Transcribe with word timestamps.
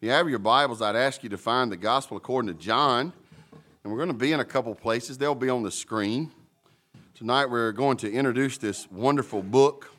you 0.00 0.10
have 0.10 0.28
your 0.28 0.38
Bibles, 0.38 0.80
I'd 0.80 0.94
ask 0.94 1.24
you 1.24 1.28
to 1.30 1.38
find 1.38 1.72
the 1.72 1.76
Gospel 1.76 2.16
according 2.16 2.54
to 2.54 2.54
John. 2.54 3.12
And 3.82 3.92
we're 3.92 3.98
going 3.98 4.10
to 4.10 4.14
be 4.14 4.32
in 4.32 4.38
a 4.38 4.44
couple 4.44 4.72
places, 4.74 5.18
they'll 5.18 5.34
be 5.34 5.48
on 5.48 5.64
the 5.64 5.72
screen. 5.72 6.30
Tonight, 7.14 7.46
we're 7.46 7.72
going 7.72 7.96
to 7.98 8.12
introduce 8.12 8.58
this 8.58 8.88
wonderful 8.92 9.42
book 9.42 9.90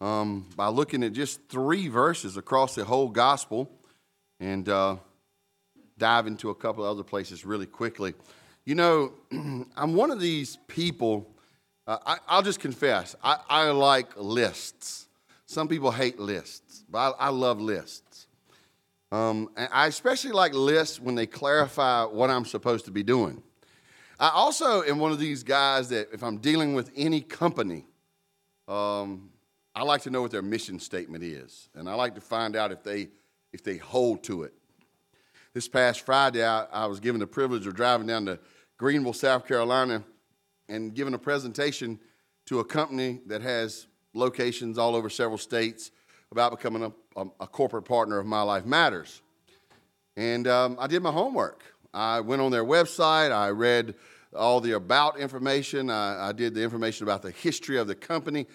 um, 0.00 0.46
by 0.56 0.68
looking 0.68 1.04
at 1.04 1.12
just 1.12 1.40
three 1.50 1.88
verses 1.88 2.38
across 2.38 2.74
the 2.74 2.86
whole 2.86 3.08
Gospel 3.08 3.70
and 4.40 4.66
uh, 4.70 4.96
dive 5.98 6.26
into 6.26 6.48
a 6.48 6.54
couple 6.54 6.84
other 6.84 7.04
places 7.04 7.44
really 7.44 7.66
quickly. 7.66 8.14
You 8.64 8.76
know, 8.76 9.12
I'm 9.30 9.94
one 9.94 10.10
of 10.10 10.20
these 10.20 10.56
people, 10.68 11.30
uh, 11.86 12.16
I, 12.26 12.36
will 12.36 12.42
just 12.42 12.60
confess, 12.60 13.14
I, 13.22 13.36
I 13.46 13.70
like 13.72 14.16
lists. 14.16 15.08
Some 15.52 15.68
people 15.68 15.90
hate 15.90 16.18
lists, 16.18 16.82
but 16.88 17.14
I, 17.20 17.26
I 17.26 17.28
love 17.28 17.60
lists. 17.60 18.26
Um, 19.10 19.50
and 19.54 19.68
I 19.70 19.86
especially 19.86 20.32
like 20.32 20.54
lists 20.54 20.98
when 20.98 21.14
they 21.14 21.26
clarify 21.26 22.04
what 22.04 22.30
I'm 22.30 22.46
supposed 22.46 22.86
to 22.86 22.90
be 22.90 23.02
doing. 23.02 23.42
I 24.18 24.30
also 24.30 24.82
am 24.82 24.98
one 24.98 25.12
of 25.12 25.18
these 25.18 25.42
guys 25.42 25.90
that 25.90 26.08
if 26.10 26.22
I'm 26.22 26.38
dealing 26.38 26.72
with 26.72 26.90
any 26.96 27.20
company, 27.20 27.84
um, 28.66 29.28
I 29.74 29.82
like 29.82 30.00
to 30.02 30.10
know 30.10 30.22
what 30.22 30.30
their 30.30 30.40
mission 30.40 30.80
statement 30.80 31.22
is, 31.22 31.68
and 31.74 31.86
I 31.86 31.96
like 31.96 32.14
to 32.14 32.22
find 32.22 32.56
out 32.56 32.72
if 32.72 32.82
they 32.82 33.08
if 33.52 33.62
they 33.62 33.76
hold 33.76 34.22
to 34.22 34.44
it. 34.44 34.54
This 35.52 35.68
past 35.68 36.00
Friday, 36.00 36.46
I, 36.46 36.64
I 36.72 36.86
was 36.86 36.98
given 36.98 37.20
the 37.20 37.26
privilege 37.26 37.66
of 37.66 37.76
driving 37.76 38.06
down 38.06 38.24
to 38.24 38.38
Greenville, 38.78 39.12
South 39.12 39.46
Carolina, 39.46 40.02
and 40.70 40.94
giving 40.94 41.12
a 41.12 41.18
presentation 41.18 42.00
to 42.46 42.60
a 42.60 42.64
company 42.64 43.20
that 43.26 43.42
has 43.42 43.86
locations 44.14 44.78
all 44.78 44.94
over 44.94 45.08
several 45.08 45.38
states 45.38 45.90
about 46.30 46.50
becoming 46.50 46.82
a, 46.84 47.20
a, 47.20 47.26
a 47.40 47.46
corporate 47.46 47.84
partner 47.84 48.18
of 48.18 48.26
My 48.26 48.42
Life 48.42 48.64
Matters. 48.64 49.22
And 50.16 50.46
um, 50.48 50.76
I 50.78 50.86
did 50.86 51.02
my 51.02 51.12
homework. 51.12 51.62
I 51.94 52.20
went 52.20 52.40
on 52.42 52.50
their 52.50 52.64
website, 52.64 53.32
I 53.32 53.50
read 53.50 53.94
all 54.34 54.60
the 54.60 54.72
about 54.72 55.18
information, 55.18 55.90
I, 55.90 56.28
I 56.28 56.32
did 56.32 56.54
the 56.54 56.62
information 56.62 57.04
about 57.04 57.20
the 57.20 57.30
history 57.30 57.78
of 57.78 57.86
the 57.86 57.94
company, 57.94 58.46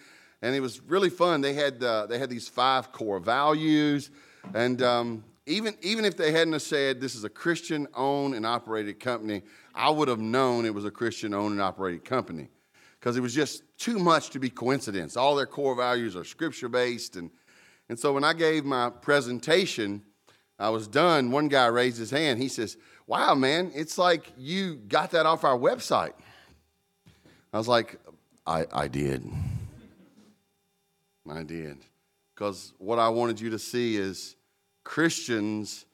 and 0.41 0.55
it 0.55 0.59
was 0.59 0.81
really 0.81 1.11
fun. 1.11 1.41
They 1.41 1.53
had, 1.53 1.83
uh, 1.83 2.07
they 2.07 2.17
had 2.17 2.31
these 2.31 2.47
five 2.47 2.91
core 2.91 3.19
values, 3.19 4.09
and 4.55 4.81
um, 4.81 5.23
even, 5.45 5.75
even 5.81 6.03
if 6.03 6.17
they 6.17 6.31
hadn't 6.31 6.59
said 6.61 6.99
this 6.99 7.13
is 7.13 7.23
a 7.23 7.29
Christian 7.29 7.87
owned 7.93 8.33
and 8.33 8.43
operated 8.43 8.99
company, 8.99 9.43
I 9.75 9.91
would 9.91 10.07
have 10.07 10.19
known 10.19 10.65
it 10.65 10.73
was 10.73 10.85
a 10.85 10.91
Christian 10.91 11.35
owned 11.35 11.51
and 11.51 11.61
operated 11.61 12.05
company 12.05 12.49
because 13.07 13.15
it 13.15 13.21
was 13.21 13.33
just 13.33 13.63
too 13.77 13.99
much 13.99 14.31
to 14.31 14.37
be 14.37 14.49
coincidence. 14.49 15.15
All 15.15 15.33
their 15.33 15.45
core 15.45 15.75
values 15.75 16.13
are 16.17 16.25
scripture 16.25 16.67
based. 16.67 17.15
And, 17.15 17.31
and 17.87 17.97
so 17.97 18.11
when 18.11 18.25
I 18.25 18.33
gave 18.33 18.65
my 18.65 18.89
presentation, 18.89 20.01
I 20.59 20.71
was 20.71 20.89
done. 20.89 21.31
One 21.31 21.47
guy 21.47 21.67
raised 21.67 21.99
his 21.99 22.11
hand. 22.11 22.41
He 22.41 22.49
says, 22.49 22.75
Wow, 23.07 23.33
man, 23.33 23.71
it's 23.73 23.97
like 23.97 24.33
you 24.37 24.75
got 24.75 25.11
that 25.11 25.25
off 25.25 25.45
our 25.45 25.57
website. 25.57 26.11
I 27.53 27.57
was 27.57 27.69
like, 27.69 27.97
I, 28.45 28.65
I 28.73 28.89
did. 28.89 29.25
I 31.29 31.43
did. 31.43 31.77
Because 32.35 32.73
what 32.77 32.99
I 32.99 33.07
wanted 33.07 33.39
you 33.39 33.51
to 33.51 33.59
see 33.59 33.95
is 33.95 34.35
Christians 34.83 35.85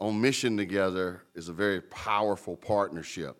on 0.00 0.18
mission 0.18 0.56
together 0.56 1.24
is 1.34 1.50
a 1.50 1.52
very 1.52 1.82
powerful 1.82 2.56
partnership. 2.56 3.36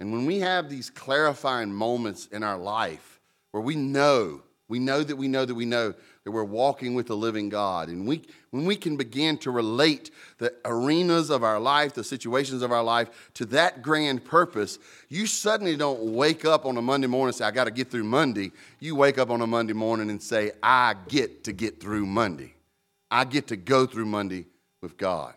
And 0.00 0.12
when 0.12 0.26
we 0.26 0.40
have 0.40 0.68
these 0.68 0.90
clarifying 0.90 1.72
moments 1.72 2.26
in 2.26 2.42
our 2.42 2.58
life 2.58 3.20
where 3.52 3.62
we 3.62 3.76
know, 3.76 4.42
we 4.68 4.78
know 4.78 5.02
that 5.02 5.16
we 5.16 5.28
know 5.28 5.44
that 5.44 5.54
we 5.54 5.64
know 5.64 5.94
that 6.24 6.30
we're 6.32 6.44
walking 6.44 6.94
with 6.94 7.06
the 7.06 7.16
living 7.16 7.48
God, 7.48 7.88
and 7.88 8.04
we, 8.04 8.22
when 8.50 8.64
we 8.64 8.74
can 8.74 8.96
begin 8.96 9.38
to 9.38 9.52
relate 9.52 10.10
the 10.38 10.52
arenas 10.64 11.30
of 11.30 11.44
our 11.44 11.60
life, 11.60 11.94
the 11.94 12.02
situations 12.02 12.62
of 12.62 12.72
our 12.72 12.82
life 12.82 13.30
to 13.34 13.46
that 13.46 13.80
grand 13.80 14.24
purpose, 14.24 14.80
you 15.08 15.28
suddenly 15.28 15.76
don't 15.76 16.00
wake 16.00 16.44
up 16.44 16.66
on 16.66 16.76
a 16.76 16.82
Monday 16.82 17.06
morning 17.06 17.28
and 17.28 17.36
say, 17.36 17.44
I 17.44 17.52
got 17.52 17.64
to 17.64 17.70
get 17.70 17.92
through 17.92 18.04
Monday. 18.04 18.50
You 18.80 18.96
wake 18.96 19.18
up 19.18 19.30
on 19.30 19.40
a 19.40 19.46
Monday 19.46 19.72
morning 19.72 20.10
and 20.10 20.20
say, 20.20 20.50
I 20.62 20.96
get 21.06 21.44
to 21.44 21.52
get 21.52 21.80
through 21.80 22.06
Monday. 22.06 22.54
I 23.08 23.24
get 23.24 23.46
to 23.46 23.56
go 23.56 23.86
through 23.86 24.06
Monday 24.06 24.46
with 24.82 24.96
God. 24.96 25.34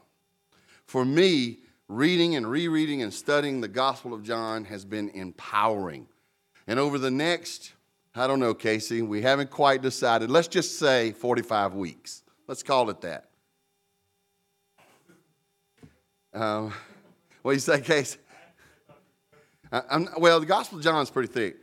For 0.87 1.05
me, 1.05 1.59
reading 1.89 2.35
and 2.35 2.49
rereading 2.49 3.01
and 3.01 3.11
studying 3.11 3.61
the 3.61 3.67
Gospel 3.67 4.13
of 4.13 4.23
John 4.23 4.63
has 4.65 4.85
been 4.85 5.09
empowering. 5.09 6.07
And 6.67 6.79
over 6.79 6.99
the 6.99 7.09
next, 7.09 7.73
I 8.15 8.27
don't 8.27 8.39
know, 8.39 8.53
Casey, 8.53 9.01
we 9.01 9.23
haven't 9.23 9.49
quite 9.49 9.81
decided. 9.81 10.29
Let's 10.29 10.47
just 10.47 10.77
say 10.77 11.11
45 11.13 11.73
weeks. 11.73 12.21
Let's 12.47 12.61
call 12.61 12.91
it 12.91 13.01
that. 13.01 13.25
Um, 16.31 16.71
what 17.41 17.51
do 17.51 17.55
you 17.55 17.59
say, 17.59 17.81
Casey? 17.81 18.19
I, 19.71 20.05
well, 20.17 20.39
the 20.39 20.45
Gospel 20.45 20.77
of 20.77 20.83
John 20.83 21.01
is 21.01 21.09
pretty 21.09 21.33
thick. 21.33 21.57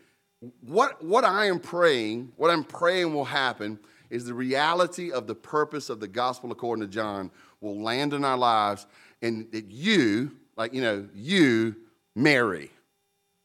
What, 0.60 1.04
what 1.04 1.24
I 1.24 1.46
am 1.46 1.60
praying, 1.60 2.32
what 2.36 2.50
I'm 2.50 2.64
praying 2.64 3.14
will 3.14 3.24
happen 3.24 3.78
is 4.10 4.24
the 4.24 4.34
reality 4.34 5.12
of 5.12 5.26
the 5.26 5.34
purpose 5.34 5.88
of 5.88 6.00
the 6.00 6.08
gospel 6.08 6.52
according 6.52 6.86
to 6.86 6.92
John 6.92 7.30
will 7.60 7.80
land 7.80 8.12
in 8.12 8.24
our 8.24 8.36
lives 8.36 8.86
and 9.22 9.50
that 9.52 9.70
you, 9.70 10.32
like, 10.56 10.72
you 10.72 10.82
know, 10.82 11.08
you, 11.14 11.76
Mary, 12.14 12.70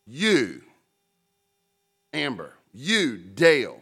you, 0.05 0.61
Amber, 2.13 2.53
you, 2.73 3.17
Dale, 3.17 3.81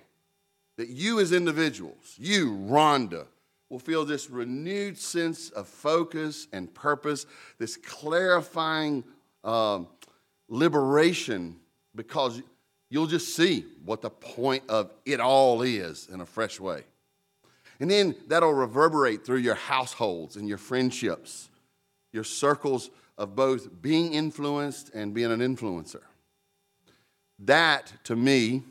that 0.78 0.90
you 0.90 1.20
as 1.20 1.32
individuals, 1.32 2.16
you, 2.18 2.52
Rhonda, 2.70 3.26
will 3.70 3.80
feel 3.80 4.04
this 4.04 4.30
renewed 4.30 4.98
sense 4.98 5.50
of 5.52 5.68
focus 5.68 6.48
and 6.52 6.74
purpose, 6.74 7.26
this 7.60 7.78
clarifying 7.78 9.04
um, 9.44 9.88
liberation 10.48 11.56
because 11.96 12.42
you'll 12.90 13.08
just 13.08 13.36
see 13.36 13.66
what 13.86 14.02
the 14.02 14.10
point 14.10 14.64
of 14.70 14.92
it 15.06 15.20
all 15.20 15.62
is 15.62 16.08
in 16.12 16.22
a 16.22 16.26
fresh 16.26 16.60
way. 16.60 16.84
And 17.80 17.90
then 17.90 18.16
that'll 18.28 18.54
reverberate 18.54 19.26
through 19.26 19.38
your 19.38 19.56
households 19.56 20.36
and 20.36 20.48
your 20.48 20.58
friendships, 20.58 21.50
your 22.12 22.24
circles 22.24 22.90
of 23.18 23.36
both 23.36 23.82
being 23.82 24.14
influenced 24.14 24.90
and 24.94 25.14
being 25.14 25.32
an 25.32 25.40
influencer. 25.40 26.02
That, 27.40 27.92
to 28.06 28.16
me, 28.16 28.64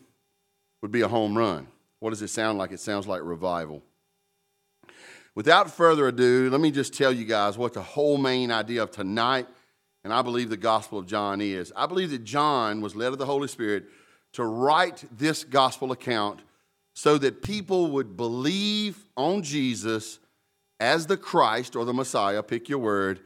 would 0.82 0.90
be 0.90 1.02
a 1.02 1.08
home 1.08 1.36
run. 1.36 1.68
What 2.00 2.10
does 2.10 2.22
it 2.22 2.28
sound 2.28 2.58
like? 2.58 2.72
It 2.72 2.80
sounds 2.80 3.06
like 3.06 3.22
revival. 3.22 3.82
Without 5.34 5.70
further 5.70 6.08
ado, 6.08 6.50
let 6.50 6.60
me 6.60 6.70
just 6.70 6.94
tell 6.94 7.12
you 7.12 7.24
guys 7.24 7.56
what 7.56 7.72
the 7.72 7.82
whole 7.82 8.18
main 8.18 8.50
idea 8.50 8.82
of 8.82 8.90
tonight, 8.90 9.46
and 10.02 10.12
I 10.12 10.22
believe 10.22 10.50
the 10.50 10.56
Gospel 10.56 10.98
of 10.98 11.06
John 11.06 11.40
is. 11.40 11.72
I 11.76 11.86
believe 11.86 12.10
that 12.10 12.24
John 12.24 12.80
was 12.80 12.96
led 12.96 13.12
of 13.12 13.18
the 13.18 13.26
Holy 13.26 13.48
Spirit 13.48 13.86
to 14.32 14.44
write 14.44 15.04
this 15.16 15.44
gospel 15.44 15.92
account 15.92 16.40
so 16.94 17.18
that 17.18 17.42
people 17.42 17.92
would 17.92 18.16
believe 18.16 18.98
on 19.16 19.42
Jesus 19.42 20.18
as 20.80 21.06
the 21.06 21.16
Christ 21.16 21.76
or 21.76 21.84
the 21.84 21.94
Messiah, 21.94 22.42
pick 22.42 22.68
your 22.68 22.78
word, 22.78 23.20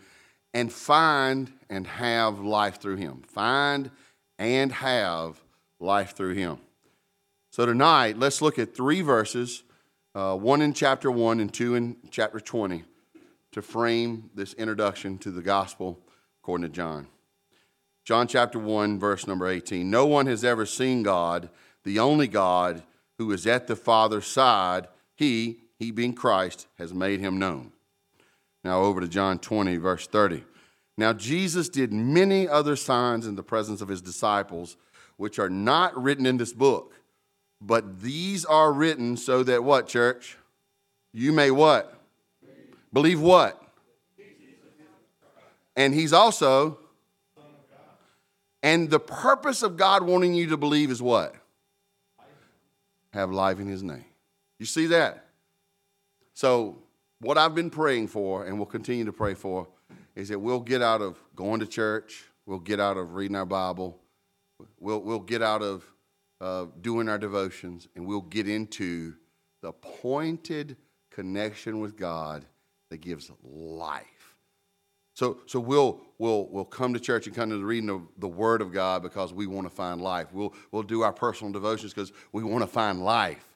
and 0.54 0.72
find 0.72 1.52
and 1.70 1.86
have 1.86 2.40
life 2.40 2.80
through 2.80 2.96
him. 2.96 3.22
Find 3.26 3.90
and 4.38 4.72
have 4.72 5.42
life 5.80 6.14
through 6.16 6.34
him. 6.34 6.58
So 7.50 7.66
tonight, 7.66 8.18
let's 8.18 8.40
look 8.40 8.58
at 8.58 8.74
three 8.74 9.02
verses 9.02 9.64
uh, 10.14 10.36
one 10.36 10.60
in 10.60 10.74
chapter 10.74 11.10
1 11.10 11.40
and 11.40 11.52
two 11.52 11.74
in 11.74 11.96
chapter 12.10 12.38
20 12.38 12.84
to 13.52 13.62
frame 13.62 14.30
this 14.34 14.52
introduction 14.54 15.16
to 15.18 15.30
the 15.30 15.40
gospel 15.40 15.98
according 16.42 16.66
to 16.66 16.72
John. 16.72 17.06
John 18.04 18.26
chapter 18.26 18.58
1, 18.58 18.98
verse 18.98 19.26
number 19.26 19.48
18. 19.48 19.88
No 19.88 20.06
one 20.06 20.26
has 20.26 20.44
ever 20.44 20.66
seen 20.66 21.02
God, 21.02 21.48
the 21.84 21.98
only 21.98 22.28
God 22.28 22.82
who 23.16 23.30
is 23.32 23.46
at 23.46 23.68
the 23.68 23.76
Father's 23.76 24.26
side. 24.26 24.88
He, 25.14 25.61
he 25.82 25.90
being 25.90 26.14
Christ, 26.14 26.66
has 26.78 26.94
made 26.94 27.20
him 27.20 27.38
known. 27.38 27.72
Now 28.64 28.82
over 28.82 29.00
to 29.00 29.08
John 29.08 29.38
20, 29.38 29.76
verse 29.76 30.06
30. 30.06 30.44
Now 30.96 31.12
Jesus 31.12 31.68
did 31.68 31.92
many 31.92 32.48
other 32.48 32.76
signs 32.76 33.26
in 33.26 33.34
the 33.34 33.42
presence 33.42 33.80
of 33.80 33.88
his 33.88 34.00
disciples, 34.00 34.76
which 35.16 35.38
are 35.38 35.50
not 35.50 36.00
written 36.00 36.26
in 36.26 36.36
this 36.36 36.52
book. 36.52 36.94
But 37.60 38.02
these 38.02 38.44
are 38.44 38.72
written 38.72 39.16
so 39.16 39.42
that 39.44 39.64
what, 39.64 39.86
church? 39.88 40.36
You 41.12 41.32
may 41.32 41.50
what? 41.50 41.98
Believe 42.92 43.20
what? 43.20 43.58
And 45.76 45.94
he's 45.94 46.12
also 46.12 46.78
and 48.62 48.88
the 48.88 49.00
purpose 49.00 49.62
of 49.62 49.76
God 49.76 50.04
wanting 50.04 50.34
you 50.34 50.48
to 50.48 50.56
believe 50.56 50.90
is 50.90 51.02
what? 51.02 51.34
Have 53.12 53.30
life 53.30 53.58
in 53.58 53.66
His 53.66 53.82
name. 53.82 54.04
You 54.58 54.66
see 54.66 54.86
that? 54.86 55.26
So, 56.42 56.76
what 57.20 57.38
I've 57.38 57.54
been 57.54 57.70
praying 57.70 58.08
for 58.08 58.46
and 58.46 58.58
will 58.58 58.66
continue 58.66 59.04
to 59.04 59.12
pray 59.12 59.34
for 59.34 59.68
is 60.16 60.28
that 60.30 60.40
we'll 60.40 60.58
get 60.58 60.82
out 60.82 61.00
of 61.00 61.16
going 61.36 61.60
to 61.60 61.68
church, 61.68 62.24
we'll 62.46 62.58
get 62.58 62.80
out 62.80 62.96
of 62.96 63.14
reading 63.14 63.36
our 63.36 63.46
Bible, 63.46 64.00
we'll, 64.80 64.98
we'll 65.02 65.20
get 65.20 65.40
out 65.40 65.62
of 65.62 65.84
uh, 66.40 66.66
doing 66.80 67.08
our 67.08 67.16
devotions, 67.16 67.86
and 67.94 68.04
we'll 68.04 68.22
get 68.22 68.48
into 68.48 69.14
the 69.60 69.70
pointed 69.72 70.76
connection 71.12 71.78
with 71.78 71.96
God 71.96 72.44
that 72.90 73.00
gives 73.00 73.30
life. 73.44 74.34
So, 75.14 75.38
so 75.46 75.60
we'll, 75.60 76.00
we'll, 76.18 76.48
we'll 76.50 76.64
come 76.64 76.92
to 76.92 76.98
church 76.98 77.28
and 77.28 77.36
come 77.36 77.50
to 77.50 77.56
the 77.56 77.64
reading 77.64 77.88
of 77.88 78.08
the 78.18 78.26
Word 78.26 78.62
of 78.62 78.72
God 78.72 79.04
because 79.04 79.32
we 79.32 79.46
want 79.46 79.68
to 79.68 79.72
find 79.72 80.02
life. 80.02 80.26
We'll, 80.32 80.52
we'll 80.72 80.82
do 80.82 81.02
our 81.02 81.12
personal 81.12 81.52
devotions 81.52 81.94
because 81.94 82.12
we 82.32 82.42
want 82.42 82.62
to 82.64 82.66
find 82.66 83.04
life. 83.04 83.51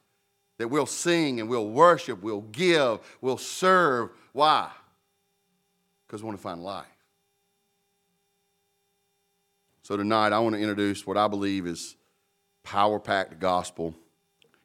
That 0.59 0.69
we'll 0.69 0.87
sing 0.87 1.41
and 1.41 1.49
we'll 1.49 1.69
worship, 1.69 2.23
we'll 2.23 2.41
give, 2.41 3.01
we'll 3.21 3.37
serve. 3.37 4.11
Why? 4.33 4.71
Because 6.07 6.23
we 6.23 6.27
want 6.27 6.39
to 6.39 6.43
find 6.43 6.63
life. 6.63 6.87
So 9.83 9.97
tonight 9.97 10.33
I 10.33 10.39
want 10.39 10.55
to 10.55 10.61
introduce 10.61 11.07
what 11.07 11.17
I 11.17 11.29
believe 11.29 11.67
is 11.67 11.95
power 12.65 12.99
packed 12.99 13.39
gospel 13.39 13.95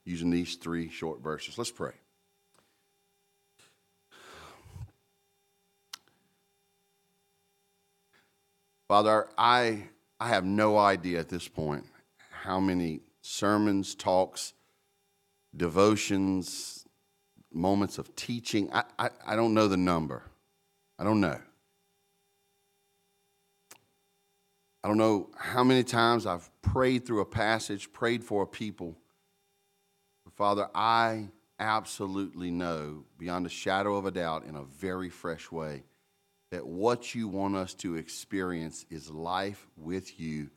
using 0.04 0.32
these 0.32 0.56
three 0.56 0.90
short 0.90 1.22
verses. 1.22 1.58
Let's 1.58 1.72
pray. 1.72 1.94
Father, 8.88 9.28
I, 9.38 9.84
I 10.20 10.28
have 10.30 10.44
no 10.44 10.78
idea 10.78 11.20
at 11.20 11.30
this 11.30 11.48
point 11.48 11.86
how 12.30 12.60
many 12.60 13.02
sermons, 13.22 13.96
talks, 13.96 14.54
devotions, 15.56 16.86
moments 17.52 17.98
of 17.98 18.16
teaching. 18.16 18.70
I, 18.72 18.84
I, 18.98 19.10
I 19.26 19.36
don't 19.36 19.54
know 19.54 19.68
the 19.68 19.78
number. 19.78 20.24
I 20.98 21.04
don't 21.04 21.22
know. 21.22 21.40
I 24.84 24.88
don't 24.88 24.98
know 24.98 25.30
how 25.38 25.64
many 25.64 25.84
times 25.84 26.26
I've 26.26 26.50
prayed 26.62 27.06
through 27.06 27.22
a 27.22 27.26
passage, 27.26 27.94
prayed 27.94 28.24
for 28.24 28.44
a 28.44 28.48
people. 28.48 28.98
But 30.26 30.34
Father, 30.34 30.70
I 30.74 31.30
absolutely 31.60 32.50
know 32.50 33.06
beyond 33.20 33.46
a 33.46 33.50
shadow 33.50 33.96
of 33.96 34.06
a 34.06 34.12
doubt 34.12 34.46
in 34.46 34.56
a 34.56 34.64
very 34.64 35.10
fresh 35.10 35.52
way 35.52 35.84
that 36.50 36.66
what 36.66 37.14
you 37.14 37.28
want 37.28 37.56
us 37.56 37.74
to 37.76 37.96
experience 37.96 38.86
is 38.90 39.10
life 39.10 39.68
with 39.78 40.20
you 40.20 40.50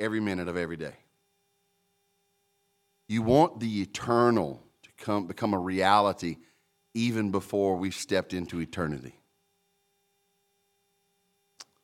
every 0.00 0.20
minute 0.20 0.48
of 0.48 0.56
every 0.56 0.76
day. 0.76 0.94
You 3.08 3.22
want 3.22 3.60
the 3.60 3.80
eternal 3.80 4.62
to 4.82 4.90
come, 5.04 5.26
become 5.26 5.54
a 5.54 5.58
reality 5.58 6.36
even 6.94 7.30
before 7.30 7.76
we've 7.76 7.94
stepped 7.94 8.32
into 8.32 8.60
eternity. 8.60 9.18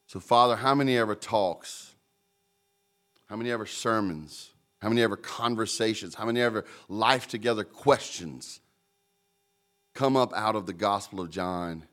So, 0.06 0.20
Father, 0.20 0.56
how 0.56 0.74
many 0.74 0.96
ever 0.96 1.14
talks, 1.14 1.94
how 3.28 3.36
many 3.36 3.50
ever 3.50 3.66
sermons, 3.66 4.50
how 4.80 4.88
many 4.88 5.02
ever 5.02 5.16
conversations, 5.16 6.14
how 6.14 6.26
many 6.26 6.40
ever 6.40 6.64
life 6.88 7.26
together 7.26 7.64
questions 7.64 8.60
come 9.94 10.16
up 10.16 10.32
out 10.34 10.54
of 10.54 10.66
the 10.66 10.72
Gospel 10.72 11.20
of 11.20 11.30
John? 11.30 11.84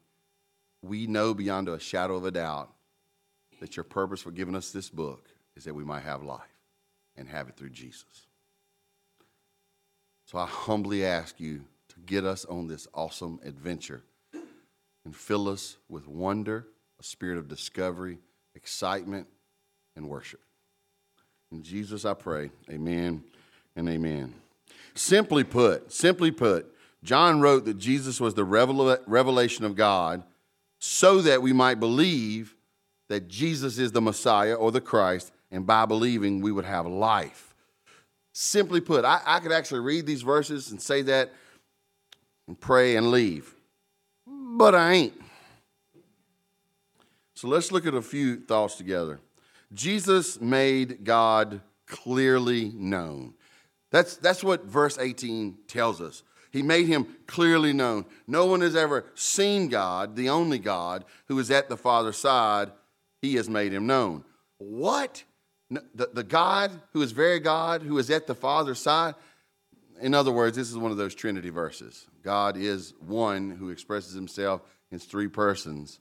we 0.81 1.07
know 1.07 1.33
beyond 1.33 1.69
a 1.69 1.79
shadow 1.79 2.15
of 2.15 2.25
a 2.25 2.31
doubt 2.31 2.69
that 3.59 3.77
your 3.77 3.83
purpose 3.83 4.21
for 4.21 4.31
giving 4.31 4.55
us 4.55 4.71
this 4.71 4.89
book 4.89 5.29
is 5.55 5.65
that 5.65 5.75
we 5.75 5.83
might 5.83 6.03
have 6.03 6.23
life 6.23 6.41
and 7.15 7.27
have 7.27 7.47
it 7.47 7.55
through 7.55 7.69
Jesus. 7.69 8.27
So 10.31 10.37
I 10.37 10.45
humbly 10.45 11.03
ask 11.03 11.41
you 11.41 11.65
to 11.89 11.95
get 12.05 12.23
us 12.23 12.45
on 12.45 12.67
this 12.67 12.87
awesome 12.93 13.41
adventure 13.43 14.01
and 15.03 15.13
fill 15.13 15.49
us 15.49 15.75
with 15.89 16.07
wonder, 16.07 16.67
a 17.01 17.03
spirit 17.03 17.37
of 17.37 17.49
discovery, 17.49 18.17
excitement, 18.55 19.27
and 19.97 20.07
worship. 20.07 20.39
In 21.51 21.63
Jesus 21.63 22.05
I 22.05 22.13
pray, 22.13 22.49
amen 22.69 23.25
and 23.75 23.89
amen. 23.89 24.33
Simply 24.93 25.43
put, 25.43 25.91
simply 25.91 26.31
put, 26.31 26.73
John 27.03 27.41
wrote 27.41 27.65
that 27.65 27.77
Jesus 27.77 28.21
was 28.21 28.33
the 28.33 28.45
revelation 28.45 29.65
of 29.65 29.75
God 29.75 30.23
so 30.79 31.19
that 31.23 31.41
we 31.41 31.51
might 31.51 31.81
believe 31.81 32.55
that 33.09 33.27
Jesus 33.27 33.77
is 33.77 33.91
the 33.91 33.99
Messiah 33.99 34.53
or 34.53 34.71
the 34.71 34.79
Christ, 34.79 35.33
and 35.51 35.67
by 35.67 35.85
believing, 35.85 36.39
we 36.39 36.53
would 36.53 36.63
have 36.63 36.85
life. 36.87 37.50
Simply 38.33 38.79
put, 38.81 39.03
I, 39.03 39.21
I 39.25 39.39
could 39.39 39.51
actually 39.51 39.81
read 39.81 40.05
these 40.05 40.21
verses 40.21 40.71
and 40.71 40.81
say 40.81 41.01
that 41.03 41.33
and 42.47 42.59
pray 42.59 42.95
and 42.95 43.11
leave, 43.11 43.53
but 44.25 44.73
I 44.73 44.93
ain't. 44.93 45.21
So 47.35 47.47
let's 47.47 47.71
look 47.71 47.85
at 47.85 47.93
a 47.93 48.01
few 48.01 48.37
thoughts 48.37 48.75
together. 48.75 49.19
Jesus 49.73 50.39
made 50.39 51.03
God 51.03 51.61
clearly 51.87 52.71
known. 52.75 53.33
That's, 53.89 54.15
that's 54.15 54.43
what 54.43 54.65
verse 54.65 54.97
18 54.97 55.57
tells 55.67 56.01
us. 56.01 56.23
He 56.51 56.61
made 56.61 56.87
him 56.87 57.07
clearly 57.27 57.73
known. 57.73 58.05
No 58.27 58.45
one 58.45 58.61
has 58.61 58.75
ever 58.75 59.05
seen 59.15 59.69
God, 59.69 60.15
the 60.15 60.29
only 60.29 60.59
God, 60.59 61.05
who 61.27 61.39
is 61.39 61.49
at 61.49 61.69
the 61.69 61.77
Father's 61.77 62.17
side. 62.17 62.71
He 63.21 63.35
has 63.35 63.49
made 63.49 63.73
him 63.73 63.87
known. 63.87 64.23
What? 64.57 65.23
The, 65.71 66.09
the 66.13 66.23
God 66.23 66.71
who 66.91 67.01
is 67.01 67.13
very 67.13 67.39
God, 67.39 67.81
who 67.81 67.97
is 67.97 68.09
at 68.09 68.27
the 68.27 68.35
Father's 68.35 68.79
side? 68.79 69.15
In 70.01 70.13
other 70.13 70.31
words, 70.31 70.57
this 70.57 70.69
is 70.69 70.77
one 70.77 70.91
of 70.91 70.97
those 70.97 71.15
Trinity 71.15 71.49
verses. 71.49 72.07
God 72.23 72.57
is 72.57 72.93
one 72.99 73.51
who 73.51 73.69
expresses 73.69 74.13
himself 74.13 74.61
in 74.91 74.99
three 74.99 75.29
persons. 75.29 75.99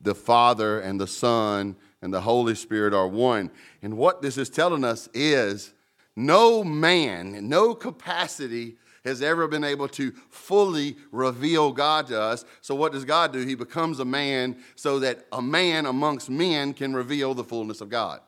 The 0.00 0.14
Father 0.14 0.80
and 0.80 0.98
the 0.98 1.06
Son 1.06 1.76
and 2.00 2.12
the 2.12 2.22
Holy 2.22 2.54
Spirit 2.54 2.94
are 2.94 3.08
one. 3.08 3.50
And 3.82 3.98
what 3.98 4.22
this 4.22 4.38
is 4.38 4.48
telling 4.48 4.84
us 4.84 5.08
is 5.12 5.74
no 6.14 6.64
man, 6.64 7.48
no 7.48 7.74
capacity 7.74 8.76
has 9.04 9.22
ever 9.22 9.46
been 9.46 9.64
able 9.64 9.88
to 9.88 10.12
fully 10.30 10.96
reveal 11.12 11.72
God 11.72 12.06
to 12.08 12.20
us. 12.20 12.44
So, 12.60 12.74
what 12.74 12.92
does 12.92 13.04
God 13.04 13.32
do? 13.32 13.46
He 13.46 13.54
becomes 13.54 14.00
a 14.00 14.04
man 14.04 14.56
so 14.74 14.98
that 15.00 15.26
a 15.32 15.40
man 15.40 15.86
amongst 15.86 16.28
men 16.28 16.72
can 16.72 16.94
reveal 16.94 17.34
the 17.34 17.44
fullness 17.44 17.80
of 17.80 17.88
God. 17.88 18.20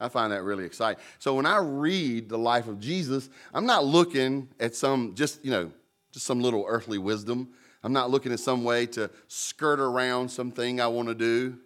I 0.00 0.08
find 0.08 0.32
that 0.32 0.42
really 0.42 0.64
exciting. 0.64 1.02
So, 1.18 1.34
when 1.34 1.46
I 1.46 1.58
read 1.58 2.28
the 2.28 2.38
life 2.38 2.66
of 2.66 2.80
Jesus, 2.80 3.28
I'm 3.52 3.66
not 3.66 3.84
looking 3.84 4.48
at 4.58 4.74
some 4.74 5.14
just, 5.14 5.44
you 5.44 5.50
know, 5.50 5.70
just 6.12 6.26
some 6.26 6.40
little 6.40 6.64
earthly 6.66 6.98
wisdom. 6.98 7.50
I'm 7.82 7.92
not 7.92 8.10
looking 8.10 8.32
at 8.32 8.40
some 8.40 8.64
way 8.64 8.86
to 8.86 9.10
skirt 9.28 9.80
around 9.80 10.30
something 10.30 10.80
I 10.80 10.86
want 10.86 11.08
to 11.08 11.14
do. 11.14 11.58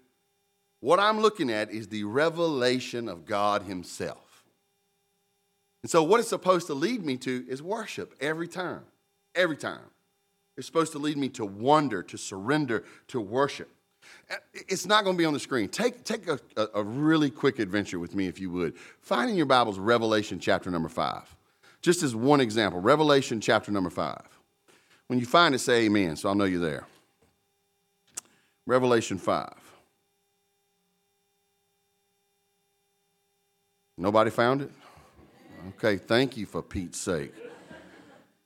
What 0.81 1.01
I'm 1.01 1.21
looking 1.21 1.51
at 1.51 1.71
is 1.71 1.89
the 1.89 2.05
revelation 2.05 3.09
of 3.09 3.25
God 3.25 3.63
Himself. 3.63 4.45
And 5.83 5.91
so, 5.91 6.03
what 6.03 6.19
it's 6.19 6.29
supposed 6.29 6.67
to 6.67 6.75
lead 6.75 7.05
me 7.05 7.17
to 7.19 7.45
is 7.49 7.63
worship 7.63 8.15
every 8.21 8.49
time. 8.49 8.83
Every 9.35 9.57
time. 9.57 9.91
It's 10.57 10.67
supposed 10.67 10.93
to 10.93 10.99
lead 10.99 11.17
me 11.17 11.29
to 11.31 11.45
wonder, 11.45 12.03
to 12.03 12.19
surrender, 12.19 12.85
to 13.09 13.21
worship. 13.21 13.71
Uh, 14.31 14.37
it's 14.55 14.87
not 14.87 15.05
going 15.05 15.17
to 15.17 15.19
be 15.19 15.25
on 15.25 15.33
the 15.33 15.41
screen. 15.41 15.69
Take, 15.69 16.05
take 16.05 16.29
a, 16.29 16.39
a, 16.75 16.83
really 16.83 17.31
quick 17.31 17.59
adventure 17.59 17.99
with 17.99 18.15
me, 18.15 18.27
if 18.27 18.41
you 18.41 18.51
would. 18.51 18.75
Find 19.01 19.31
in 19.31 19.37
your 19.37 19.47
Bibles 19.47 19.79
Revelation 19.79 20.39
chapter 20.39 20.71
number 20.71 20.89
five. 20.89 21.35
Just 21.83 22.03
as 22.03 22.15
one 22.15 22.41
example, 22.41 22.81
Revelation 22.81 23.41
chapter 23.41 23.71
number 23.71 23.91
five. 23.91 24.27
When 25.09 25.19
you 25.19 25.27
find 25.27 25.55
it, 25.55 25.59
say 25.59 25.85
amen, 25.85 26.17
so 26.17 26.31
I'll 26.31 26.35
know 26.35 26.45
you're 26.45 26.61
there. 26.61 26.87
Revelation 28.67 29.19
5. 29.19 29.53
Nobody 33.97 34.31
found 34.31 34.63
it? 34.63 34.71
Okay, 35.71 35.97
thank 35.97 36.37
you 36.37 36.47
for 36.47 36.63
Pete's 36.63 36.99
sake. 36.99 37.33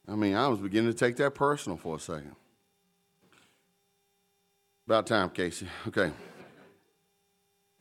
I 0.06 0.14
mean, 0.14 0.34
I 0.34 0.48
was 0.48 0.58
beginning 0.58 0.92
to 0.92 0.98
take 0.98 1.16
that 1.16 1.34
personal 1.34 1.78
for 1.78 1.96
a 1.96 2.00
second. 2.00 2.34
About 4.88 5.06
time, 5.06 5.28
Casey. 5.28 5.68
Okay. 5.88 6.10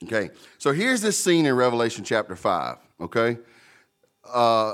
Okay, 0.04 0.30
so 0.58 0.74
here's 0.74 1.00
this 1.00 1.18
scene 1.18 1.46
in 1.46 1.56
Revelation 1.56 2.04
chapter 2.04 2.36
5, 2.36 2.76
okay? 3.00 3.38
Uh, 4.30 4.74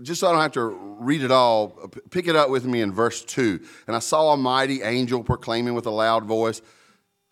just 0.00 0.22
so 0.22 0.28
I 0.28 0.32
don't 0.32 0.40
have 0.40 0.52
to 0.52 0.62
read 0.98 1.22
it 1.22 1.30
all, 1.30 1.90
pick 2.08 2.26
it 2.26 2.36
up 2.36 2.48
with 2.48 2.64
me 2.64 2.80
in 2.80 2.90
verse 2.90 3.22
2. 3.22 3.60
And 3.86 3.94
I 3.94 3.98
saw 3.98 4.32
a 4.32 4.36
mighty 4.38 4.80
angel 4.80 5.22
proclaiming 5.22 5.74
with 5.74 5.84
a 5.84 5.90
loud 5.90 6.24
voice, 6.24 6.62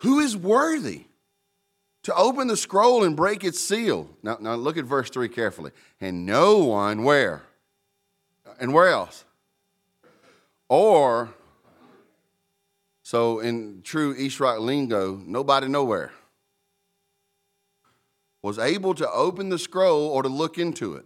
Who 0.01 0.19
is 0.19 0.37
worthy 0.37 1.05
to 2.03 2.13
open 2.13 2.47
the 2.47 2.55
scroll 2.55 3.03
and 3.03 3.15
break 3.15 3.43
its 3.43 3.59
seal. 3.59 4.07
Now, 4.21 4.37
now 4.39 4.53
look 4.53 4.77
at 4.77 4.85
verse 4.85 5.09
3 5.09 5.29
carefully. 5.29 5.71
And 5.99 6.27
no 6.27 6.59
one, 6.59 7.03
where? 7.03 7.41
And 8.59 8.71
where 8.71 8.89
else? 8.89 9.25
Or, 10.69 11.33
so 13.03 13.39
in 13.39 13.81
true 13.83 14.15
East 14.15 14.39
Rock 14.39 14.59
lingo, 14.59 15.15
nobody 15.15 15.67
nowhere 15.67 16.11
was 18.41 18.59
able 18.59 18.93
to 18.93 19.09
open 19.09 19.49
the 19.49 19.57
scroll 19.57 20.07
or 20.07 20.21
to 20.21 20.29
look 20.29 20.57
into 20.57 20.95
it. 20.95 21.05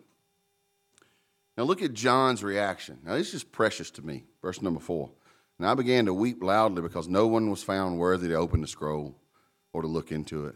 Now 1.55 1.63
look 1.63 1.81
at 1.81 1.93
John's 1.93 2.43
reaction. 2.43 2.99
Now 3.03 3.15
this 3.15 3.33
is 3.33 3.43
precious 3.43 3.91
to 3.91 4.01
me. 4.01 4.25
Verse 4.41 4.61
number 4.61 4.79
four. 4.79 5.11
And 5.57 5.67
I 5.67 5.73
began 5.73 6.05
to 6.05 6.13
weep 6.13 6.43
loudly 6.43 6.81
because 6.81 7.07
no 7.07 7.25
one 7.25 7.49
was 7.49 7.63
found 7.63 7.97
worthy 7.97 8.27
to 8.27 8.35
open 8.35 8.61
the 8.61 8.67
scroll 8.67 9.15
or 9.73 9.81
to 9.81 9.87
look 9.87 10.11
into 10.11 10.45
it. 10.45 10.55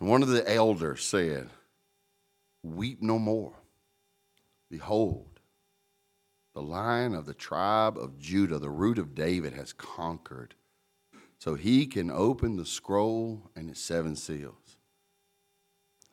And 0.00 0.08
one 0.08 0.22
of 0.22 0.28
the 0.28 0.50
elders 0.50 1.04
said, 1.04 1.48
Weep 2.62 3.02
no 3.02 3.18
more. 3.18 3.52
Behold, 4.70 5.33
The 6.54 6.62
lion 6.62 7.14
of 7.14 7.26
the 7.26 7.34
tribe 7.34 7.98
of 7.98 8.18
Judah, 8.18 8.58
the 8.58 8.70
root 8.70 8.98
of 8.98 9.14
David, 9.14 9.54
has 9.54 9.72
conquered. 9.72 10.54
So 11.38 11.56
he 11.56 11.86
can 11.86 12.10
open 12.10 12.56
the 12.56 12.64
scroll 12.64 13.50
and 13.56 13.68
its 13.68 13.80
seven 13.80 14.16
seals. 14.16 14.78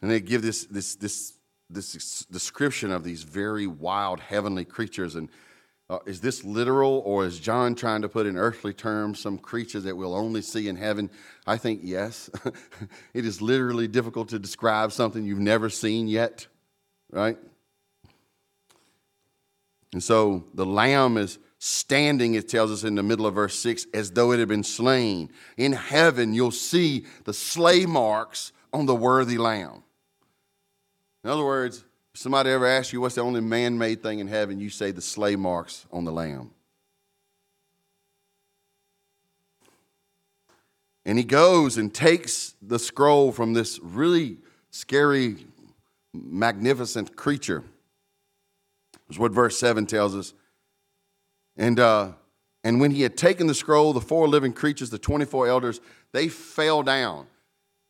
And 0.02 0.10
they 0.10 0.20
give 0.20 0.42
this, 0.42 0.66
this, 0.66 0.96
this, 0.96 1.34
this 1.70 2.26
description 2.26 2.92
of 2.92 3.04
these 3.04 3.24
very 3.24 3.68
wild 3.68 4.20
heavenly 4.20 4.66
creatures. 4.66 5.16
And 5.16 5.30
uh, 5.92 6.00
is 6.08 6.22
this 6.22 6.44
literal, 6.44 7.04
or 7.06 7.26
is 7.26 7.40
John 7.40 7.76
trying 7.76 8.02
to 8.02 8.10
put 8.10 8.26
in 8.26 8.36
earthly 8.36 8.74
terms 8.74 9.20
some 9.20 9.38
creatures 9.38 9.84
that 9.84 9.96
we'll 9.96 10.16
only 10.16 10.42
see 10.42 10.68
in 10.68 10.76
heaven? 10.76 11.12
I 11.46 11.58
think 11.58 11.82
yes. 11.84 12.32
it 13.14 13.26
is 13.26 13.44
literally 13.44 13.88
difficult 13.88 14.30
to 14.30 14.40
describe 14.40 14.92
something 14.92 15.24
you've 15.24 15.40
never 15.40 15.70
seen 15.70 16.08
yet, 16.08 16.48
right? 17.12 17.38
And 19.94 20.02
so 20.02 20.46
the 20.54 20.66
lamb 20.66 21.18
is 21.18 21.38
standing, 21.60 22.34
it 22.34 22.50
tells 22.50 22.72
us 22.72 22.84
in 22.84 22.96
the 22.96 23.04
middle 23.04 23.28
of 23.28 23.36
verse 23.36 23.58
6, 23.60 23.88
as 23.94 24.12
though 24.12 24.32
it 24.32 24.40
had 24.40 24.48
been 24.48 24.64
slain. 24.64 25.30
In 25.58 25.74
heaven, 25.74 26.34
you'll 26.34 26.52
see 26.52 27.06
the 27.26 27.34
slay 27.34 27.86
marks 27.86 28.52
on 28.74 28.86
the 28.86 28.96
worthy 28.96 29.38
lamb. 29.38 29.84
In 31.24 31.30
other 31.30 31.46
words, 31.46 31.84
if 32.14 32.20
somebody 32.20 32.50
ever 32.50 32.66
asks 32.66 32.94
you 32.94 33.02
what's 33.02 33.16
the 33.16 33.22
only 33.22 33.42
man 33.42 33.78
made 33.78 34.02
thing 34.02 34.20
in 34.20 34.28
heaven, 34.28 34.60
you 34.60 34.70
say 34.70 34.92
the 34.92 35.02
slay 35.02 35.36
marks 35.36 35.86
on 35.92 36.04
the 36.04 36.12
lamb. 36.12 36.52
And 41.06 41.18
he 41.18 41.24
goes 41.24 41.78
and 41.78 41.94
takes 41.94 42.56
the 42.62 42.80
scroll 42.80 43.32
from 43.32 43.54
this 43.54 43.80
really 43.82 44.38
scary, 44.72 45.46
magnificent 46.14 47.16
creature. 47.16 47.64
Is 49.12 49.20
what 49.20 49.32
verse 49.32 49.60
7 49.60 49.86
tells 49.86 50.16
us. 50.16 50.34
And, 51.58 51.80
uh, 51.80 52.14
and 52.64 52.80
when 52.80 52.92
he 52.92 53.02
had 53.02 53.18
taken 53.18 53.48
the 53.48 53.54
scroll, 53.54 53.94
the 53.94 54.02
four 54.02 54.28
living 54.28 54.54
creatures, 54.54 54.90
the 54.90 55.00
24 55.00 55.48
elders, 55.48 55.82
they 56.14 56.28
fell 56.30 56.82
down. 56.84 57.28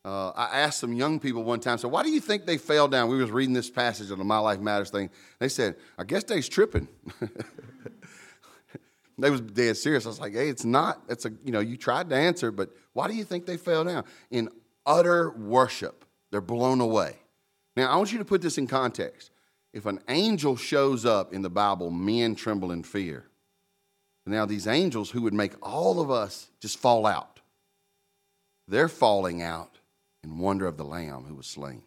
Uh, 0.04 0.32
I 0.32 0.62
asked 0.62 0.80
some 0.80 0.94
young 0.94 1.20
people 1.20 1.44
one 1.44 1.60
time, 1.60 1.78
so 1.78 1.88
why 1.88 2.02
do 2.02 2.10
you 2.10 2.20
think 2.20 2.48
they 2.48 2.58
fell 2.58 2.88
down? 2.88 3.08
We 3.08 3.18
was 3.18 3.30
reading 3.30 3.54
this 3.54 3.70
passage 3.70 4.10
of 4.10 4.18
the 4.18 4.24
My 4.24 4.40
Life 4.40 4.60
Matters 4.60 4.90
thing. 4.90 5.12
They 5.40 5.48
said, 5.48 5.76
I 5.98 6.06
guess 6.06 6.24
they's 6.24 6.50
tripping. 6.50 6.88
they 9.20 9.30
was 9.30 9.42
dead 9.42 9.78
serious. 9.78 10.06
I 10.08 10.10
was 10.10 10.20
like, 10.20 10.34
hey, 10.34 10.50
it's 10.50 10.66
not. 10.66 11.04
It's 11.08 11.26
a, 11.26 11.32
you 11.46 11.52
know, 11.52 11.60
you 11.60 11.78
tried 11.78 12.10
to 12.10 12.16
answer, 12.16 12.52
but 12.52 12.72
why 12.94 13.08
do 13.08 13.14
you 13.14 13.24
think 13.24 13.46
they 13.46 13.58
fell 13.58 13.84
down? 13.84 14.06
In 14.32 14.50
utter 14.88 15.30
worship, 15.32 16.04
they're 16.32 16.42
blown 16.42 16.82
away. 16.82 17.18
Now, 17.76 17.92
I 17.92 17.96
want 17.96 18.12
you 18.12 18.18
to 18.18 18.26
put 18.26 18.42
this 18.42 18.58
in 18.58 18.66
context. 18.66 19.31
If 19.74 19.86
an 19.86 20.00
angel 20.10 20.56
shows 20.56 21.06
up 21.06 21.34
in 21.34 21.42
the 21.42 21.50
Bible, 21.50 21.90
men 21.90 22.36
tremble 22.36 22.72
in 22.72 22.84
fear. 22.84 23.26
Now, 24.26 24.46
these 24.46 24.68
angels 24.68 25.10
who 25.10 25.22
would 25.24 25.34
make 25.34 25.54
all 25.62 26.00
of 26.00 26.12
us 26.12 26.50
just 26.60 26.78
fall 26.78 27.06
out, 27.06 27.40
they're 28.68 28.88
falling 28.88 29.42
out 29.42 29.80
in 30.24 30.38
wonder 30.38 30.68
of 30.68 30.78
the 30.78 30.86
Lamb 30.86 31.24
who 31.24 31.36
was 31.36 31.48
slain. 31.48 31.82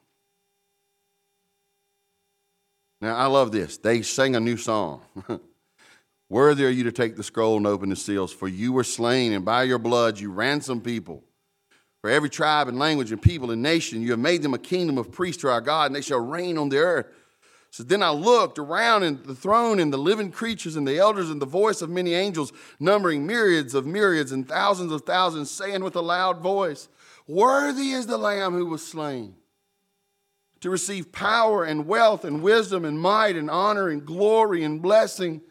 Now, 3.00 3.16
I 3.16 3.26
love 3.26 3.52
this. 3.52 3.76
They 3.76 4.02
sang 4.02 4.34
a 4.34 4.40
new 4.40 4.56
song. 4.56 5.02
Worthy 6.30 6.64
are 6.64 6.70
you 6.70 6.84
to 6.84 6.92
take 6.92 7.16
the 7.16 7.22
scroll 7.22 7.58
and 7.58 7.66
open 7.66 7.90
the 7.90 7.96
seals, 7.96 8.32
for 8.32 8.48
you 8.48 8.72
were 8.72 8.84
slain, 8.84 9.32
and 9.32 9.44
by 9.44 9.62
your 9.64 9.78
blood 9.78 10.18
you 10.18 10.32
ransomed 10.32 10.82
people. 10.82 11.22
For 12.00 12.10
every 12.10 12.30
tribe 12.30 12.66
and 12.66 12.78
language 12.78 13.12
and 13.12 13.20
people 13.20 13.50
and 13.50 13.62
nation, 13.62 14.02
you 14.02 14.10
have 14.10 14.18
made 14.18 14.42
them 14.42 14.54
a 14.54 14.58
kingdom 14.58 14.98
of 14.98 15.12
priests 15.12 15.42
to 15.42 15.50
our 15.50 15.60
God, 15.60 15.86
and 15.86 15.94
they 15.94 16.00
shall 16.00 16.18
reign 16.18 16.58
on 16.58 16.70
the 16.70 16.78
earth. 16.78 17.06
Then 17.78 18.02
I 18.02 18.10
looked 18.10 18.58
around 18.58 19.02
in 19.02 19.22
the 19.24 19.34
throne 19.34 19.80
and 19.80 19.92
the 19.92 19.98
living 19.98 20.30
creatures 20.30 20.76
and 20.76 20.86
the 20.86 20.98
elders 20.98 21.30
and 21.30 21.42
the 21.42 21.46
voice 21.46 21.82
of 21.82 21.90
many 21.90 22.14
angels, 22.14 22.52
numbering 22.78 23.26
myriads 23.26 23.74
of 23.74 23.86
myriads 23.86 24.32
and 24.32 24.46
thousands 24.46 24.92
of 24.92 25.02
thousands, 25.02 25.50
saying 25.50 25.82
with 25.82 25.96
a 25.96 26.00
loud 26.00 26.40
voice, 26.40 26.88
Worthy 27.26 27.90
is 27.90 28.06
the 28.06 28.18
Lamb 28.18 28.52
who 28.52 28.66
was 28.66 28.86
slain 28.86 29.34
to 30.60 30.70
receive 30.70 31.12
power 31.12 31.64
and 31.64 31.86
wealth 31.86 32.24
and 32.24 32.42
wisdom 32.42 32.84
and 32.84 32.98
might 32.98 33.36
and 33.36 33.50
honor 33.50 33.88
and 33.88 34.06
glory 34.06 34.62
and 34.62 34.80
blessing. 34.80 35.42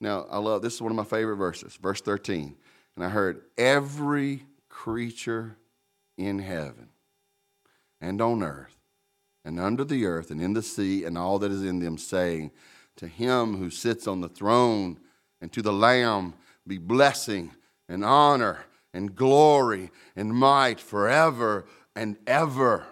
Now, 0.00 0.26
I 0.30 0.38
love 0.38 0.62
this 0.62 0.74
is 0.74 0.82
one 0.82 0.92
of 0.92 0.96
my 0.96 1.04
favorite 1.04 1.36
verses, 1.36 1.76
verse 1.80 2.00
13. 2.00 2.54
And 2.96 3.04
I 3.04 3.08
heard 3.08 3.42
every 3.56 4.44
creature 4.68 5.56
in 6.16 6.38
heaven 6.38 6.90
and 8.00 8.20
on 8.20 8.42
earth 8.42 8.75
and 9.46 9.60
under 9.60 9.84
the 9.84 10.04
earth 10.04 10.32
and 10.32 10.42
in 10.42 10.54
the 10.54 10.62
sea 10.62 11.04
and 11.04 11.16
all 11.16 11.38
that 11.38 11.52
is 11.52 11.62
in 11.62 11.78
them, 11.78 11.96
saying, 11.96 12.50
To 12.96 13.06
him 13.06 13.56
who 13.56 13.70
sits 13.70 14.08
on 14.08 14.20
the 14.20 14.28
throne 14.28 14.98
and 15.40 15.52
to 15.52 15.62
the 15.62 15.72
Lamb 15.72 16.34
be 16.66 16.78
blessing 16.78 17.52
and 17.88 18.04
honor 18.04 18.66
and 18.92 19.14
glory 19.14 19.92
and 20.16 20.34
might 20.34 20.80
forever 20.80 21.64
and 21.94 22.16
ever. 22.26 22.84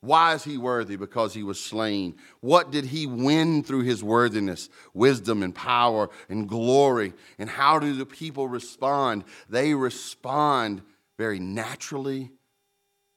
Why 0.00 0.34
is 0.34 0.44
he 0.44 0.56
worthy? 0.56 0.96
Because 0.96 1.34
he 1.34 1.42
was 1.42 1.60
slain. 1.60 2.16
What 2.40 2.72
did 2.72 2.86
he 2.86 3.06
win 3.06 3.62
through 3.62 3.82
his 3.82 4.02
worthiness? 4.02 4.70
Wisdom 4.94 5.42
and 5.42 5.54
power 5.54 6.08
and 6.30 6.48
glory. 6.48 7.12
And 7.38 7.50
how 7.50 7.78
do 7.78 7.92
the 7.94 8.06
people 8.06 8.48
respond? 8.48 9.24
They 9.50 9.74
respond 9.74 10.80
very 11.18 11.38
naturally 11.38 12.30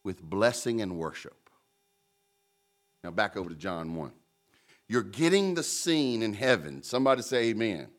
with 0.04 0.22
blessing 0.22 0.82
and 0.82 0.98
worship. 0.98 1.45
Now, 3.05 3.12
back 3.12 3.38
over 3.38 3.50
to 3.50 3.55
John 3.55 3.93
1. 3.93 4.12
You're 4.88 5.03
getting 5.03 5.53
the 5.53 5.62
scene 5.62 6.24
in 6.24 6.33
heaven. 6.33 6.81
Somebody 6.81 7.21
say 7.21 7.50
amen. 7.50 7.89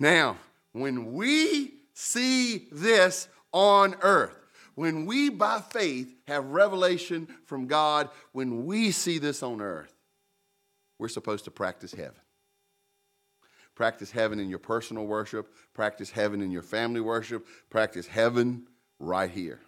Now, 0.00 0.38
when 0.72 1.12
we 1.12 1.74
see 1.92 2.68
this 2.72 3.28
on 3.52 3.96
earth. 4.00 4.34
When 4.76 5.04
we, 5.04 5.28
by 5.28 5.60
faith, 5.60 6.14
have 6.26 6.46
revelation 6.46 7.28
from 7.44 7.66
God, 7.66 8.08
when 8.32 8.64
we 8.64 8.92
see 8.92 9.18
this 9.18 9.42
on 9.42 9.60
earth, 9.60 9.92
we're 10.98 11.08
supposed 11.08 11.44
to 11.44 11.50
practice 11.50 11.92
heaven. 11.92 12.14
Practice 13.74 14.10
heaven 14.10 14.40
in 14.40 14.48
your 14.48 14.58
personal 14.58 15.04
worship, 15.04 15.52
practice 15.74 16.10
heaven 16.10 16.40
in 16.40 16.50
your 16.50 16.62
family 16.62 17.02
worship, 17.02 17.46
practice 17.68 18.06
heaven 18.06 18.66
right 18.98 19.30
here. 19.30 19.60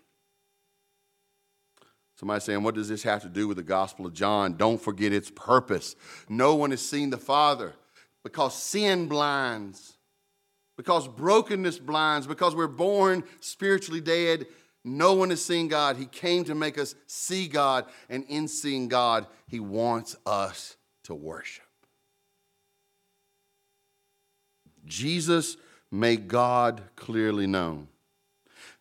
Somebody 2.20 2.40
saying, 2.40 2.62
What 2.62 2.74
does 2.76 2.88
this 2.88 3.02
have 3.02 3.22
to 3.22 3.28
do 3.28 3.48
with 3.48 3.56
the 3.56 3.62
Gospel 3.62 4.06
of 4.06 4.12
John? 4.12 4.56
Don't 4.56 4.80
forget 4.80 5.12
its 5.12 5.30
purpose. 5.30 5.96
No 6.28 6.54
one 6.54 6.70
has 6.70 6.86
seen 6.86 7.10
the 7.10 7.18
Father 7.18 7.72
because 8.22 8.54
sin 8.54 9.08
blinds 9.08 9.96
because 10.80 11.06
brokenness 11.06 11.78
blinds, 11.78 12.26
because 12.26 12.56
we're 12.56 12.66
born 12.66 13.22
spiritually 13.40 14.00
dead. 14.00 14.46
No 14.82 15.12
one 15.12 15.28
has 15.28 15.44
seen 15.44 15.68
God. 15.68 15.98
He 15.98 16.06
came 16.06 16.42
to 16.44 16.54
make 16.54 16.78
us 16.78 16.94
see 17.06 17.48
God, 17.48 17.84
and 18.08 18.24
in 18.30 18.48
seeing 18.48 18.88
God, 18.88 19.26
He 19.46 19.60
wants 19.60 20.16
us 20.24 20.78
to 21.04 21.14
worship. 21.14 21.66
Jesus 24.86 25.58
made 25.90 26.28
God 26.28 26.82
clearly 26.96 27.46
known. 27.46 27.88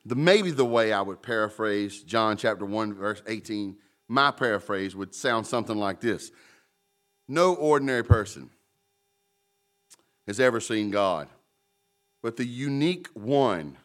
The, 0.09 0.15
maybe 0.15 0.51
the 0.51 0.65
way 0.65 0.91
I 0.91 1.01
would 1.01 1.21
paraphrase 1.21 2.03
John 2.03 2.35
chapter 2.35 2.65
1, 2.65 2.95
verse 2.95 3.21
18, 3.27 3.77
my 4.07 4.31
paraphrase 4.31 4.95
would 4.95 5.13
sound 5.13 5.45
something 5.45 5.77
like 5.77 6.01
this 6.01 6.31
No 7.27 7.53
ordinary 7.53 8.03
person 8.03 8.49
has 10.27 10.39
ever 10.39 10.59
seen 10.59 10.89
God 10.89 11.27
but 12.21 12.37
the 12.37 12.45
unique 12.45 13.07
one 13.13 13.77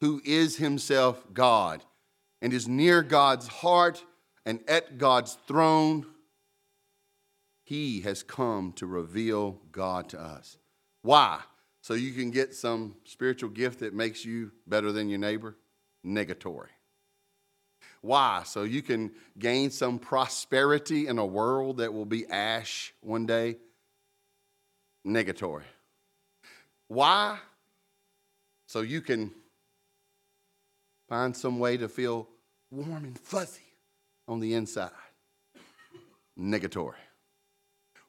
who 0.00 0.20
is 0.24 0.56
himself 0.56 1.24
God 1.32 1.84
and 2.40 2.52
is 2.52 2.68
near 2.68 3.02
God's 3.02 3.48
heart 3.48 4.04
and 4.46 4.60
at 4.68 4.98
God's 4.98 5.36
throne. 5.46 6.06
He 7.64 8.00
has 8.00 8.22
come 8.22 8.72
to 8.74 8.86
reveal 8.86 9.60
God 9.70 10.08
to 10.10 10.20
us. 10.20 10.58
Why? 11.02 11.40
So 11.82 11.94
you 11.94 12.12
can 12.12 12.30
get 12.30 12.54
some 12.54 12.96
spiritual 13.04 13.50
gift 13.50 13.80
that 13.80 13.94
makes 13.94 14.24
you 14.24 14.52
better 14.66 14.92
than 14.92 15.08
your 15.08 15.18
neighbor? 15.18 15.56
Negatory. 16.04 16.68
Why? 18.02 18.42
So 18.44 18.62
you 18.62 18.82
can 18.82 19.12
gain 19.38 19.70
some 19.70 19.98
prosperity 19.98 21.06
in 21.06 21.18
a 21.18 21.26
world 21.26 21.78
that 21.78 21.92
will 21.92 22.06
be 22.06 22.26
ash 22.26 22.94
one 23.00 23.26
day? 23.26 23.56
Negatory. 25.06 25.64
Why? 26.88 27.38
so 28.70 28.82
you 28.82 29.00
can 29.00 29.32
find 31.08 31.36
some 31.36 31.58
way 31.58 31.76
to 31.76 31.88
feel 31.88 32.28
warm 32.70 33.02
and 33.02 33.18
fuzzy 33.18 33.74
on 34.28 34.38
the 34.38 34.54
inside. 34.54 34.92
Negatory. 36.38 36.94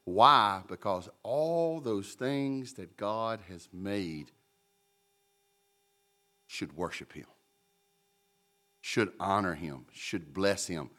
Why? 0.05 0.62
Because 0.67 1.10
all 1.24 1.79
those 1.79 2.10
things 2.13 2.74
that 2.74 2.95
God 2.95 3.39
has 3.50 3.67
made 3.74 4.29
should 6.45 6.77
worship 6.77 7.12
Him, 7.12 7.25
should 8.81 9.11
honor 9.19 9.53
Him, 9.53 9.85
should 9.93 10.33
bless 10.33 10.67
Him. 10.67 10.89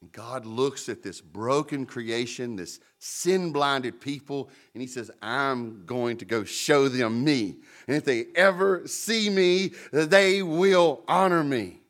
And 0.00 0.10
God 0.12 0.46
looks 0.46 0.88
at 0.88 1.02
this 1.02 1.20
broken 1.20 1.84
creation, 1.84 2.56
this 2.56 2.80
sin 2.98 3.52
blinded 3.52 4.00
people, 4.00 4.50
and 4.74 4.80
He 4.80 4.86
says, 4.86 5.10
I'm 5.20 5.84
going 5.84 6.16
to 6.18 6.24
go 6.24 6.44
show 6.44 6.88
them 6.88 7.22
me. 7.22 7.56
And 7.86 7.96
if 7.96 8.04
they 8.04 8.26
ever 8.34 8.86
see 8.86 9.28
me, 9.28 9.72
they 9.92 10.42
will 10.42 11.04
honor 11.06 11.44
me. 11.44 11.80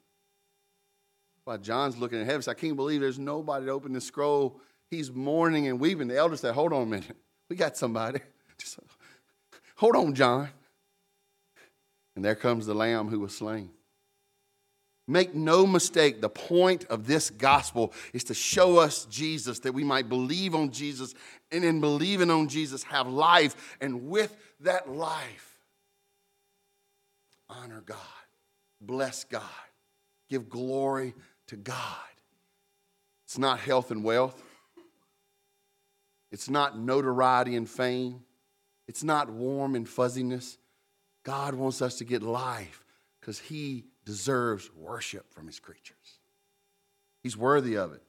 While 1.44 1.58
John's 1.58 1.96
looking 1.96 2.20
at 2.20 2.26
heaven, 2.26 2.42
I 2.48 2.54
can't 2.54 2.76
believe 2.76 3.00
there's 3.00 3.18
nobody 3.18 3.66
to 3.66 3.72
open 3.72 3.92
the 3.92 4.00
scroll. 4.00 4.60
He's 4.90 5.10
mourning 5.10 5.68
and 5.68 5.80
weeping. 5.80 6.08
The 6.08 6.16
elders 6.16 6.40
said, 6.40 6.54
Hold 6.54 6.72
on 6.72 6.82
a 6.82 6.86
minute. 6.86 7.16
We 7.48 7.56
got 7.56 7.76
somebody. 7.76 8.20
Just, 8.58 8.78
hold 9.76 9.96
on, 9.96 10.14
John. 10.14 10.48
And 12.14 12.24
there 12.24 12.34
comes 12.34 12.66
the 12.66 12.74
lamb 12.74 13.08
who 13.08 13.20
was 13.20 13.36
slain. 13.36 13.70
Make 15.10 15.34
no 15.34 15.66
mistake, 15.66 16.20
the 16.20 16.28
point 16.28 16.84
of 16.84 17.04
this 17.04 17.30
gospel 17.30 17.92
is 18.12 18.22
to 18.24 18.34
show 18.34 18.78
us 18.78 19.06
Jesus 19.06 19.58
that 19.58 19.72
we 19.72 19.82
might 19.82 20.08
believe 20.08 20.54
on 20.54 20.70
Jesus 20.70 21.14
and 21.50 21.64
in 21.64 21.80
believing 21.80 22.30
on 22.30 22.46
Jesus 22.46 22.84
have 22.84 23.08
life. 23.08 23.76
And 23.80 24.06
with 24.08 24.36
that 24.60 24.88
life, 24.88 25.58
honor 27.48 27.82
God, 27.84 27.96
bless 28.80 29.24
God, 29.24 29.42
give 30.28 30.48
glory 30.48 31.14
to 31.48 31.56
God. 31.56 31.76
It's 33.24 33.36
not 33.36 33.58
health 33.58 33.90
and 33.90 34.04
wealth, 34.04 34.40
it's 36.30 36.48
not 36.48 36.78
notoriety 36.78 37.56
and 37.56 37.68
fame, 37.68 38.20
it's 38.86 39.02
not 39.02 39.28
warm 39.28 39.74
and 39.74 39.88
fuzziness. 39.88 40.56
God 41.24 41.54
wants 41.56 41.82
us 41.82 41.96
to 41.96 42.04
get 42.04 42.22
life 42.22 42.84
because 43.20 43.40
He 43.40 43.86
deserves 44.10 44.68
worship 44.74 45.32
from 45.32 45.46
his 45.46 45.60
creatures. 45.60 46.18
He's 47.22 47.36
worthy 47.36 47.76
of 47.76 47.92
it. 47.92 48.02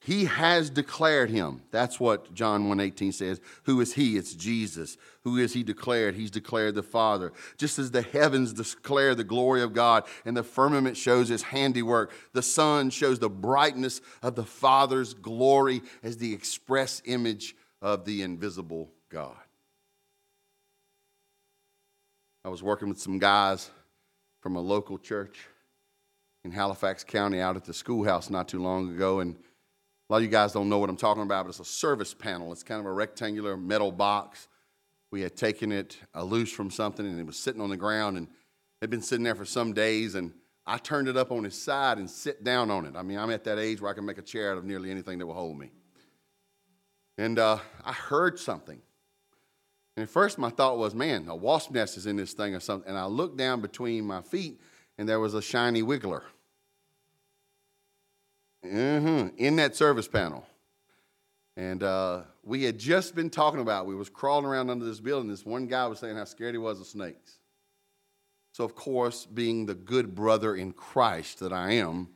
He 0.00 0.24
has 0.24 0.70
declared 0.70 1.28
him. 1.28 1.60
That's 1.70 2.00
what 2.00 2.32
John 2.32 2.66
1:18 2.66 3.12
says. 3.12 3.42
Who 3.64 3.78
is 3.82 3.92
he? 3.92 4.16
It's 4.16 4.34
Jesus. 4.34 4.96
Who 5.24 5.36
is 5.36 5.52
he 5.52 5.62
declared? 5.62 6.14
He's 6.14 6.30
declared 6.30 6.74
the 6.74 6.82
Father. 6.82 7.30
Just 7.58 7.78
as 7.78 7.90
the 7.90 8.00
heavens 8.00 8.54
declare 8.54 9.14
the 9.14 9.22
glory 9.22 9.60
of 9.60 9.74
God 9.74 10.04
and 10.24 10.34
the 10.34 10.42
firmament 10.42 10.96
shows 10.96 11.28
his 11.28 11.42
handiwork, 11.42 12.10
the 12.32 12.42
sun 12.42 12.88
shows 12.88 13.18
the 13.18 13.28
brightness 13.28 14.00
of 14.22 14.34
the 14.34 14.46
Father's 14.46 15.12
glory 15.12 15.82
as 16.02 16.16
the 16.16 16.32
express 16.32 17.02
image 17.04 17.54
of 17.82 18.06
the 18.06 18.22
invisible 18.22 18.90
God. 19.10 19.41
I 22.44 22.48
was 22.48 22.60
working 22.60 22.88
with 22.88 23.00
some 23.00 23.20
guys 23.20 23.70
from 24.40 24.56
a 24.56 24.60
local 24.60 24.98
church 24.98 25.46
in 26.42 26.50
Halifax 26.50 27.04
County 27.04 27.40
out 27.40 27.54
at 27.54 27.64
the 27.64 27.72
schoolhouse 27.72 28.30
not 28.30 28.48
too 28.48 28.60
long 28.60 28.92
ago. 28.92 29.20
And 29.20 29.36
a 29.36 30.12
lot 30.12 30.16
of 30.16 30.22
you 30.24 30.28
guys 30.28 30.52
don't 30.52 30.68
know 30.68 30.78
what 30.78 30.90
I'm 30.90 30.96
talking 30.96 31.22
about, 31.22 31.44
but 31.44 31.50
it's 31.50 31.60
a 31.60 31.64
service 31.64 32.12
panel. 32.14 32.50
It's 32.50 32.64
kind 32.64 32.80
of 32.80 32.86
a 32.86 32.92
rectangular 32.92 33.56
metal 33.56 33.92
box. 33.92 34.48
We 35.12 35.20
had 35.20 35.36
taken 35.36 35.70
it 35.70 35.98
loose 36.20 36.50
from 36.50 36.70
something 36.72 37.06
and 37.06 37.20
it 37.20 37.26
was 37.26 37.38
sitting 37.38 37.60
on 37.60 37.70
the 37.70 37.76
ground 37.76 38.16
and 38.16 38.26
had 38.80 38.90
been 38.90 39.02
sitting 39.02 39.22
there 39.22 39.36
for 39.36 39.44
some 39.44 39.72
days. 39.72 40.16
And 40.16 40.32
I 40.66 40.78
turned 40.78 41.06
it 41.06 41.16
up 41.16 41.30
on 41.30 41.44
its 41.44 41.56
side 41.56 41.98
and 41.98 42.10
sit 42.10 42.42
down 42.42 42.72
on 42.72 42.86
it. 42.86 42.96
I 42.96 43.02
mean, 43.02 43.18
I'm 43.18 43.30
at 43.30 43.44
that 43.44 43.60
age 43.60 43.80
where 43.80 43.90
I 43.92 43.94
can 43.94 44.04
make 44.04 44.18
a 44.18 44.22
chair 44.22 44.50
out 44.50 44.58
of 44.58 44.64
nearly 44.64 44.90
anything 44.90 45.18
that 45.20 45.26
will 45.26 45.34
hold 45.34 45.58
me. 45.58 45.70
And 47.18 47.38
uh, 47.38 47.58
I 47.84 47.92
heard 47.92 48.40
something. 48.40 48.82
And 49.96 50.04
at 50.04 50.10
first, 50.10 50.38
my 50.38 50.50
thought 50.50 50.78
was, 50.78 50.94
man, 50.94 51.28
a 51.28 51.36
wasp 51.36 51.72
nest 51.72 51.96
is 51.96 52.06
in 52.06 52.16
this 52.16 52.32
thing 52.32 52.54
or 52.54 52.60
something. 52.60 52.88
And 52.88 52.98
I 52.98 53.04
looked 53.04 53.36
down 53.36 53.60
between 53.60 54.06
my 54.06 54.22
feet, 54.22 54.60
and 54.96 55.08
there 55.08 55.20
was 55.20 55.34
a 55.34 55.42
shiny 55.42 55.82
wiggler 55.82 56.22
mm-hmm, 58.64 59.28
in 59.36 59.56
that 59.56 59.76
service 59.76 60.08
panel. 60.08 60.46
And 61.56 61.82
uh, 61.82 62.22
we 62.42 62.64
had 62.64 62.78
just 62.78 63.14
been 63.14 63.28
talking 63.28 63.60
about, 63.60 63.86
we 63.86 63.94
was 63.94 64.08
crawling 64.08 64.46
around 64.46 64.70
under 64.70 64.86
this 64.86 65.00
building. 65.00 65.28
This 65.28 65.44
one 65.44 65.66
guy 65.66 65.86
was 65.86 65.98
saying 65.98 66.16
how 66.16 66.24
scared 66.24 66.54
he 66.54 66.58
was 66.58 66.80
of 66.80 66.86
snakes. 66.86 67.38
So, 68.52 68.64
of 68.64 68.74
course, 68.74 69.26
being 69.26 69.66
the 69.66 69.74
good 69.74 70.14
brother 70.14 70.56
in 70.56 70.72
Christ 70.72 71.40
that 71.40 71.52
I 71.52 71.72
am, 71.72 72.08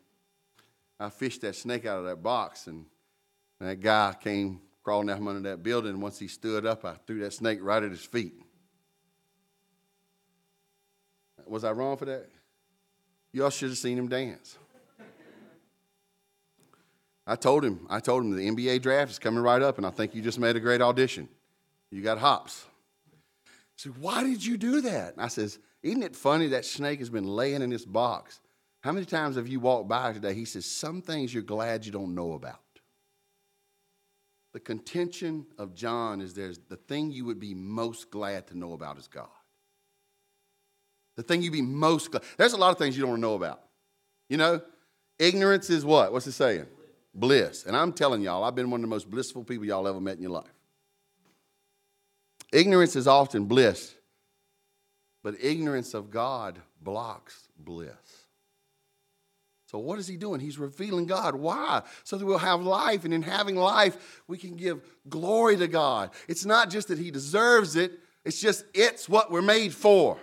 I 0.99 1.11
fished 1.11 1.43
that 1.43 1.57
snake 1.57 1.85
out 1.85 1.99
of 1.99 2.05
that 2.07 2.23
box, 2.23 2.67
and 2.67 2.87
that 3.61 3.81
guy 3.81 4.15
came 4.19 4.61
crawling 4.87 5.11
out 5.11 5.17
from 5.17 5.27
under 5.27 5.51
that 5.51 5.65
building. 5.65 6.01
Once 6.01 6.17
he 6.17 6.29
stood 6.29 6.65
up, 6.65 6.85
I 6.85 6.95
threw 7.09 7.19
that 7.19 7.33
snake 7.33 7.59
right 7.61 7.83
at 7.83 7.91
his 7.91 8.05
feet. 8.05 8.41
Was 11.45 11.65
I 11.65 11.73
wrong 11.73 11.97
for 11.97 12.05
that? 12.05 12.29
Y'all 13.33 13.51
should 13.51 13.71
have 13.71 13.79
seen 13.79 13.99
him 13.99 14.07
dance. 14.07 14.57
I 17.27 17.35
told 17.35 17.65
him, 17.65 17.85
I 17.91 17.99
told 17.99 18.23
him 18.23 18.31
the 18.31 18.49
NBA 18.49 18.81
draft 18.81 19.11
is 19.11 19.19
coming 19.19 19.43
right 19.43 19.61
up, 19.61 19.77
and 19.77 19.85
I 19.85 19.91
think 19.91 20.15
you 20.15 20.23
just 20.23 20.39
made 20.39 20.55
a 20.55 20.61
great 20.61 20.81
audition. 20.81 21.29
You 21.91 22.01
got 22.01 22.19
hops. 22.19 22.65
He 23.45 23.89
said, 23.89 23.99
Why 23.99 24.23
did 24.23 24.47
you 24.47 24.57
do 24.57 24.83
that? 24.83 25.15
And 25.15 25.21
I 25.21 25.27
says, 25.27 25.59
Isn't 25.83 26.05
it 26.05 26.15
funny 26.15 26.47
that 26.49 26.65
snake 26.65 27.01
has 27.01 27.11
been 27.11 27.27
laying 27.27 27.61
in 27.61 27.71
this 27.71 27.85
box? 27.85 28.41
How 28.83 28.93
many 28.93 29.05
times 29.05 29.35
have 29.35 29.49
you 29.49 29.59
walked 29.59 29.89
by 29.89 30.13
today? 30.13 30.33
He 30.33 30.45
says, 30.45 30.65
Some 30.65 31.03
things 31.03 31.35
you're 31.35 31.43
glad 31.43 31.85
you 31.85 31.91
don't 31.91 32.15
know 32.15 32.35
about. 32.35 32.61
The 34.57 34.61
contention 34.61 35.45
of 35.59 35.75
John 35.75 36.23
is 36.23 36.33
there's 36.33 36.57
the 36.71 36.77
thing 36.77 37.11
you 37.11 37.27
would 37.27 37.39
be 37.39 37.53
most 37.53 38.11
glad 38.11 38.47
to 38.47 38.57
know 38.57 38.73
about 38.73 38.97
is 38.97 39.07
God. 39.07 39.29
The 41.15 41.23
thing 41.23 41.43
you'd 41.43 41.53
be 41.53 41.61
most 41.61 42.11
glad. 42.11 42.23
There's 42.39 42.55
a 42.55 42.57
lot 42.57 42.73
of 42.73 42.79
things 42.79 42.97
you 42.97 43.03
don't 43.03 43.11
want 43.11 43.19
to 43.21 43.29
know 43.29 43.35
about. 43.35 43.61
You 44.31 44.39
know, 44.39 44.63
ignorance 45.19 45.69
is 45.69 45.85
what? 45.85 46.11
What's 46.11 46.27
it 46.27 46.33
saying? 46.33 46.65
Bliss. 47.13 47.67
And 47.67 47.77
I'm 47.77 47.93
telling 47.93 48.23
y'all, 48.23 48.45
I've 48.45 48.55
been 48.55 48.71
one 48.71 48.81
of 48.81 48.83
the 48.83 48.89
most 48.89 49.11
blissful 49.11 49.45
people 49.45 49.67
y'all 49.67 49.87
ever 49.87 50.01
met 50.01 50.17
in 50.17 50.23
your 50.23 50.31
life. 50.31 50.55
Ignorance 52.51 52.97
is 52.97 53.07
often 53.07 53.45
bliss, 53.45 53.95
but 55.23 55.35
ignorance 55.39 55.93
of 55.93 56.11
God 56.11 56.63
blocks 56.81 57.49
bliss. 57.59 57.93
So, 59.67 59.79
what 59.79 59.99
is 59.99 60.07
he 60.07 60.17
doing? 60.17 60.41
He's 60.41 60.59
revealing 60.59 61.07
God. 61.07 61.35
Why? 61.35 61.83
So 62.05 62.17
that 62.17 62.25
we'll 62.25 62.39
have 62.39 62.63
life. 62.63 63.05
And 63.05 63.13
in 63.13 63.23
having 63.23 63.57
life, 63.57 64.23
we 64.29 64.39
can 64.39 64.57
give 64.57 64.81
glory 65.09 65.57
to 65.57 65.67
God. 65.67 66.11
It's 66.29 66.45
not 66.45 66.71
just 66.71 66.89
that 66.89 66.99
he 66.99 67.11
deserves 67.11 67.75
it, 67.75 67.93
it's 68.25 68.41
just 68.41 68.65
it's 68.75 69.09
what 69.09 69.31
we're 69.31 69.43
made 69.43 69.75
for. 69.75 70.19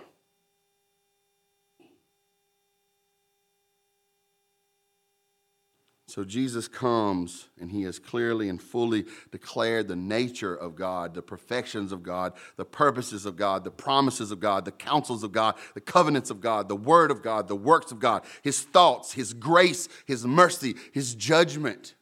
So 6.14 6.22
Jesus 6.22 6.68
comes 6.68 7.48
and 7.60 7.72
he 7.72 7.82
has 7.82 7.98
clearly 7.98 8.48
and 8.48 8.62
fully 8.62 9.04
declared 9.32 9.88
the 9.88 9.96
nature 9.96 10.54
of 10.54 10.76
God, 10.76 11.12
the 11.12 11.22
perfections 11.22 11.90
of 11.90 12.04
God, 12.04 12.34
the 12.54 12.64
purposes 12.64 13.26
of 13.26 13.34
God, 13.34 13.64
the 13.64 13.72
promises 13.72 14.30
of 14.30 14.38
God, 14.38 14.64
the 14.64 14.70
counsels 14.70 15.24
of 15.24 15.32
God, 15.32 15.56
the 15.74 15.80
covenants 15.80 16.30
of 16.30 16.40
God, 16.40 16.68
the 16.68 16.76
word 16.76 17.10
of 17.10 17.20
God, 17.20 17.48
the 17.48 17.56
works 17.56 17.90
of 17.90 17.98
God, 17.98 18.22
his 18.42 18.60
thoughts, 18.60 19.14
his 19.14 19.34
grace, 19.34 19.88
his 20.06 20.24
mercy, 20.24 20.76
his 20.92 21.16
judgment. 21.16 21.96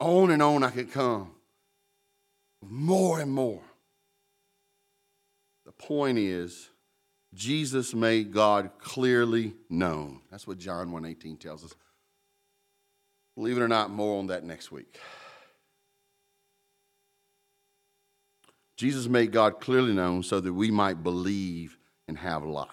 On 0.00 0.30
and 0.30 0.42
on 0.42 0.62
I 0.62 0.68
could 0.68 0.92
come. 0.92 1.30
More 2.60 3.20
and 3.20 3.32
more. 3.32 3.62
The 5.64 5.72
point 5.72 6.18
is, 6.18 6.68
Jesus 7.32 7.94
made 7.94 8.34
God 8.34 8.72
clearly 8.78 9.54
known. 9.70 10.20
That's 10.30 10.46
what 10.46 10.58
John 10.58 10.92
1:18 10.92 11.38
tells 11.38 11.64
us. 11.64 11.74
Believe 13.38 13.56
it 13.56 13.62
or 13.62 13.68
not, 13.68 13.90
more 13.90 14.18
on 14.18 14.26
that 14.26 14.42
next 14.42 14.72
week. 14.72 14.98
Jesus 18.76 19.06
made 19.06 19.30
God 19.30 19.60
clearly 19.60 19.92
known 19.92 20.24
so 20.24 20.40
that 20.40 20.52
we 20.52 20.72
might 20.72 21.04
believe 21.04 21.78
and 22.08 22.18
have 22.18 22.42
life. 22.42 22.68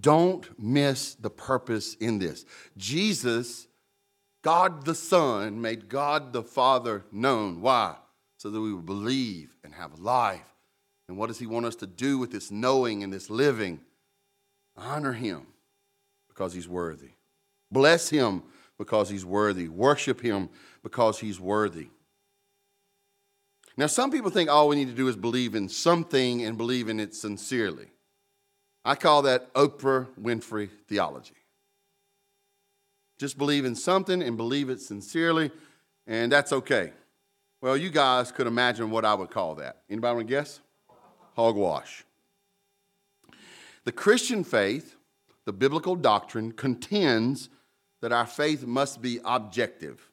Don't 0.00 0.48
miss 0.58 1.16
the 1.16 1.28
purpose 1.28 1.96
in 1.96 2.18
this. 2.18 2.46
Jesus, 2.78 3.68
God 4.42 4.86
the 4.86 4.94
Son, 4.94 5.60
made 5.60 5.86
God 5.86 6.32
the 6.32 6.42
Father 6.42 7.04
known. 7.12 7.60
Why? 7.60 7.96
So 8.38 8.48
that 8.48 8.58
we 8.58 8.72
would 8.72 8.86
believe 8.86 9.54
and 9.62 9.74
have 9.74 9.98
life. 9.98 10.40
And 11.08 11.18
what 11.18 11.26
does 11.26 11.38
He 11.38 11.46
want 11.46 11.66
us 11.66 11.76
to 11.76 11.86
do 11.86 12.16
with 12.16 12.32
this 12.32 12.50
knowing 12.50 13.02
and 13.02 13.12
this 13.12 13.28
living? 13.28 13.82
Honor 14.78 15.12
Him 15.12 15.46
because 16.28 16.54
He's 16.54 16.68
worthy. 16.68 17.10
Bless 17.70 18.08
Him 18.08 18.44
because 18.82 19.08
he's 19.08 19.24
worthy. 19.24 19.68
Worship 19.68 20.20
him 20.20 20.48
because 20.82 21.20
he's 21.20 21.38
worthy. 21.38 21.86
Now, 23.76 23.86
some 23.86 24.10
people 24.10 24.28
think 24.28 24.50
all 24.50 24.66
we 24.66 24.74
need 24.74 24.88
to 24.88 24.94
do 24.94 25.06
is 25.06 25.14
believe 25.14 25.54
in 25.54 25.68
something 25.68 26.44
and 26.44 26.58
believe 26.58 26.88
in 26.88 26.98
it 26.98 27.14
sincerely. 27.14 27.86
I 28.84 28.96
call 28.96 29.22
that 29.22 29.54
Oprah 29.54 30.08
Winfrey 30.20 30.68
theology. 30.88 31.36
Just 33.20 33.38
believe 33.38 33.64
in 33.64 33.76
something 33.76 34.20
and 34.20 34.36
believe 34.36 34.68
it 34.68 34.80
sincerely, 34.80 35.52
and 36.08 36.32
that's 36.32 36.52
okay. 36.52 36.92
Well, 37.60 37.76
you 37.76 37.88
guys 37.88 38.32
could 38.32 38.48
imagine 38.48 38.90
what 38.90 39.04
I 39.04 39.14
would 39.14 39.30
call 39.30 39.54
that. 39.54 39.82
Anybody 39.88 40.16
want 40.16 40.26
to 40.26 40.34
guess? 40.34 40.58
Hogwash. 41.36 42.04
The 43.84 43.92
Christian 43.92 44.42
faith, 44.42 44.96
the 45.44 45.52
biblical 45.52 45.94
doctrine, 45.94 46.50
contends 46.50 47.48
that 48.02 48.12
our 48.12 48.26
faith 48.26 48.66
must 48.66 49.00
be 49.00 49.20
objective. 49.24 50.10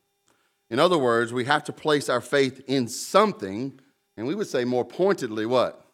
In 0.70 0.80
other 0.80 0.98
words, 0.98 1.34
we 1.34 1.46
have 1.46 1.64
to 1.66 1.74
place 1.74 2.08
our 2.08 2.22
faith 2.22 2.62
in 2.68 2.88
something, 2.88 3.78
and 4.16 4.26
we 4.28 4.36
would 4.36 4.48
say 4.48 4.64
more 4.64 4.86
pointedly, 4.86 5.46
what? 5.46 5.86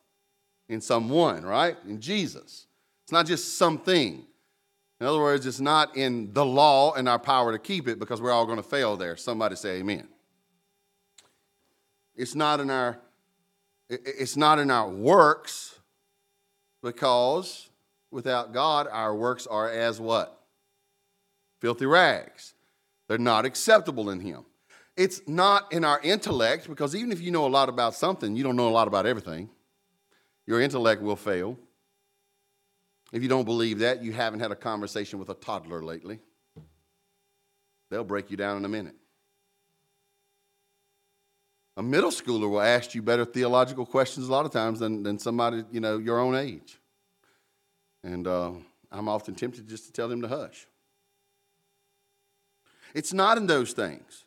In 0.67 0.81
someone, 0.81 1.43
right? 1.43 1.77
In 1.87 1.99
Jesus. 1.99 2.67
It's 3.03 3.11
not 3.11 3.25
just 3.25 3.57
something. 3.57 4.25
In 4.99 5.07
other 5.07 5.19
words, 5.19 5.45
it's 5.45 5.59
not 5.59 5.95
in 5.95 6.33
the 6.33 6.45
law 6.45 6.93
and 6.93 7.07
our 7.07 7.19
power 7.19 7.51
to 7.53 7.59
keep 7.59 7.87
it 7.87 7.97
because 7.97 8.21
we're 8.21 8.31
all 8.31 8.45
going 8.45 8.57
to 8.57 8.63
fail 8.63 8.97
there. 8.97 9.15
Somebody 9.15 9.55
say 9.55 9.77
amen. 9.79 10.07
It's 12.15 12.35
not 12.35 12.59
in 12.59 12.69
our 12.69 12.99
it's 13.87 14.35
not 14.35 14.57
in 14.57 14.71
our 14.71 14.89
works 14.89 15.77
because 16.81 17.69
without 18.09 18.51
God 18.51 18.87
our 18.91 19.15
works 19.15 19.45
are 19.45 19.69
as 19.69 19.99
what? 19.99 20.34
Filthy 21.65 21.87
rags. 21.87 22.53
They're 23.07 23.17
not 23.17 23.43
acceptable 23.43 24.11
in 24.11 24.19
him. 24.19 24.45
It's 24.95 25.27
not 25.27 25.73
in 25.73 25.83
our 25.83 25.99
intellect 26.03 26.69
because 26.69 26.95
even 26.95 27.11
if 27.11 27.19
you 27.19 27.31
know 27.31 27.47
a 27.47 27.49
lot 27.49 27.69
about 27.69 27.95
something, 27.95 28.35
you 28.35 28.43
don't 28.43 28.55
know 28.55 28.69
a 28.69 28.69
lot 28.69 28.87
about 28.87 29.07
everything. 29.07 29.49
Your 30.45 30.61
intellect 30.61 31.01
will 31.01 31.15
fail. 31.15 31.57
If 33.11 33.23
you 33.23 33.29
don't 33.29 33.45
believe 33.45 33.79
that, 33.79 34.03
you 34.03 34.13
haven't 34.13 34.41
had 34.41 34.51
a 34.51 34.55
conversation 34.55 35.17
with 35.17 35.29
a 35.29 35.33
toddler 35.33 35.81
lately. 35.81 36.19
They'll 37.89 38.03
break 38.03 38.29
you 38.29 38.37
down 38.37 38.57
in 38.57 38.65
a 38.65 38.69
minute. 38.69 38.95
A 41.77 41.81
middle 41.81 42.11
schooler 42.11 42.47
will 42.47 42.61
ask 42.61 42.93
you 42.93 43.01
better 43.01 43.25
theological 43.25 43.87
questions 43.87 44.27
a 44.27 44.31
lot 44.31 44.45
of 44.45 44.51
times 44.51 44.77
than, 44.77 45.01
than 45.01 45.17
somebody, 45.17 45.63
you 45.71 45.79
know, 45.79 45.97
your 45.97 46.19
own 46.19 46.35
age. 46.35 46.77
And 48.03 48.27
uh, 48.27 48.51
I'm 48.91 49.09
often 49.09 49.33
tempted 49.33 49.67
just 49.67 49.87
to 49.87 49.91
tell 49.91 50.07
them 50.07 50.21
to 50.21 50.27
hush. 50.27 50.67
It's 52.95 53.13
not 53.13 53.37
in 53.37 53.45
those 53.45 53.73
things. 53.73 54.23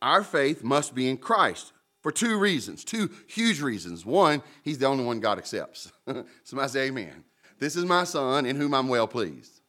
Our 0.00 0.22
faith 0.22 0.62
must 0.62 0.94
be 0.94 1.10
in 1.10 1.18
Christ 1.18 1.72
for 2.02 2.12
two 2.12 2.38
reasons, 2.38 2.84
two 2.84 3.10
huge 3.26 3.60
reasons. 3.60 4.06
One, 4.06 4.42
he's 4.62 4.78
the 4.78 4.86
only 4.86 5.04
one 5.04 5.20
God 5.20 5.38
accepts. 5.38 5.92
Somebody 6.44 6.70
say 6.70 6.86
amen. 6.86 7.24
This 7.58 7.74
is 7.74 7.84
my 7.84 8.04
son 8.04 8.46
in 8.46 8.56
whom 8.56 8.72
I'm 8.74 8.88
well 8.88 9.08
pleased. 9.08 9.60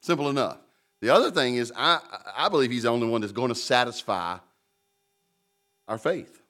Simple 0.00 0.30
enough. 0.30 0.58
The 1.02 1.10
other 1.10 1.30
thing 1.30 1.56
is, 1.56 1.72
I, 1.76 2.00
I 2.34 2.48
believe 2.48 2.70
he's 2.70 2.84
the 2.84 2.88
only 2.88 3.06
one 3.06 3.20
that's 3.20 3.32
going 3.32 3.50
to 3.50 3.54
satisfy 3.54 4.38
our 5.86 5.98
faith. 5.98 6.40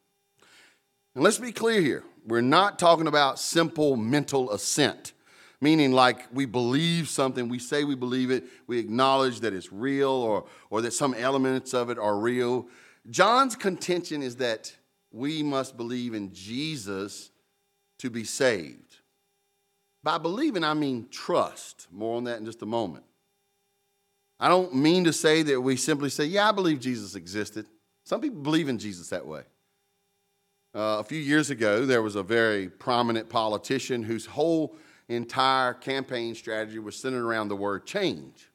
And 1.14 1.24
let's 1.24 1.38
be 1.38 1.52
clear 1.52 1.80
here 1.80 2.04
we're 2.24 2.40
not 2.40 2.78
talking 2.78 3.06
about 3.08 3.40
simple 3.40 3.96
mental 3.96 4.52
assent, 4.52 5.12
meaning 5.60 5.92
like 5.92 6.26
we 6.32 6.46
believe 6.46 7.08
something, 7.08 7.48
we 7.48 7.58
say 7.58 7.84
we 7.84 7.94
believe 7.94 8.30
it, 8.30 8.44
we 8.66 8.78
acknowledge 8.78 9.40
that 9.40 9.52
it's 9.52 9.72
real 9.72 10.10
or, 10.10 10.44
or 10.70 10.82
that 10.82 10.92
some 10.92 11.14
elements 11.14 11.74
of 11.74 11.90
it 11.90 11.98
are 11.98 12.16
real. 12.16 12.66
John's 13.10 13.56
contention 13.56 14.22
is 14.22 14.36
that 14.36 14.74
we 15.10 15.42
must 15.42 15.76
believe 15.76 16.14
in 16.14 16.32
Jesus 16.32 17.30
to 17.98 18.10
be 18.10 18.24
saved. 18.24 18.96
By 20.02 20.18
believing, 20.18 20.62
I 20.62 20.74
mean 20.74 21.08
trust. 21.10 21.88
More 21.90 22.16
on 22.16 22.24
that 22.24 22.38
in 22.38 22.44
just 22.44 22.62
a 22.62 22.66
moment. 22.66 23.04
I 24.40 24.48
don't 24.48 24.74
mean 24.74 25.04
to 25.04 25.12
say 25.12 25.42
that 25.42 25.60
we 25.60 25.76
simply 25.76 26.10
say, 26.10 26.24
Yeah, 26.24 26.48
I 26.48 26.52
believe 26.52 26.78
Jesus 26.78 27.14
existed. 27.16 27.66
Some 28.04 28.20
people 28.20 28.40
believe 28.40 28.68
in 28.68 28.78
Jesus 28.78 29.08
that 29.08 29.26
way. 29.26 29.42
Uh, 30.74 30.98
a 31.00 31.04
few 31.04 31.18
years 31.18 31.50
ago, 31.50 31.84
there 31.84 32.02
was 32.02 32.14
a 32.14 32.22
very 32.22 32.68
prominent 32.68 33.28
politician 33.28 34.02
whose 34.02 34.26
whole 34.26 34.76
entire 35.16 35.74
campaign 35.74 36.34
strategy 36.34 36.78
was 36.78 36.96
centered 36.96 37.24
around 37.24 37.48
the 37.48 37.56
word 37.56 37.86
change. 37.86 38.50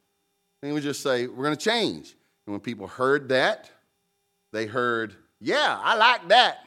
And 0.61 0.69
he 0.69 0.71
would 0.71 0.83
just 0.83 1.01
say, 1.01 1.27
We're 1.27 1.43
going 1.43 1.57
to 1.57 1.63
change. 1.63 2.15
And 2.45 2.53
when 2.53 2.59
people 2.59 2.87
heard 2.87 3.29
that, 3.29 3.69
they 4.51 4.65
heard, 4.65 5.15
Yeah, 5.39 5.79
I 5.81 5.95
like 5.95 6.27
that. 6.29 6.59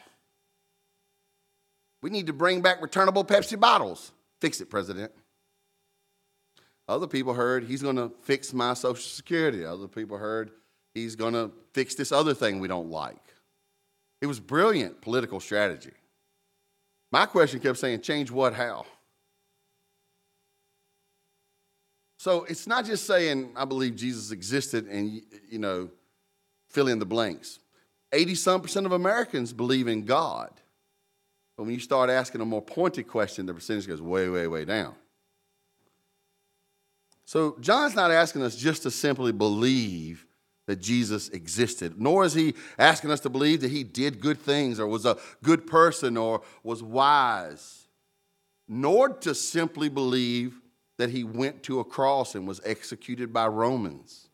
We 2.02 2.10
need 2.10 2.26
to 2.26 2.32
bring 2.32 2.60
back 2.60 2.82
returnable 2.82 3.24
Pepsi 3.24 3.58
bottles. 3.58 4.12
Fix 4.40 4.60
it, 4.60 4.70
President. 4.70 5.12
Other 6.88 7.06
people 7.06 7.34
heard 7.34 7.64
he's 7.64 7.82
going 7.82 7.96
to 7.96 8.12
fix 8.22 8.52
my 8.52 8.74
Social 8.74 9.02
Security. 9.02 9.64
Other 9.64 9.88
people 9.88 10.18
heard 10.18 10.52
he's 10.94 11.16
going 11.16 11.34
to 11.34 11.50
fix 11.72 11.94
this 11.94 12.12
other 12.12 12.34
thing 12.34 12.60
we 12.60 12.68
don't 12.68 12.90
like. 12.90 13.16
It 14.20 14.26
was 14.26 14.40
brilliant 14.40 15.00
political 15.00 15.40
strategy. 15.40 15.92
My 17.12 17.26
question 17.26 17.60
kept 17.60 17.78
saying, 17.78 18.02
change 18.02 18.30
what, 18.30 18.54
how? 18.54 18.86
So 22.26 22.42
it's 22.42 22.66
not 22.66 22.84
just 22.84 23.06
saying, 23.06 23.52
I 23.54 23.64
believe 23.64 23.94
Jesus 23.94 24.32
existed 24.32 24.88
and, 24.88 25.22
you 25.48 25.60
know, 25.60 25.90
fill 26.68 26.88
in 26.88 26.98
the 26.98 27.06
blanks. 27.06 27.60
80 28.10 28.34
some 28.34 28.60
percent 28.60 28.84
of 28.84 28.90
Americans 28.90 29.52
believe 29.52 29.86
in 29.86 30.04
God. 30.04 30.50
But 31.56 31.62
when 31.62 31.74
you 31.74 31.78
start 31.78 32.10
asking 32.10 32.40
a 32.40 32.44
more 32.44 32.62
pointed 32.62 33.06
question, 33.06 33.46
the 33.46 33.54
percentage 33.54 33.86
goes 33.86 34.02
way, 34.02 34.28
way, 34.28 34.48
way 34.48 34.64
down. 34.64 34.96
So 37.26 37.56
John's 37.60 37.94
not 37.94 38.10
asking 38.10 38.42
us 38.42 38.56
just 38.56 38.82
to 38.82 38.90
simply 38.90 39.30
believe 39.30 40.26
that 40.66 40.80
Jesus 40.80 41.28
existed, 41.28 41.94
nor 41.96 42.24
is 42.24 42.34
he 42.34 42.54
asking 42.76 43.12
us 43.12 43.20
to 43.20 43.30
believe 43.30 43.60
that 43.60 43.70
he 43.70 43.84
did 43.84 44.18
good 44.18 44.40
things 44.40 44.80
or 44.80 44.88
was 44.88 45.06
a 45.06 45.16
good 45.44 45.64
person 45.64 46.16
or 46.16 46.42
was 46.64 46.82
wise, 46.82 47.86
nor 48.66 49.10
to 49.10 49.32
simply 49.32 49.88
believe 49.88 50.60
that 50.98 51.10
he 51.10 51.24
went 51.24 51.62
to 51.64 51.80
a 51.80 51.84
cross 51.84 52.34
and 52.34 52.46
was 52.46 52.60
executed 52.64 53.32
by 53.32 53.46
Romans. 53.46 54.28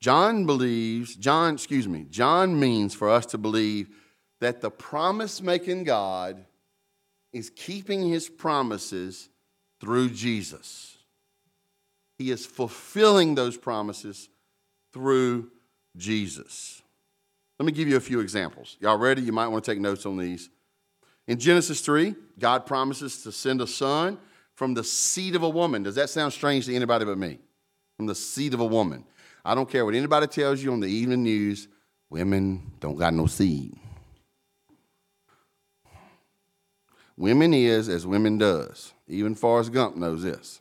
John 0.00 0.46
believes, 0.46 1.14
John, 1.14 1.54
excuse 1.54 1.86
me, 1.86 2.06
John 2.10 2.58
means 2.58 2.94
for 2.94 3.08
us 3.08 3.26
to 3.26 3.38
believe 3.38 3.88
that 4.40 4.60
the 4.60 4.70
promise 4.70 5.40
making 5.40 5.84
God 5.84 6.44
is 7.32 7.50
keeping 7.50 8.08
his 8.08 8.28
promises 8.28 9.28
through 9.80 10.10
Jesus. 10.10 10.96
He 12.18 12.30
is 12.30 12.44
fulfilling 12.44 13.36
those 13.36 13.56
promises 13.56 14.28
through 14.92 15.50
Jesus. 15.96 16.82
Let 17.58 17.66
me 17.66 17.72
give 17.72 17.86
you 17.86 17.96
a 17.96 18.00
few 18.00 18.20
examples. 18.20 18.76
Y'all 18.80 18.98
ready? 18.98 19.22
You 19.22 19.32
might 19.32 19.48
want 19.48 19.64
to 19.64 19.70
take 19.70 19.80
notes 19.80 20.04
on 20.04 20.16
these. 20.16 20.50
In 21.28 21.38
Genesis 21.38 21.80
3, 21.80 22.14
God 22.38 22.66
promises 22.66 23.22
to 23.22 23.30
send 23.30 23.60
a 23.60 23.66
son 23.66 24.18
from 24.54 24.74
the 24.74 24.84
seed 24.84 25.34
of 25.34 25.42
a 25.42 25.48
woman. 25.48 25.82
Does 25.82 25.94
that 25.94 26.10
sound 26.10 26.32
strange 26.32 26.66
to 26.66 26.74
anybody 26.74 27.04
but 27.04 27.18
me? 27.18 27.38
From 27.96 28.06
the 28.06 28.14
seed 28.14 28.54
of 28.54 28.60
a 28.60 28.66
woman. 28.66 29.04
I 29.44 29.54
don't 29.54 29.68
care 29.68 29.84
what 29.84 29.94
anybody 29.94 30.26
tells 30.26 30.62
you 30.62 30.72
on 30.72 30.80
the 30.80 30.88
evening 30.88 31.24
news, 31.24 31.68
women 32.10 32.72
don't 32.80 32.96
got 32.96 33.14
no 33.14 33.26
seed. 33.26 33.76
Women 37.16 37.52
is 37.54 37.88
as 37.88 38.06
women 38.06 38.38
does. 38.38 38.92
Even 39.06 39.34
Forrest 39.34 39.72
Gump 39.72 39.96
knows 39.96 40.22
this. 40.22 40.60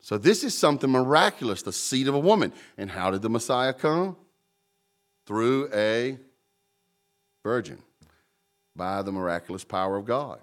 So 0.00 0.16
this 0.16 0.42
is 0.42 0.56
something 0.56 0.90
miraculous, 0.90 1.62
the 1.62 1.72
seed 1.72 2.08
of 2.08 2.14
a 2.14 2.18
woman. 2.18 2.52
And 2.76 2.90
how 2.90 3.10
did 3.10 3.22
the 3.22 3.28
Messiah 3.28 3.72
come? 3.72 4.16
Through 5.26 5.70
a 5.74 6.18
virgin 7.42 7.78
by 8.74 9.02
the 9.02 9.12
miraculous 9.12 9.64
power 9.64 9.96
of 9.96 10.06
God. 10.06 10.40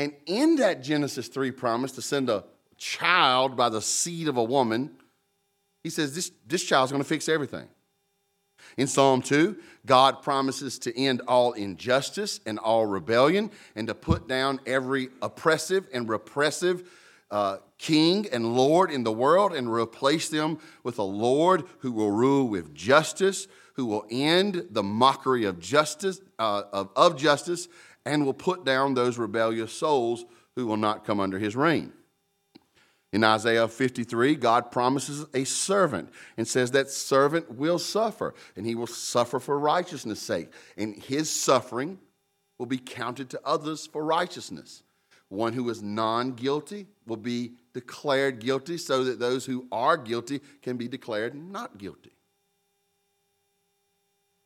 And 0.00 0.14
in 0.24 0.56
that 0.56 0.82
Genesis 0.82 1.28
3 1.28 1.50
promise 1.50 1.92
to 1.92 2.00
send 2.00 2.30
a 2.30 2.44
child 2.78 3.54
by 3.54 3.68
the 3.68 3.82
seed 3.82 4.28
of 4.28 4.38
a 4.38 4.42
woman, 4.42 4.92
he 5.82 5.90
says 5.90 6.14
this, 6.14 6.32
this 6.46 6.64
child's 6.64 6.90
going 6.90 7.02
to 7.02 7.08
fix 7.08 7.28
everything. 7.28 7.68
In 8.78 8.86
Psalm 8.86 9.20
2, 9.20 9.58
God 9.84 10.22
promises 10.22 10.78
to 10.78 10.98
end 10.98 11.20
all 11.28 11.52
injustice 11.52 12.40
and 12.46 12.58
all 12.58 12.86
rebellion 12.86 13.50
and 13.76 13.88
to 13.88 13.94
put 13.94 14.26
down 14.26 14.58
every 14.64 15.10
oppressive 15.20 15.86
and 15.92 16.08
repressive 16.08 16.90
uh, 17.30 17.58
king 17.76 18.26
and 18.32 18.56
lord 18.56 18.90
in 18.90 19.04
the 19.04 19.12
world 19.12 19.52
and 19.52 19.70
replace 19.70 20.30
them 20.30 20.58
with 20.82 20.98
a 20.98 21.02
Lord 21.02 21.64
who 21.80 21.92
will 21.92 22.10
rule 22.10 22.48
with 22.48 22.74
justice, 22.74 23.48
who 23.74 23.84
will 23.84 24.06
end 24.10 24.66
the 24.70 24.82
mockery 24.82 25.44
of 25.44 25.60
justice, 25.60 26.22
uh, 26.38 26.62
of, 26.72 26.88
of 26.96 27.18
justice, 27.18 27.68
and 28.10 28.26
will 28.26 28.34
put 28.34 28.64
down 28.64 28.94
those 28.94 29.18
rebellious 29.18 29.72
souls 29.72 30.24
who 30.56 30.66
will 30.66 30.76
not 30.76 31.04
come 31.04 31.20
under 31.20 31.38
his 31.38 31.54
reign. 31.54 31.92
In 33.12 33.22
Isaiah 33.22 33.68
53, 33.68 34.34
God 34.34 34.72
promises 34.72 35.26
a 35.32 35.44
servant 35.44 36.10
and 36.36 36.46
says 36.46 36.72
that 36.72 36.90
servant 36.90 37.54
will 37.54 37.78
suffer, 37.78 38.34
and 38.56 38.66
he 38.66 38.74
will 38.74 38.88
suffer 38.88 39.38
for 39.38 39.56
righteousness' 39.56 40.20
sake. 40.20 40.52
And 40.76 40.96
his 40.96 41.30
suffering 41.30 42.00
will 42.58 42.66
be 42.66 42.78
counted 42.78 43.30
to 43.30 43.40
others 43.44 43.86
for 43.86 44.04
righteousness. 44.04 44.82
One 45.28 45.52
who 45.52 45.70
is 45.70 45.80
non 45.80 46.32
guilty 46.32 46.88
will 47.06 47.16
be 47.16 47.52
declared 47.74 48.40
guilty 48.40 48.76
so 48.76 49.04
that 49.04 49.20
those 49.20 49.46
who 49.46 49.68
are 49.70 49.96
guilty 49.96 50.40
can 50.62 50.76
be 50.76 50.88
declared 50.88 51.36
not 51.36 51.78
guilty. 51.78 52.10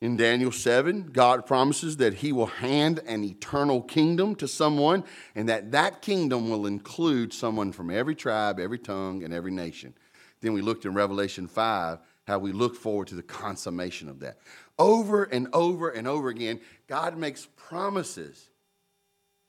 In 0.00 0.16
Daniel 0.16 0.52
7, 0.52 1.10
God 1.12 1.46
promises 1.46 1.96
that 1.98 2.14
he 2.14 2.32
will 2.32 2.46
hand 2.46 3.00
an 3.06 3.24
eternal 3.24 3.80
kingdom 3.80 4.34
to 4.36 4.48
someone 4.48 5.04
and 5.34 5.48
that 5.48 5.72
that 5.72 6.02
kingdom 6.02 6.50
will 6.50 6.66
include 6.66 7.32
someone 7.32 7.72
from 7.72 7.90
every 7.90 8.14
tribe, 8.14 8.58
every 8.58 8.78
tongue, 8.78 9.22
and 9.22 9.32
every 9.32 9.52
nation. 9.52 9.94
Then 10.40 10.52
we 10.52 10.60
looked 10.60 10.84
in 10.84 10.94
Revelation 10.94 11.48
5 11.48 12.00
how 12.26 12.38
we 12.38 12.52
look 12.52 12.74
forward 12.74 13.08
to 13.08 13.14
the 13.14 13.22
consummation 13.22 14.08
of 14.08 14.20
that. 14.20 14.38
Over 14.78 15.24
and 15.24 15.48
over 15.52 15.90
and 15.90 16.08
over 16.08 16.28
again, 16.28 16.60
God 16.86 17.16
makes 17.16 17.48
promises. 17.56 18.50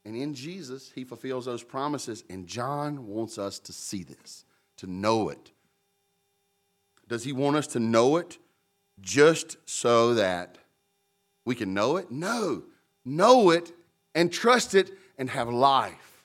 And 0.04 0.16
in 0.16 0.34
Jesus, 0.34 0.92
he 0.94 1.04
fulfills 1.04 1.46
those 1.46 1.64
promises. 1.64 2.24
And 2.30 2.48
John 2.48 3.08
wants 3.08 3.38
us 3.38 3.60
to 3.60 3.74
see 3.74 4.04
this, 4.04 4.46
to 4.78 4.88
know 4.88 5.30
it. 5.30 5.52
Does 7.08 7.24
he 7.24 7.34
want 7.34 7.56
us 7.56 7.68
to 7.68 7.80
know 7.80 8.18
it? 8.18 8.38
Just 9.02 9.58
so 9.66 10.14
that 10.16 10.58
we 11.46 11.56
can 11.56 11.74
know 11.74 11.98
it? 11.98 12.12
No. 12.12 12.64
Know 13.04 13.52
it 13.52 13.72
and 14.14 14.32
trust 14.32 14.74
it 14.74 14.92
and 15.18 15.30
have 15.30 15.50
life. 15.50 16.24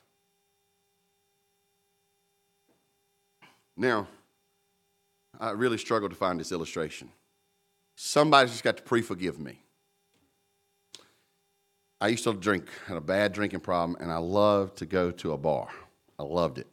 Now, 3.77 4.07
I 5.39 5.51
really 5.51 5.77
struggled 5.77 6.11
to 6.11 6.17
find 6.17 6.39
this 6.39 6.51
illustration. 6.51 7.09
Somebody's 7.95 8.51
just 8.51 8.63
got 8.63 8.77
to 8.77 8.83
pre 8.83 9.01
forgive 9.01 9.39
me. 9.39 9.59
I 11.99 12.07
used 12.07 12.23
to 12.23 12.33
drink, 12.33 12.67
had 12.87 12.97
a 12.97 13.01
bad 13.01 13.33
drinking 13.33 13.59
problem, 13.59 13.97
and 14.01 14.11
I 14.11 14.17
loved 14.17 14.77
to 14.77 14.85
go 14.85 15.11
to 15.11 15.33
a 15.33 15.37
bar. 15.37 15.69
I 16.17 16.23
loved 16.23 16.57
it. 16.57 16.67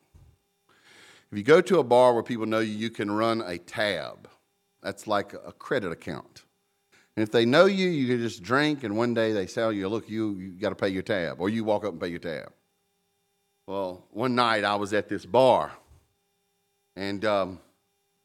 If 1.30 1.36
you 1.36 1.44
go 1.44 1.60
to 1.60 1.78
a 1.78 1.84
bar 1.84 2.14
where 2.14 2.22
people 2.22 2.46
know 2.46 2.60
you, 2.60 2.72
you 2.72 2.90
can 2.90 3.10
run 3.10 3.42
a 3.44 3.58
tab 3.58 4.27
that's 4.82 5.06
like 5.06 5.32
a 5.32 5.52
credit 5.52 5.92
account. 5.92 6.44
And 7.16 7.22
if 7.24 7.32
they 7.32 7.44
know 7.44 7.66
you, 7.66 7.88
you 7.88 8.06
can 8.06 8.20
just 8.20 8.42
drink, 8.42 8.84
and 8.84 8.96
one 8.96 9.12
day 9.12 9.32
they 9.32 9.46
tell 9.46 9.72
you, 9.72 9.88
look, 9.88 10.08
you, 10.08 10.38
you 10.38 10.50
got 10.52 10.68
to 10.68 10.76
pay 10.76 10.88
your 10.88 11.02
tab, 11.02 11.40
or 11.40 11.48
you 11.48 11.64
walk 11.64 11.84
up 11.84 11.90
and 11.90 12.00
pay 12.00 12.08
your 12.08 12.20
tab. 12.20 12.52
Well, 13.66 14.06
one 14.12 14.34
night 14.34 14.64
I 14.64 14.76
was 14.76 14.92
at 14.92 15.08
this 15.08 15.26
bar, 15.26 15.72
and, 16.94 17.24
um, 17.24 17.60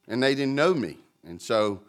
and 0.07 0.21
they 0.21 0.35
didn't 0.35 0.55
know 0.55 0.73
me. 0.73 0.99
And 1.25 1.41
so 1.41 1.81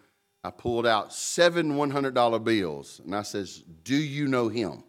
I 0.43 0.51
pulled 0.51 0.87
out 0.87 1.13
seven 1.13 1.75
$100 1.75 2.43
bills, 2.43 3.03
and 3.05 3.15
I 3.15 3.23
says, 3.23 3.63
do 3.85 3.97
you 3.97 4.27
know 4.27 4.49
him? 4.49 4.83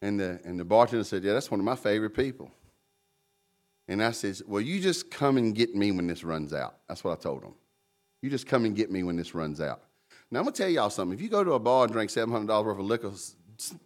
And 0.00 0.18
the, 0.18 0.40
and 0.44 0.58
the 0.58 0.64
bartender 0.64 1.04
said, 1.04 1.24
yeah, 1.24 1.32
that's 1.32 1.50
one 1.50 1.60
of 1.60 1.66
my 1.66 1.76
favorite 1.76 2.10
people. 2.10 2.50
And 3.88 4.02
I 4.02 4.12
says, 4.12 4.42
well, 4.46 4.60
you 4.60 4.80
just 4.80 5.10
come 5.10 5.36
and 5.36 5.54
get 5.54 5.74
me 5.74 5.90
when 5.90 6.06
this 6.06 6.24
runs 6.24 6.52
out. 6.52 6.76
That's 6.88 7.02
what 7.02 7.18
I 7.18 7.20
told 7.20 7.42
him. 7.42 7.54
You 8.22 8.30
just 8.30 8.46
come 8.46 8.64
and 8.64 8.74
get 8.74 8.90
me 8.90 9.02
when 9.02 9.16
this 9.16 9.34
runs 9.34 9.60
out. 9.60 9.82
Now, 10.30 10.38
I'm 10.38 10.44
going 10.44 10.54
to 10.54 10.62
tell 10.62 10.70
y'all 10.70 10.88
something. 10.88 11.16
If 11.16 11.22
you 11.22 11.28
go 11.28 11.44
to 11.44 11.52
a 11.52 11.58
bar 11.58 11.84
and 11.84 11.92
drink 11.92 12.10
$700 12.10 12.64
worth 12.64 12.78
of 12.78 12.84
liquor, 12.84 13.10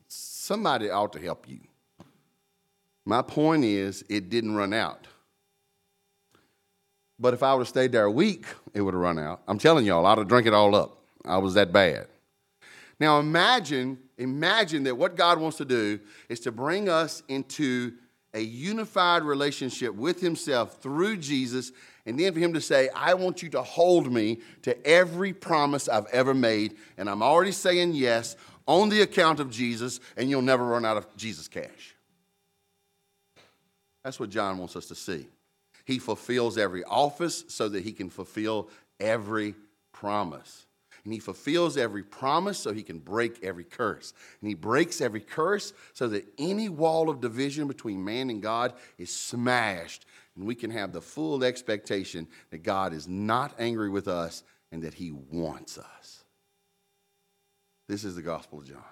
somebody 0.06 0.90
ought 0.90 1.12
to 1.14 1.20
help 1.20 1.48
you. 1.48 1.58
My 3.04 3.22
point 3.22 3.64
is, 3.64 4.04
it 4.08 4.30
didn't 4.30 4.54
run 4.54 4.72
out. 4.72 5.06
But 7.18 7.34
if 7.34 7.42
I 7.42 7.54
would 7.54 7.60
have 7.60 7.68
stayed 7.68 7.92
there 7.92 8.04
a 8.04 8.10
week, 8.10 8.46
it 8.74 8.82
would 8.82 8.94
have 8.94 9.00
run 9.00 9.18
out. 9.18 9.42
I'm 9.48 9.58
telling 9.58 9.86
y'all, 9.86 10.04
I'd 10.06 10.18
have 10.18 10.28
drank 10.28 10.46
it 10.46 10.52
all 10.54 10.74
up. 10.74 10.98
I 11.24 11.38
was 11.38 11.54
that 11.54 11.72
bad. 11.72 12.06
Now 13.00 13.18
imagine, 13.18 13.98
imagine 14.18 14.84
that 14.84 14.96
what 14.96 15.16
God 15.16 15.40
wants 15.40 15.56
to 15.58 15.64
do 15.64 15.98
is 16.28 16.40
to 16.40 16.52
bring 16.52 16.88
us 16.88 17.22
into 17.28 17.92
a 18.34 18.40
unified 18.40 19.22
relationship 19.22 19.94
with 19.94 20.20
Himself 20.20 20.80
through 20.82 21.18
Jesus 21.18 21.72
and 22.06 22.18
then 22.18 22.32
for 22.32 22.38
him 22.38 22.54
to 22.54 22.60
say, 22.60 22.88
I 22.94 23.14
want 23.14 23.42
you 23.42 23.48
to 23.50 23.62
hold 23.62 24.12
me 24.12 24.38
to 24.62 24.86
every 24.86 25.32
promise 25.32 25.88
I've 25.88 26.06
ever 26.06 26.32
made, 26.32 26.76
and 26.96 27.10
I'm 27.10 27.22
already 27.22 27.52
saying 27.52 27.94
yes 27.94 28.36
on 28.66 28.88
the 28.88 29.02
account 29.02 29.40
of 29.40 29.50
Jesus, 29.50 30.00
and 30.16 30.30
you'll 30.30 30.42
never 30.42 30.64
run 30.64 30.84
out 30.84 30.96
of 30.96 31.16
Jesus 31.16 31.48
cash. 31.48 31.94
That's 34.04 34.20
what 34.20 34.30
John 34.30 34.58
wants 34.58 34.76
us 34.76 34.86
to 34.86 34.94
see. 34.94 35.26
He 35.84 35.98
fulfills 35.98 36.58
every 36.58 36.84
office 36.84 37.44
so 37.48 37.68
that 37.68 37.82
he 37.82 37.92
can 37.92 38.08
fulfill 38.08 38.68
every 39.00 39.54
promise. 39.92 40.66
And 41.04 41.12
he 41.12 41.20
fulfills 41.20 41.76
every 41.76 42.02
promise 42.02 42.58
so 42.58 42.72
he 42.72 42.82
can 42.82 42.98
break 42.98 43.44
every 43.44 43.62
curse. 43.62 44.12
And 44.40 44.48
he 44.48 44.54
breaks 44.54 45.00
every 45.00 45.20
curse 45.20 45.72
so 45.92 46.08
that 46.08 46.26
any 46.36 46.68
wall 46.68 47.08
of 47.08 47.20
division 47.20 47.68
between 47.68 48.04
man 48.04 48.28
and 48.28 48.42
God 48.42 48.74
is 48.98 49.14
smashed 49.14 50.04
and 50.36 50.46
we 50.46 50.54
can 50.54 50.70
have 50.70 50.92
the 50.92 51.00
full 51.00 51.42
expectation 51.42 52.28
that 52.50 52.62
God 52.62 52.92
is 52.92 53.08
not 53.08 53.54
angry 53.58 53.88
with 53.88 54.06
us 54.06 54.42
and 54.70 54.82
that 54.82 54.94
He 54.94 55.10
wants 55.10 55.78
us. 55.78 56.24
This 57.88 58.04
is 58.04 58.16
the 58.16 58.22
Gospel 58.22 58.60
of 58.60 58.66
John. 58.66 58.82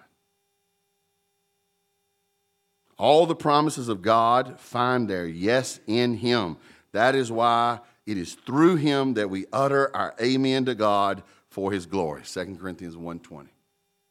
All 2.97 3.27
the 3.27 3.35
promises 3.35 3.89
of 3.89 4.03
God 4.03 4.59
find 4.59 5.09
their 5.09 5.27
yes 5.27 5.81
in 5.87 6.15
Him. 6.15 6.57
That 6.93 7.15
is 7.15 7.31
why 7.31 7.81
it 8.07 8.17
is 8.17 8.35
through 8.35 8.77
Him 8.77 9.15
that 9.15 9.29
we 9.29 9.47
utter 9.53 9.95
our 9.95 10.15
amen 10.21 10.65
to 10.67 10.75
God 10.75 11.23
for 11.49 11.73
His 11.73 11.87
glory. 11.87 12.23
2 12.25 12.57
Corinthians 12.61 12.97
1.20. 12.97 13.49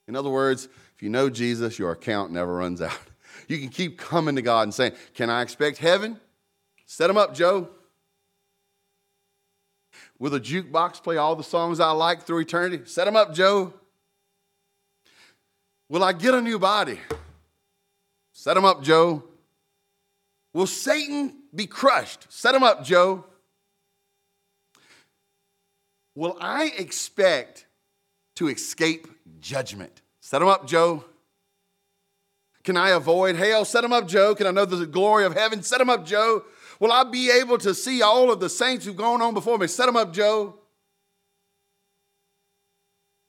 In 0.08 0.16
other 0.16 0.30
words, 0.30 0.68
if 0.96 1.02
you 1.02 1.10
know 1.10 1.30
Jesus, 1.30 1.80
your 1.80 1.92
account 1.92 2.32
never 2.32 2.54
runs 2.56 2.82
out. 2.82 2.98
You 3.48 3.58
can 3.58 3.70
keep 3.70 3.98
coming 3.98 4.38
to 4.38 4.42
God 4.42 4.62
and 4.62 4.74
saying, 4.74 4.94
Can 5.16 5.30
I 5.30 5.42
expect 5.42 5.78
heaven? 5.78 6.18
Set 6.86 7.08
them 7.08 7.18
up, 7.18 7.34
Joe. 7.34 7.70
Will 10.20 10.34
a 10.36 10.40
jukebox 10.40 11.04
play 11.04 11.18
all 11.18 11.36
the 11.36 11.44
songs 11.44 11.80
I 11.80 11.92
like 11.92 12.24
through 12.24 12.40
eternity? 12.40 12.84
Set 12.86 13.06
them 13.06 13.16
up, 13.16 13.34
Joe. 13.34 13.74
Will 15.90 16.04
I 16.04 16.14
get 16.14 16.34
a 16.34 16.42
new 16.42 16.58
body? 16.58 17.00
Set 18.32 18.54
them 18.54 18.66
up, 18.66 18.82
Joe. 18.82 19.24
Will 20.54 20.68
Satan 20.68 21.34
be 21.54 21.68
crushed? 21.68 22.32
Set 22.32 22.56
him 22.56 22.64
up, 22.64 22.84
Joe. 22.84 23.26
Will 26.16 26.38
I 26.40 26.72
expect 26.78 27.66
to 28.36 28.50
escape 28.50 29.08
judgment? 29.40 30.02
Set 30.20 30.40
them 30.40 30.48
up, 30.48 30.68
Joe. 30.68 31.04
Can 32.64 32.78
I 32.78 32.90
avoid 32.90 33.36
hell? 33.36 33.66
Set 33.66 33.82
them 33.82 33.92
up, 33.92 34.08
Joe. 34.08 34.36
Can 34.36 34.48
I 34.48 34.52
know 34.52 34.66
the 34.66 34.86
glory 34.86 35.26
of 35.26 35.34
heaven? 35.34 35.64
Set 35.64 35.80
them 35.80 35.90
up, 35.90 36.06
Joe. 36.06 36.44
Will 36.84 36.92
I 36.92 37.06
be 37.06 37.32
able 37.32 37.58
to 37.60 37.74
see 37.74 38.02
all 38.02 38.30
of 38.30 38.42
the 38.42 38.50
saints 38.50 38.84
who've 38.84 38.98
gone 38.98 39.22
on 39.22 39.34
before 39.34 39.58
me? 39.58 39.68
Set 39.68 39.86
them 39.86 39.96
up, 39.96 40.12
Joe. 40.12 40.60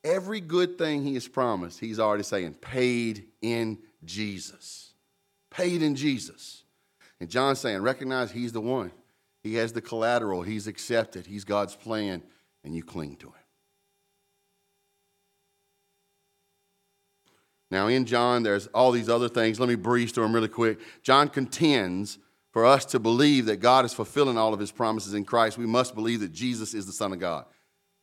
Every 0.02 0.40
good 0.40 0.76
thing 0.76 1.04
he 1.04 1.14
has 1.14 1.28
promised, 1.28 1.78
he's 1.78 2.00
already 2.00 2.24
saying, 2.24 2.54
paid 2.54 3.26
in 3.42 3.78
Jesus. 4.04 4.94
Paid 5.52 5.82
in 5.82 5.94
Jesus. 5.94 6.64
And 7.20 7.30
John's 7.30 7.60
saying, 7.60 7.80
recognize 7.80 8.32
he's 8.32 8.50
the 8.50 8.60
one. 8.60 8.90
He 9.44 9.54
has 9.54 9.72
the 9.72 9.80
collateral. 9.80 10.42
He's 10.42 10.66
accepted. 10.66 11.24
He's 11.24 11.44
God's 11.44 11.76
plan, 11.76 12.24
and 12.64 12.74
you 12.74 12.82
cling 12.82 13.14
to 13.18 13.28
him. 13.28 13.34
Now, 17.70 17.86
in 17.86 18.04
John, 18.04 18.42
there's 18.42 18.66
all 18.74 18.90
these 18.90 19.08
other 19.08 19.28
things. 19.28 19.60
Let 19.60 19.68
me 19.68 19.76
breeze 19.76 20.10
through 20.10 20.24
them 20.24 20.34
really 20.34 20.48
quick. 20.48 20.80
John 21.04 21.28
contends 21.28 22.18
for 22.54 22.64
us 22.64 22.84
to 22.84 23.00
believe 23.00 23.46
that 23.46 23.56
God 23.56 23.84
is 23.84 23.92
fulfilling 23.92 24.38
all 24.38 24.54
of 24.54 24.60
his 24.60 24.70
promises 24.70 25.12
in 25.12 25.24
Christ, 25.24 25.58
we 25.58 25.66
must 25.66 25.92
believe 25.92 26.20
that 26.20 26.32
Jesus 26.32 26.72
is 26.72 26.86
the 26.86 26.92
Son 26.92 27.12
of 27.12 27.18
God. 27.18 27.46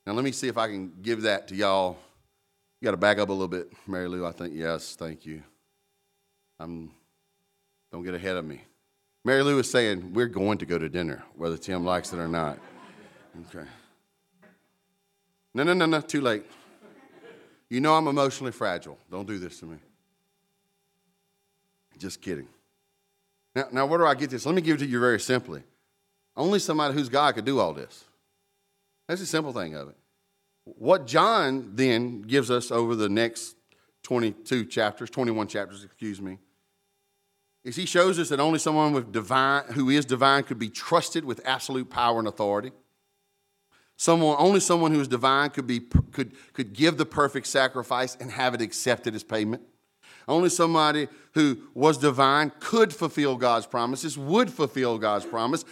Now, 0.05 0.11
let 0.11 0.25
me 0.25 0.33
see 0.33 0.49
if 0.49 0.57
I 0.57 0.67
can 0.67 0.91
give 1.01 1.21
that 1.21 1.47
to 1.47 1.55
y'all. 1.55 1.97
You 2.81 2.85
got 2.85 2.91
to 2.91 2.97
back 2.97 3.17
up 3.17 3.29
a 3.29 3.31
little 3.31 3.47
bit, 3.47 3.71
Mary 3.87 4.09
Lou. 4.09 4.25
I 4.25 4.33
think, 4.33 4.53
yes, 4.53 4.97
thank 4.97 5.25
you. 5.25 5.41
I'm, 6.59 6.91
don't 7.93 8.03
get 8.03 8.13
ahead 8.13 8.35
of 8.35 8.43
me. 8.43 8.61
Mary 9.23 9.41
Lou 9.41 9.57
is 9.57 9.71
saying, 9.71 10.11
We're 10.13 10.27
going 10.27 10.57
to 10.57 10.65
go 10.65 10.77
to 10.77 10.89
dinner, 10.89 11.23
whether 11.37 11.55
Tim 11.55 11.85
likes 11.85 12.11
it 12.11 12.19
or 12.19 12.27
not. 12.27 12.59
Okay. 13.47 13.65
No, 15.53 15.63
no, 15.63 15.73
no, 15.73 15.85
no, 15.85 16.01
too 16.01 16.19
late. 16.19 16.43
You 17.69 17.79
know 17.79 17.95
I'm 17.95 18.09
emotionally 18.09 18.51
fragile. 18.51 18.97
Don't 19.09 19.25
do 19.25 19.39
this 19.39 19.61
to 19.61 19.65
me. 19.65 19.77
Just 21.97 22.21
kidding. 22.21 22.49
Now, 23.55 23.65
now, 23.71 23.85
where 23.85 23.99
do 23.99 24.05
I 24.05 24.15
get 24.15 24.29
this? 24.29 24.45
Let 24.45 24.55
me 24.55 24.61
give 24.61 24.77
it 24.77 24.79
to 24.79 24.85
you 24.85 24.99
very 24.99 25.19
simply. 25.19 25.63
Only 26.35 26.59
somebody 26.59 26.93
who's 26.93 27.09
God 27.09 27.35
could 27.35 27.45
do 27.45 27.59
all 27.59 27.73
this. 27.73 28.05
That's 29.07 29.19
the 29.19 29.27
simple 29.27 29.51
thing 29.51 29.75
of 29.75 29.89
it. 29.89 29.97
What 30.63 31.05
John 31.07 31.71
then 31.75 32.21
gives 32.21 32.49
us 32.49 32.71
over 32.71 32.95
the 32.95 33.09
next 33.09 33.55
22 34.03 34.65
chapters, 34.65 35.09
21 35.09 35.47
chapters, 35.47 35.83
excuse 35.83 36.21
me, 36.21 36.37
is 37.63 37.75
he 37.75 37.85
shows 37.85 38.17
us 38.19 38.29
that 38.29 38.39
only 38.39 38.57
someone 38.57 38.93
with 38.93 39.11
divine, 39.11 39.65
who 39.73 39.89
is 39.89 40.05
divine 40.05 40.43
could 40.43 40.57
be 40.57 40.69
trusted 40.69 41.25
with 41.25 41.41
absolute 41.45 41.89
power 41.89 42.19
and 42.19 42.27
authority. 42.27 42.71
Someone, 43.97 44.35
only 44.39 44.59
someone 44.59 44.91
who 44.91 44.99
is 44.99 45.07
divine 45.07 45.51
could, 45.51 45.67
be, 45.67 45.81
could, 46.11 46.31
could 46.53 46.73
give 46.73 46.97
the 46.97 47.05
perfect 47.05 47.45
sacrifice 47.45 48.17
and 48.19 48.31
have 48.31 48.55
it 48.55 48.61
accepted 48.61 49.13
as 49.13 49.23
payment. 49.23 49.61
Only 50.27 50.49
somebody 50.49 51.07
who 51.33 51.57
was 51.73 51.97
divine 51.97 52.51
could 52.59 52.93
fulfill 52.93 53.35
God's 53.35 53.65
promises, 53.65 54.17
would 54.17 54.51
fulfill 54.51 54.97
God's 54.97 55.25
promise. 55.25 55.65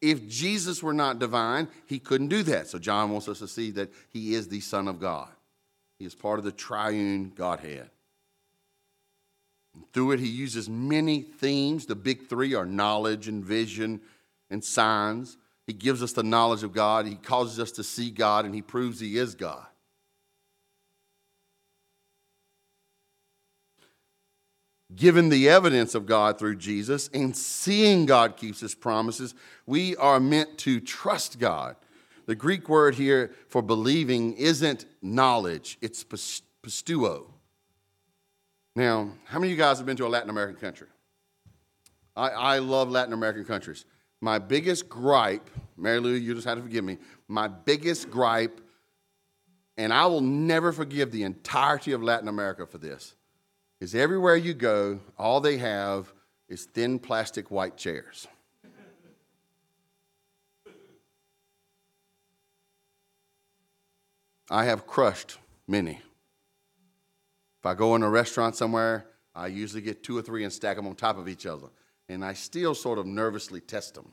If 0.00 0.26
Jesus 0.28 0.82
were 0.82 0.92
not 0.92 1.18
divine, 1.18 1.68
he 1.86 1.98
couldn't 1.98 2.28
do 2.28 2.42
that. 2.44 2.66
So 2.66 2.78
John 2.78 3.10
wants 3.10 3.28
us 3.28 3.38
to 3.38 3.48
see 3.48 3.70
that 3.72 3.92
he 4.10 4.34
is 4.34 4.48
the 4.48 4.60
Son 4.60 4.88
of 4.88 5.00
God. 5.00 5.28
He 5.98 6.04
is 6.04 6.14
part 6.14 6.38
of 6.38 6.44
the 6.44 6.52
triune 6.52 7.32
Godhead. 7.34 7.88
Through 9.92 10.12
it, 10.12 10.20
he 10.20 10.28
uses 10.28 10.68
many 10.68 11.22
themes. 11.22 11.86
The 11.86 11.94
big 11.94 12.28
three 12.28 12.54
are 12.54 12.66
knowledge 12.66 13.28
and 13.28 13.44
vision 13.44 14.00
and 14.50 14.62
signs. 14.62 15.38
He 15.66 15.72
gives 15.72 16.02
us 16.02 16.12
the 16.12 16.22
knowledge 16.22 16.62
of 16.62 16.72
God. 16.72 17.06
He 17.06 17.14
causes 17.14 17.60
us 17.60 17.72
to 17.72 17.84
see 17.84 18.10
God, 18.10 18.44
and 18.44 18.54
he 18.54 18.62
proves 18.62 19.00
he 19.00 19.16
is 19.16 19.34
God. 19.34 19.66
Given 24.94 25.28
the 25.28 25.48
evidence 25.48 25.94
of 25.94 26.06
God 26.06 26.38
through 26.38 26.56
Jesus 26.56 27.08
and 27.14 27.36
seeing 27.36 28.04
God 28.04 28.36
keeps 28.36 28.60
his 28.60 28.74
promises, 28.74 29.34
we 29.66 29.96
are 29.96 30.20
meant 30.20 30.58
to 30.58 30.80
trust 30.80 31.38
God. 31.38 31.76
The 32.26 32.34
Greek 32.34 32.68
word 32.68 32.94
here 32.94 33.32
for 33.48 33.62
believing 33.62 34.34
isn't 34.34 34.86
knowledge, 35.00 35.78
it's 35.80 36.04
pisteuo. 36.04 37.26
Now, 38.74 39.12
how 39.26 39.38
many 39.38 39.52
of 39.52 39.58
you 39.58 39.62
guys 39.62 39.78
have 39.78 39.86
been 39.86 39.96
to 39.98 40.06
a 40.06 40.08
Latin 40.08 40.30
American 40.30 40.56
country? 40.56 40.88
I, 42.16 42.28
I 42.28 42.58
love 42.58 42.90
Latin 42.90 43.12
American 43.12 43.44
countries. 43.44 43.84
My 44.20 44.38
biggest 44.38 44.88
gripe, 44.88 45.50
Mary 45.76 46.00
Lou, 46.00 46.12
you 46.12 46.34
just 46.34 46.46
had 46.46 46.54
to 46.54 46.62
forgive 46.62 46.84
me. 46.84 46.98
My 47.28 47.48
biggest 47.48 48.10
gripe, 48.10 48.60
and 49.76 49.92
I 49.92 50.06
will 50.06 50.20
never 50.20 50.72
forgive 50.72 51.10
the 51.10 51.24
entirety 51.24 51.92
of 51.92 52.02
Latin 52.02 52.28
America 52.28 52.66
for 52.66 52.78
this, 52.78 53.14
is 53.82 53.96
everywhere 53.96 54.36
you 54.36 54.54
go, 54.54 55.00
all 55.18 55.40
they 55.40 55.58
have 55.58 56.12
is 56.48 56.66
thin 56.66 57.00
plastic 57.00 57.50
white 57.50 57.76
chairs. 57.76 58.28
I 64.48 64.66
have 64.66 64.86
crushed 64.86 65.38
many. 65.66 66.00
If 67.58 67.66
I 67.66 67.74
go 67.74 67.96
in 67.96 68.04
a 68.04 68.08
restaurant 68.08 68.54
somewhere, 68.54 69.04
I 69.34 69.48
usually 69.48 69.82
get 69.82 70.04
two 70.04 70.16
or 70.16 70.22
three 70.22 70.44
and 70.44 70.52
stack 70.52 70.76
them 70.76 70.86
on 70.86 70.94
top 70.94 71.18
of 71.18 71.28
each 71.28 71.44
other. 71.44 71.66
And 72.08 72.24
I 72.24 72.34
still 72.34 72.76
sort 72.76 73.00
of 73.00 73.06
nervously 73.06 73.60
test 73.60 73.94
them. 73.94 74.12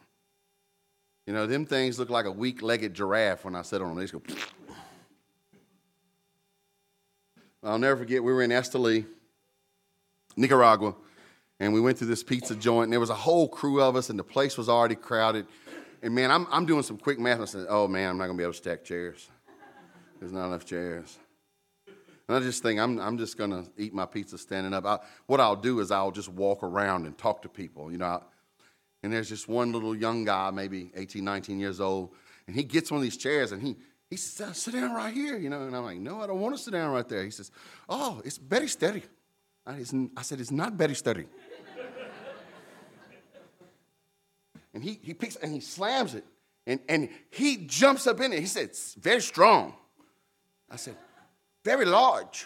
You 1.27 1.33
know, 1.33 1.45
them 1.45 1.67
things 1.67 1.99
look 1.99 2.09
like 2.09 2.25
a 2.25 2.31
weak 2.31 2.63
legged 2.63 2.95
giraffe 2.95 3.45
when 3.45 3.53
I 3.53 3.61
sit 3.61 3.83
on 3.83 3.89
them. 3.89 3.97
They 3.97 4.07
just 4.07 4.13
go. 4.13 4.23
I'll 7.63 7.77
never 7.77 7.97
forget, 7.97 8.23
we 8.23 8.33
were 8.33 8.41
in 8.41 8.49
Esteli, 8.49 9.05
Nicaragua, 10.35 10.95
and 11.59 11.73
we 11.73 11.81
went 11.81 11.97
to 11.97 12.05
this 12.05 12.23
pizza 12.23 12.55
joint, 12.55 12.85
and 12.85 12.93
there 12.93 12.99
was 12.99 13.09
a 13.09 13.15
whole 13.15 13.47
crew 13.47 13.81
of 13.81 13.95
us, 13.95 14.09
and 14.09 14.17
the 14.17 14.23
place 14.23 14.57
was 14.57 14.69
already 14.69 14.95
crowded. 14.95 15.45
And 16.01 16.15
man, 16.15 16.31
I'm, 16.31 16.47
I'm 16.51 16.65
doing 16.65 16.83
some 16.83 16.97
quick 16.97 17.19
math. 17.19 17.35
And 17.35 17.43
I 17.43 17.45
said, 17.45 17.65
oh 17.69 17.87
man, 17.87 18.11
I'm 18.11 18.17
not 18.17 18.27
to 18.27 18.33
be 18.37 18.43
able 18.43 18.53
to 18.53 18.57
stack 18.57 18.83
chairs. 18.83 19.29
There's 20.19 20.31
not 20.31 20.47
enough 20.47 20.65
chairs. 20.65 21.17
And 22.27 22.37
I 22.37 22.39
just 22.41 22.61
think 22.61 22.79
I'm, 22.79 22.99
I'm 22.99 23.17
just 23.17 23.37
to 23.37 23.65
eat 23.77 23.93
my 23.93 24.05
pizza 24.05 24.37
standing 24.37 24.73
up. 24.73 24.85
I, 24.85 24.99
what 25.25 25.39
I'll 25.39 25.55
do 25.55 25.79
is 25.79 25.91
I'll 25.91 26.11
just 26.11 26.29
walk 26.29 26.63
around 26.63 27.05
and 27.05 27.17
talk 27.17 27.41
to 27.41 27.49
people, 27.49 27.91
you 27.91 27.97
know. 27.97 28.23
And 29.01 29.11
there's 29.11 29.29
just 29.29 29.47
one 29.47 29.71
little 29.71 29.95
young 29.95 30.25
guy, 30.25 30.51
maybe 30.51 30.91
18, 30.95 31.23
19 31.23 31.59
years 31.59 31.81
old, 31.81 32.11
and 32.47 32.55
he 32.55 32.63
gets 32.63 32.91
one 32.91 32.97
of 32.97 33.03
these 33.03 33.17
chairs 33.17 33.51
and 33.51 33.61
he, 33.61 33.77
he 34.09 34.15
says, 34.15 34.57
sit 34.57 34.73
down 34.73 34.93
right 34.93 35.13
here, 35.13 35.37
you 35.37 35.49
know. 35.49 35.63
And 35.63 35.75
I'm 35.75 35.83
like, 35.83 35.99
no, 35.99 36.21
I 36.21 36.27
don't 36.27 36.39
want 36.39 36.55
to 36.55 36.61
sit 36.61 36.71
down 36.71 36.91
right 36.91 37.07
there. 37.07 37.23
He 37.23 37.31
says, 37.31 37.51
oh, 37.87 38.21
it's 38.23 38.37
very 38.37 38.67
steady. 38.67 39.03
I, 39.65 39.83
said, 39.83 40.39
it's 40.39 40.51
not 40.51 40.73
very 40.73 40.95
steady. 40.95 41.25
and 44.73 44.83
he, 44.83 44.99
he 45.03 45.13
picks 45.13 45.35
and 45.35 45.53
he 45.53 45.59
slams 45.59 46.15
it. 46.15 46.25
And, 46.65 46.79
and 46.87 47.09
he 47.29 47.57
jumps 47.57 48.07
up 48.07 48.19
in 48.19 48.33
it. 48.33 48.39
He 48.39 48.45
said, 48.45 48.63
it's 48.63 48.95
very 48.95 49.21
strong. 49.21 49.75
I 50.69 50.75
said, 50.75 50.95
very 51.63 51.85
large. 51.85 52.45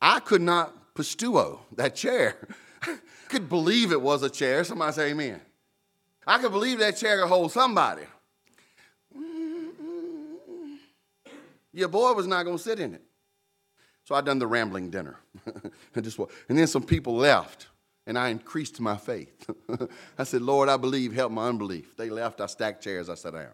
I 0.00 0.20
could 0.20 0.42
not 0.42 0.94
pisteuo 0.94 1.60
that 1.76 1.94
chair. 1.94 2.36
I 2.82 2.98
could 3.28 3.48
believe 3.48 3.90
it 3.90 4.00
was 4.00 4.22
a 4.22 4.28
chair. 4.28 4.62
Somebody 4.62 4.92
say 4.92 5.10
amen. 5.12 5.40
I 6.26 6.38
could 6.38 6.52
believe 6.52 6.78
that 6.80 6.98
chair 6.98 7.20
could 7.20 7.28
hold 7.28 7.52
somebody. 7.52 8.02
Your 11.74 11.88
boy 11.88 12.12
was 12.12 12.26
not 12.26 12.44
going 12.44 12.56
to 12.56 12.62
sit 12.62 12.78
in 12.78 12.94
it. 12.94 13.02
So 14.04 14.14
I 14.14 14.20
done 14.20 14.38
the 14.38 14.46
rambling 14.46 14.90
dinner. 14.90 15.16
and, 15.94 16.04
just, 16.04 16.18
and 16.48 16.56
then 16.56 16.66
some 16.66 16.84
people 16.84 17.16
left 17.16 17.66
and 18.06 18.18
I 18.18 18.28
increased 18.28 18.80
my 18.80 18.96
faith. 18.96 19.50
I 20.18 20.24
said, 20.24 20.42
Lord, 20.42 20.68
I 20.68 20.76
believe, 20.76 21.12
help 21.12 21.32
my 21.32 21.48
unbelief. 21.48 21.96
They 21.96 22.10
left, 22.10 22.40
I 22.40 22.46
stacked 22.46 22.84
chairs, 22.84 23.08
I 23.08 23.14
sat 23.14 23.32
down. 23.32 23.48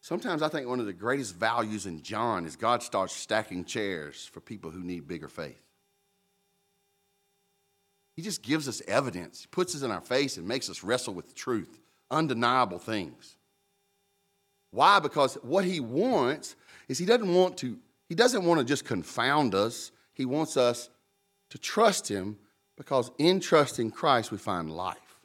Sometimes 0.00 0.42
I 0.42 0.48
think 0.48 0.66
one 0.66 0.80
of 0.80 0.86
the 0.86 0.92
greatest 0.92 1.36
values 1.36 1.86
in 1.86 2.02
John 2.02 2.46
is 2.46 2.56
God 2.56 2.82
starts 2.82 3.12
stacking 3.12 3.64
chairs 3.64 4.28
for 4.32 4.40
people 4.40 4.70
who 4.70 4.82
need 4.82 5.06
bigger 5.06 5.28
faith. 5.28 5.60
He 8.16 8.22
just 8.22 8.42
gives 8.42 8.66
us 8.68 8.82
evidence, 8.88 9.42
he 9.42 9.46
puts 9.48 9.76
us 9.76 9.82
in 9.82 9.92
our 9.92 10.00
face, 10.00 10.38
and 10.38 10.48
makes 10.48 10.70
us 10.70 10.82
wrestle 10.82 11.14
with 11.14 11.34
truth, 11.34 11.78
undeniable 12.10 12.78
things. 12.78 13.37
Why? 14.70 15.00
Because 15.00 15.34
what 15.42 15.64
he 15.64 15.80
wants 15.80 16.56
is 16.88 16.98
he 16.98 17.06
doesn't 17.06 17.32
want 17.32 17.56
to, 17.58 17.78
he 18.08 18.14
doesn't 18.14 18.44
want 18.44 18.60
to 18.60 18.64
just 18.64 18.84
confound 18.84 19.54
us. 19.54 19.92
He 20.14 20.24
wants 20.24 20.56
us 20.56 20.90
to 21.50 21.58
trust 21.58 22.08
Him 22.08 22.38
because 22.76 23.10
in 23.18 23.40
trusting 23.40 23.90
Christ 23.90 24.30
we 24.30 24.38
find 24.38 24.70
life. 24.70 25.20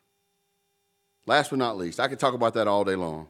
Last 1.26 1.52
but 1.52 1.60
not 1.60 1.78
least, 1.78 2.00
I 2.00 2.08
could 2.08 2.20
talk 2.20 2.34
about 2.34 2.54
that 2.56 2.68
all 2.68 2.84
day 2.84 2.96
long. 2.96 3.28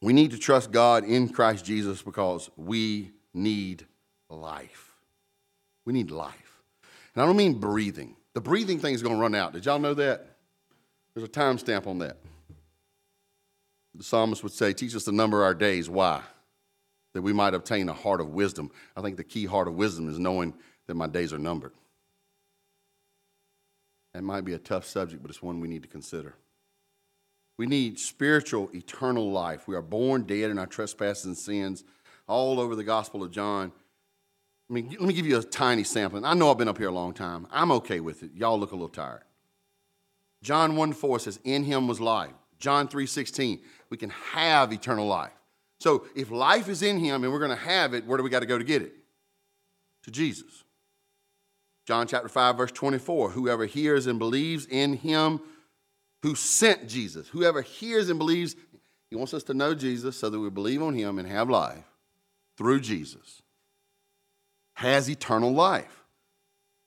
We 0.00 0.12
need 0.12 0.32
to 0.32 0.38
trust 0.38 0.72
God 0.72 1.04
in 1.04 1.28
Christ 1.28 1.64
Jesus 1.64 2.02
because 2.02 2.50
we 2.56 3.12
need 3.32 3.86
life. 4.28 4.96
We 5.84 5.92
need 5.92 6.10
life. 6.10 6.62
And 7.14 7.22
I 7.22 7.26
don't 7.26 7.36
mean 7.36 7.54
breathing. 7.54 8.16
The 8.32 8.40
breathing 8.40 8.78
thing 8.78 8.94
is 8.94 9.02
going 9.02 9.14
to 9.14 9.20
run 9.20 9.34
out. 9.34 9.52
Did 9.52 9.66
y'all 9.66 9.78
know 9.78 9.94
that? 9.94 10.38
There's 11.14 11.26
a 11.26 11.30
timestamp 11.30 11.86
on 11.86 11.98
that. 11.98 12.16
The 14.02 14.08
psalmist 14.08 14.42
would 14.42 14.50
say, 14.50 14.72
Teach 14.72 14.96
us 14.96 15.04
to 15.04 15.12
number 15.12 15.44
our 15.44 15.54
days. 15.54 15.88
Why? 15.88 16.22
that 17.12 17.22
we 17.22 17.32
might 17.32 17.54
obtain 17.54 17.88
a 17.88 17.92
heart 17.92 18.20
of 18.20 18.30
wisdom. 18.30 18.70
I 18.96 19.00
think 19.00 19.16
the 19.16 19.22
key 19.22 19.44
heart 19.44 19.68
of 19.68 19.74
wisdom 19.74 20.08
is 20.08 20.18
knowing 20.18 20.54
that 20.86 20.94
my 20.94 21.06
days 21.06 21.32
are 21.32 21.38
numbered. 21.38 21.72
That 24.14 24.22
might 24.22 24.44
be 24.44 24.54
a 24.54 24.58
tough 24.58 24.86
subject, 24.86 25.22
but 25.22 25.30
it's 25.30 25.42
one 25.42 25.60
we 25.60 25.68
need 25.68 25.82
to 25.82 25.88
consider. 25.88 26.34
We 27.58 27.66
need 27.66 27.98
spiritual, 27.98 28.70
eternal 28.74 29.30
life. 29.30 29.68
We 29.68 29.76
are 29.76 29.82
born 29.82 30.22
dead 30.22 30.50
in 30.50 30.58
our 30.58 30.66
trespasses 30.66 31.26
and 31.26 31.36
sins 31.36 31.84
all 32.26 32.58
over 32.58 32.74
the 32.74 32.82
Gospel 32.82 33.22
of 33.22 33.30
John. 33.30 33.70
I 34.68 34.72
mean, 34.72 34.88
let 34.98 35.02
me 35.02 35.12
give 35.12 35.26
you 35.26 35.38
a 35.38 35.42
tiny 35.42 35.84
sampling. 35.84 36.24
I 36.24 36.34
know 36.34 36.50
I've 36.50 36.58
been 36.58 36.66
up 36.66 36.78
here 36.78 36.88
a 36.88 36.92
long 36.92 37.12
time. 37.12 37.46
I'm 37.52 37.70
okay 37.72 38.00
with 38.00 38.22
it. 38.22 38.30
Y'all 38.34 38.58
look 38.58 38.72
a 38.72 38.74
little 38.74 38.88
tired. 38.88 39.22
John 40.42 40.76
1 40.76 40.94
4 40.94 41.18
says, 41.18 41.38
In 41.44 41.64
him 41.64 41.86
was 41.86 42.00
life. 42.00 42.32
John 42.62 42.86
3 42.86 43.06
16, 43.06 43.60
we 43.92 43.98
can 43.98 44.08
have 44.08 44.72
eternal 44.72 45.06
life. 45.06 45.34
So 45.78 46.06
if 46.16 46.30
life 46.30 46.70
is 46.70 46.82
in 46.82 46.98
him 46.98 47.24
and 47.24 47.30
we're 47.30 47.38
going 47.38 47.50
to 47.50 47.56
have 47.56 47.92
it, 47.92 48.06
where 48.06 48.16
do 48.16 48.24
we 48.24 48.30
got 48.30 48.40
to 48.40 48.46
go 48.46 48.56
to 48.56 48.64
get 48.64 48.80
it? 48.80 48.94
To 50.04 50.10
Jesus. 50.10 50.64
John 51.86 52.06
chapter 52.06 52.30
5, 52.30 52.56
verse 52.56 52.72
24 52.72 53.32
Whoever 53.32 53.66
hears 53.66 54.06
and 54.06 54.18
believes 54.18 54.64
in 54.64 54.94
him 54.94 55.40
who 56.22 56.34
sent 56.34 56.88
Jesus, 56.88 57.28
whoever 57.28 57.60
hears 57.60 58.08
and 58.08 58.18
believes, 58.18 58.56
he 59.10 59.16
wants 59.16 59.34
us 59.34 59.42
to 59.42 59.52
know 59.52 59.74
Jesus 59.74 60.16
so 60.16 60.30
that 60.30 60.40
we 60.40 60.48
believe 60.48 60.82
on 60.82 60.94
him 60.94 61.18
and 61.18 61.28
have 61.28 61.50
life 61.50 61.84
through 62.56 62.80
Jesus, 62.80 63.42
has 64.76 65.10
eternal 65.10 65.52
life. 65.52 66.01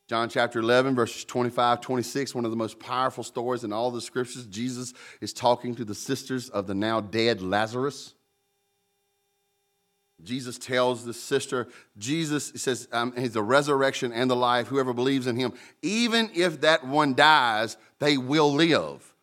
John 0.08 0.30
chapter 0.30 0.60
11, 0.60 0.94
verses 0.94 1.26
25, 1.26 1.82
26, 1.82 2.36
one 2.36 2.46
of 2.46 2.52
the 2.52 2.58
most 2.58 2.80
powerful 2.80 3.24
stories 3.24 3.64
in 3.64 3.74
all 3.74 3.90
the 3.90 4.02
scriptures. 4.02 4.46
Jesus 4.46 4.94
is 5.20 5.34
talking 5.34 5.74
to 5.76 5.86
the 5.86 5.96
sisters 5.96 6.50
of 6.50 6.68
the 6.68 6.76
now 6.76 7.02
dead 7.02 7.42
Lazarus. 7.42 8.14
Jesus 10.24 10.60
tells 10.60 11.06
the 11.06 11.14
sister, 11.14 11.68
Jesus 11.98 12.54
says, 12.56 12.88
um, 12.92 13.14
He's 13.18 13.34
the 13.34 13.44
resurrection 13.44 14.14
and 14.14 14.30
the 14.30 14.36
life. 14.36 14.68
Whoever 14.68 14.94
believes 14.94 15.26
in 15.26 15.36
Him, 15.36 15.54
even 15.82 16.30
if 16.36 16.62
that 16.62 16.86
one 16.86 17.16
dies, 17.16 17.76
they 18.00 18.18
will 18.18 18.54
live. 18.54 19.14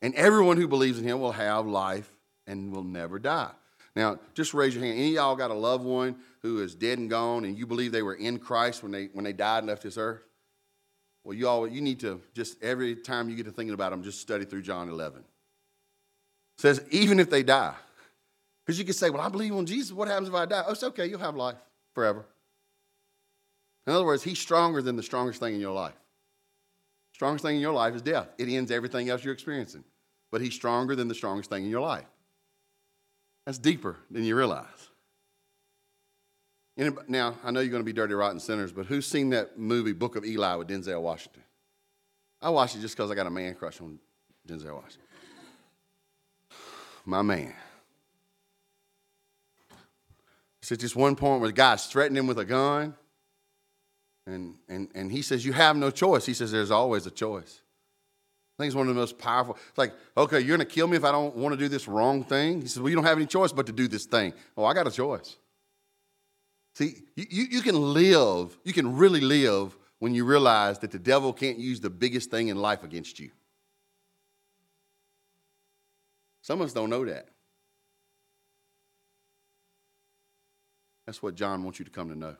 And 0.00 0.14
everyone 0.14 0.56
who 0.56 0.66
believes 0.66 0.98
in 0.98 1.04
Him 1.04 1.20
will 1.20 1.32
have 1.32 1.66
life 1.66 2.10
and 2.46 2.72
will 2.72 2.82
never 2.82 3.18
die. 3.18 3.50
Now, 3.94 4.18
just 4.34 4.54
raise 4.54 4.74
your 4.74 4.84
hand. 4.84 4.98
Any 4.98 5.08
of 5.08 5.14
y'all 5.14 5.36
got 5.36 5.50
a 5.50 5.54
loved 5.54 5.84
one 5.84 6.16
who 6.40 6.62
is 6.62 6.74
dead 6.74 6.98
and 6.98 7.10
gone, 7.10 7.44
and 7.44 7.58
you 7.58 7.66
believe 7.66 7.92
they 7.92 8.02
were 8.02 8.14
in 8.14 8.38
Christ 8.38 8.82
when 8.82 8.92
they 8.92 9.06
when 9.12 9.24
they 9.24 9.32
died 9.32 9.58
and 9.58 9.66
left 9.66 9.82
this 9.82 9.98
earth? 9.98 10.22
Well, 11.24 11.36
you 11.36 11.48
all 11.48 11.68
you 11.68 11.80
need 11.80 12.00
to 12.00 12.20
just 12.34 12.62
every 12.62 12.96
time 12.96 13.28
you 13.28 13.36
get 13.36 13.46
to 13.46 13.52
thinking 13.52 13.74
about 13.74 13.90
them, 13.90 14.02
just 14.02 14.20
study 14.20 14.44
through 14.44 14.62
John 14.62 14.88
11. 14.88 15.20
It 15.20 15.24
says 16.58 16.84
even 16.90 17.20
if 17.20 17.30
they 17.30 17.42
die. 17.42 17.74
Because 18.64 18.78
you 18.78 18.84
could 18.84 18.94
say, 18.94 19.10
well, 19.10 19.22
I 19.22 19.28
believe 19.28 19.54
on 19.54 19.66
Jesus. 19.66 19.92
What 19.92 20.06
happens 20.06 20.28
if 20.28 20.34
I 20.34 20.46
die? 20.46 20.62
Oh, 20.66 20.72
it's 20.72 20.84
okay. 20.84 21.06
You'll 21.06 21.18
have 21.18 21.34
life 21.34 21.56
forever. 21.92 22.24
In 23.86 23.92
other 23.92 24.04
words, 24.04 24.22
he's 24.22 24.38
stronger 24.38 24.80
than 24.80 24.94
the 24.94 25.02
strongest 25.02 25.40
thing 25.40 25.54
in 25.54 25.60
your 25.60 25.72
life. 25.72 25.94
Strongest 27.12 27.44
thing 27.44 27.56
in 27.56 27.60
your 27.60 27.72
life 27.72 27.94
is 27.94 28.02
death. 28.02 28.28
It 28.38 28.48
ends 28.48 28.70
everything 28.70 29.08
else 29.08 29.24
you're 29.24 29.34
experiencing. 29.34 29.84
But 30.30 30.40
he's 30.40 30.54
stronger 30.54 30.94
than 30.94 31.08
the 31.08 31.14
strongest 31.14 31.50
thing 31.50 31.64
in 31.64 31.70
your 31.70 31.80
life. 31.80 32.06
That's 33.44 33.58
deeper 33.58 33.96
than 34.10 34.22
you 34.22 34.36
realize. 34.36 34.79
Now, 37.08 37.36
I 37.44 37.50
know 37.50 37.60
you're 37.60 37.70
going 37.70 37.82
to 37.82 37.86
be 37.86 37.92
dirty, 37.92 38.14
rotten 38.14 38.40
sinners, 38.40 38.72
but 38.72 38.86
who's 38.86 39.06
seen 39.06 39.30
that 39.30 39.58
movie, 39.58 39.92
Book 39.92 40.16
of 40.16 40.24
Eli, 40.24 40.54
with 40.54 40.68
Denzel 40.68 41.02
Washington? 41.02 41.42
I 42.40 42.48
watched 42.48 42.74
it 42.74 42.80
just 42.80 42.96
because 42.96 43.10
I 43.10 43.14
got 43.14 43.26
a 43.26 43.30
man 43.30 43.54
crush 43.54 43.82
on 43.82 43.98
Denzel 44.48 44.74
Washington. 44.74 45.06
My 47.04 47.20
man. 47.20 47.52
It's 50.62 50.72
at 50.72 50.78
this 50.78 50.96
one 50.96 51.16
point 51.16 51.40
where 51.40 51.50
the 51.50 51.54
guy's 51.54 51.84
threatening 51.86 52.20
him 52.20 52.26
with 52.26 52.38
a 52.38 52.44
gun, 52.46 52.94
and, 54.26 54.54
and, 54.68 54.88
and 54.94 55.12
he 55.12 55.20
says, 55.20 55.44
You 55.44 55.52
have 55.52 55.76
no 55.76 55.90
choice. 55.90 56.24
He 56.24 56.34
says, 56.34 56.50
There's 56.50 56.70
always 56.70 57.06
a 57.06 57.10
choice. 57.10 57.60
I 58.58 58.62
think 58.62 58.68
it's 58.68 58.76
one 58.76 58.88
of 58.88 58.94
the 58.94 59.00
most 59.00 59.18
powerful. 59.18 59.56
It's 59.68 59.78
like, 59.78 59.92
okay, 60.16 60.40
you're 60.40 60.56
going 60.56 60.66
to 60.66 60.74
kill 60.74 60.86
me 60.86 60.96
if 60.96 61.04
I 61.04 61.12
don't 61.12 61.34
want 61.36 61.54
to 61.54 61.58
do 61.58 61.68
this 61.68 61.88
wrong 61.88 62.24
thing? 62.24 62.62
He 62.62 62.68
says, 62.68 62.80
Well, 62.80 62.88
you 62.88 62.94
don't 62.94 63.04
have 63.04 63.18
any 63.18 63.26
choice 63.26 63.52
but 63.52 63.66
to 63.66 63.72
do 63.72 63.86
this 63.86 64.06
thing. 64.06 64.32
Oh, 64.56 64.64
I 64.64 64.72
got 64.72 64.86
a 64.86 64.90
choice. 64.90 65.36
See, 66.74 67.02
you, 67.16 67.46
you 67.50 67.60
can 67.62 67.74
live, 67.74 68.56
you 68.64 68.72
can 68.72 68.96
really 68.96 69.20
live 69.20 69.76
when 69.98 70.14
you 70.14 70.24
realize 70.24 70.78
that 70.78 70.90
the 70.90 70.98
devil 70.98 71.32
can't 71.32 71.58
use 71.58 71.80
the 71.80 71.90
biggest 71.90 72.30
thing 72.30 72.48
in 72.48 72.56
life 72.56 72.84
against 72.84 73.20
you. 73.20 73.30
Some 76.42 76.60
of 76.60 76.66
us 76.66 76.72
don't 76.72 76.90
know 76.90 77.04
that. 77.04 77.28
That's 81.06 81.22
what 81.22 81.34
John 81.34 81.64
wants 81.64 81.78
you 81.78 81.84
to 81.84 81.90
come 81.90 82.08
to 82.08 82.16
know. 82.16 82.36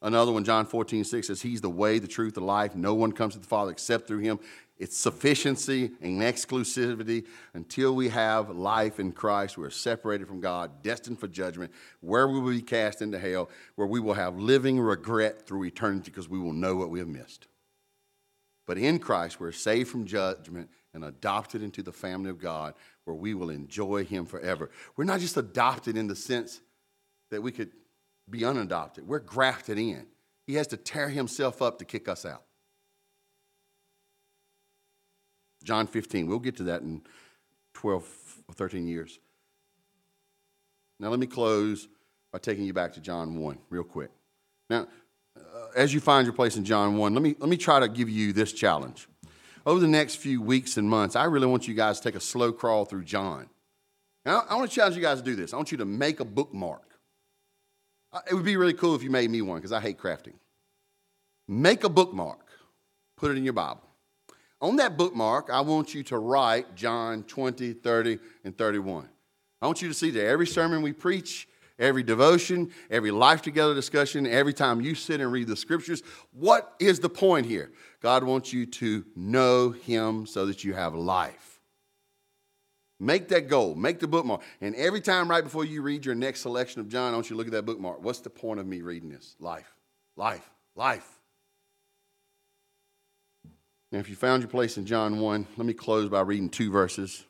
Another 0.00 0.30
one, 0.30 0.44
John 0.44 0.64
14, 0.64 1.02
6 1.04 1.26
says, 1.26 1.42
He's 1.42 1.60
the 1.60 1.70
way, 1.70 1.98
the 1.98 2.06
truth, 2.06 2.34
the 2.34 2.40
life. 2.40 2.76
No 2.76 2.94
one 2.94 3.10
comes 3.10 3.34
to 3.34 3.40
the 3.40 3.46
Father 3.46 3.72
except 3.72 4.06
through 4.06 4.20
Him. 4.20 4.38
It's 4.78 4.96
sufficiency 4.96 5.90
and 6.00 6.20
exclusivity. 6.20 7.26
Until 7.52 7.96
we 7.96 8.08
have 8.10 8.50
life 8.50 9.00
in 9.00 9.10
Christ, 9.10 9.58
we're 9.58 9.70
separated 9.70 10.28
from 10.28 10.40
God, 10.40 10.82
destined 10.84 11.18
for 11.18 11.26
judgment, 11.26 11.72
where 12.00 12.28
we 12.28 12.38
will 12.38 12.52
be 12.52 12.62
cast 12.62 13.02
into 13.02 13.18
hell, 13.18 13.50
where 13.74 13.88
we 13.88 13.98
will 13.98 14.14
have 14.14 14.38
living 14.38 14.78
regret 14.78 15.46
through 15.46 15.64
eternity 15.64 16.12
because 16.12 16.28
we 16.28 16.38
will 16.38 16.52
know 16.52 16.76
what 16.76 16.90
we 16.90 17.00
have 17.00 17.08
missed. 17.08 17.48
But 18.66 18.78
in 18.78 19.00
Christ, 19.00 19.40
we're 19.40 19.50
saved 19.50 19.90
from 19.90 20.06
judgment 20.06 20.70
and 20.94 21.04
adopted 21.04 21.62
into 21.62 21.82
the 21.82 21.92
family 21.92 22.30
of 22.30 22.38
God, 22.38 22.74
where 23.04 23.16
we 23.16 23.34
will 23.34 23.50
enjoy 23.50 24.04
Him 24.04 24.26
forever. 24.26 24.70
We're 24.96 25.04
not 25.04 25.20
just 25.20 25.36
adopted 25.36 25.96
in 25.96 26.06
the 26.06 26.14
sense 26.14 26.60
that 27.30 27.42
we 27.42 27.50
could 27.50 27.70
be 28.30 28.44
unadopted. 28.44 29.06
We're 29.06 29.18
grafted 29.20 29.78
in. 29.78 30.06
He 30.46 30.54
has 30.54 30.66
to 30.68 30.76
tear 30.76 31.08
himself 31.08 31.60
up 31.60 31.78
to 31.78 31.84
kick 31.84 32.08
us 32.08 32.24
out. 32.24 32.44
John 35.64 35.86
15, 35.86 36.26
we'll 36.26 36.38
get 36.38 36.56
to 36.58 36.64
that 36.64 36.82
in 36.82 37.02
12 37.74 38.42
or 38.48 38.54
13 38.54 38.86
years. 38.86 39.18
Now, 41.00 41.08
let 41.08 41.18
me 41.18 41.26
close 41.26 41.88
by 42.32 42.38
taking 42.38 42.64
you 42.64 42.72
back 42.72 42.92
to 42.94 43.00
John 43.00 43.38
1 43.38 43.58
real 43.70 43.84
quick. 43.84 44.10
Now, 44.70 44.86
uh, 45.36 45.68
as 45.76 45.94
you 45.94 46.00
find 46.00 46.26
your 46.26 46.34
place 46.34 46.56
in 46.56 46.64
John 46.64 46.96
1, 46.96 47.14
let 47.14 47.22
me, 47.22 47.36
let 47.38 47.48
me 47.48 47.56
try 47.56 47.80
to 47.80 47.88
give 47.88 48.08
you 48.08 48.32
this 48.32 48.52
challenge. 48.52 49.08
Over 49.66 49.80
the 49.80 49.88
next 49.88 50.16
few 50.16 50.40
weeks 50.40 50.76
and 50.76 50.88
months, 50.88 51.14
I 51.14 51.24
really 51.24 51.46
want 51.46 51.68
you 51.68 51.74
guys 51.74 52.00
to 52.00 52.08
take 52.08 52.16
a 52.16 52.20
slow 52.20 52.52
crawl 52.52 52.84
through 52.84 53.04
John. 53.04 53.48
Now, 54.24 54.44
I 54.48 54.56
want 54.56 54.70
to 54.70 54.74
challenge 54.74 54.96
you 54.96 55.02
guys 55.02 55.18
to 55.18 55.24
do 55.24 55.36
this. 55.36 55.52
I 55.52 55.56
want 55.56 55.70
you 55.70 55.78
to 55.78 55.84
make 55.84 56.20
a 56.20 56.24
bookmark. 56.24 56.87
Uh, 58.12 58.20
it 58.30 58.34
would 58.34 58.44
be 58.44 58.56
really 58.56 58.74
cool 58.74 58.94
if 58.94 59.02
you 59.02 59.10
made 59.10 59.30
me 59.30 59.42
one 59.42 59.58
because 59.58 59.72
I 59.72 59.80
hate 59.80 59.98
crafting. 59.98 60.34
Make 61.46 61.84
a 61.84 61.88
bookmark, 61.88 62.46
put 63.16 63.30
it 63.30 63.36
in 63.36 63.44
your 63.44 63.52
Bible. 63.52 63.82
On 64.60 64.76
that 64.76 64.96
bookmark, 64.96 65.50
I 65.50 65.60
want 65.60 65.94
you 65.94 66.02
to 66.04 66.18
write 66.18 66.74
John 66.74 67.22
20, 67.22 67.74
30, 67.74 68.18
and 68.44 68.56
31. 68.56 69.08
I 69.62 69.66
want 69.66 69.82
you 69.82 69.88
to 69.88 69.94
see 69.94 70.10
that 70.10 70.26
every 70.26 70.46
sermon 70.46 70.82
we 70.82 70.92
preach, 70.92 71.48
every 71.78 72.02
devotion, 72.02 72.70
every 72.90 73.10
life 73.10 73.40
together 73.42 73.74
discussion, 73.74 74.26
every 74.26 74.52
time 74.52 74.80
you 74.80 74.94
sit 74.94 75.20
and 75.20 75.30
read 75.30 75.46
the 75.46 75.56
scriptures, 75.56 76.02
what 76.32 76.74
is 76.80 76.98
the 76.98 77.08
point 77.08 77.46
here? 77.46 77.70
God 78.00 78.24
wants 78.24 78.52
you 78.52 78.66
to 78.66 79.04
know 79.14 79.70
Him 79.70 80.26
so 80.26 80.46
that 80.46 80.64
you 80.64 80.74
have 80.74 80.94
life. 80.94 81.57
Make 83.00 83.28
that 83.28 83.48
goal. 83.48 83.74
Make 83.76 84.00
the 84.00 84.08
bookmark. 84.08 84.42
And 84.60 84.74
every 84.74 85.00
time 85.00 85.30
right 85.30 85.44
before 85.44 85.64
you 85.64 85.82
read 85.82 86.04
your 86.04 86.16
next 86.16 86.40
selection 86.40 86.80
of 86.80 86.88
John, 86.88 87.12
I 87.12 87.16
want 87.16 87.30
you 87.30 87.34
to 87.34 87.38
look 87.38 87.46
at 87.46 87.52
that 87.52 87.64
bookmark. 87.64 88.02
What's 88.02 88.20
the 88.20 88.30
point 88.30 88.58
of 88.58 88.66
me 88.66 88.82
reading 88.82 89.08
this? 89.08 89.36
Life. 89.38 89.72
Life. 90.16 90.48
Life. 90.74 91.08
Now, 93.92 94.00
if 94.00 94.10
you 94.10 94.16
found 94.16 94.42
your 94.42 94.50
place 94.50 94.76
in 94.76 94.84
John 94.84 95.20
1, 95.20 95.46
let 95.56 95.66
me 95.66 95.72
close 95.72 96.08
by 96.08 96.20
reading 96.20 96.50
two 96.50 96.70
verses. 96.70 97.24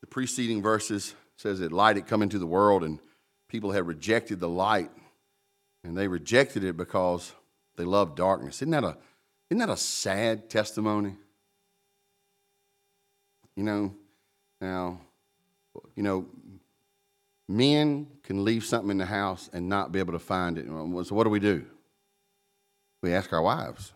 The 0.00 0.06
preceding 0.06 0.62
verses 0.62 1.14
says 1.36 1.60
that 1.60 1.70
light 1.70 1.96
had 1.96 2.06
come 2.06 2.22
into 2.22 2.38
the 2.38 2.46
world 2.46 2.82
and 2.82 2.98
people 3.48 3.72
had 3.72 3.86
rejected 3.86 4.40
the 4.40 4.48
light. 4.48 4.90
And 5.84 5.96
they 5.96 6.08
rejected 6.08 6.64
it 6.64 6.78
because 6.78 7.32
they 7.76 7.84
loved 7.84 8.16
darkness. 8.16 8.56
Isn't 8.56 8.70
that 8.70 8.84
a, 8.84 8.96
isn't 9.50 9.58
that 9.58 9.68
a 9.68 9.76
sad 9.76 10.48
testimony? 10.48 11.16
You 13.56 13.62
know, 13.62 13.94
now, 14.60 15.00
you 15.94 16.02
know, 16.02 16.26
men 17.48 18.06
can 18.22 18.44
leave 18.44 18.64
something 18.64 18.90
in 18.90 18.98
the 18.98 19.06
house 19.06 19.48
and 19.52 19.68
not 19.68 19.92
be 19.92 19.98
able 19.98 20.12
to 20.12 20.18
find 20.18 20.58
it. 20.58 20.66
So 20.66 21.14
what 21.14 21.24
do 21.24 21.30
we 21.30 21.40
do? 21.40 21.64
We 23.02 23.12
ask 23.12 23.32
our 23.32 23.42
wives. 23.42 23.92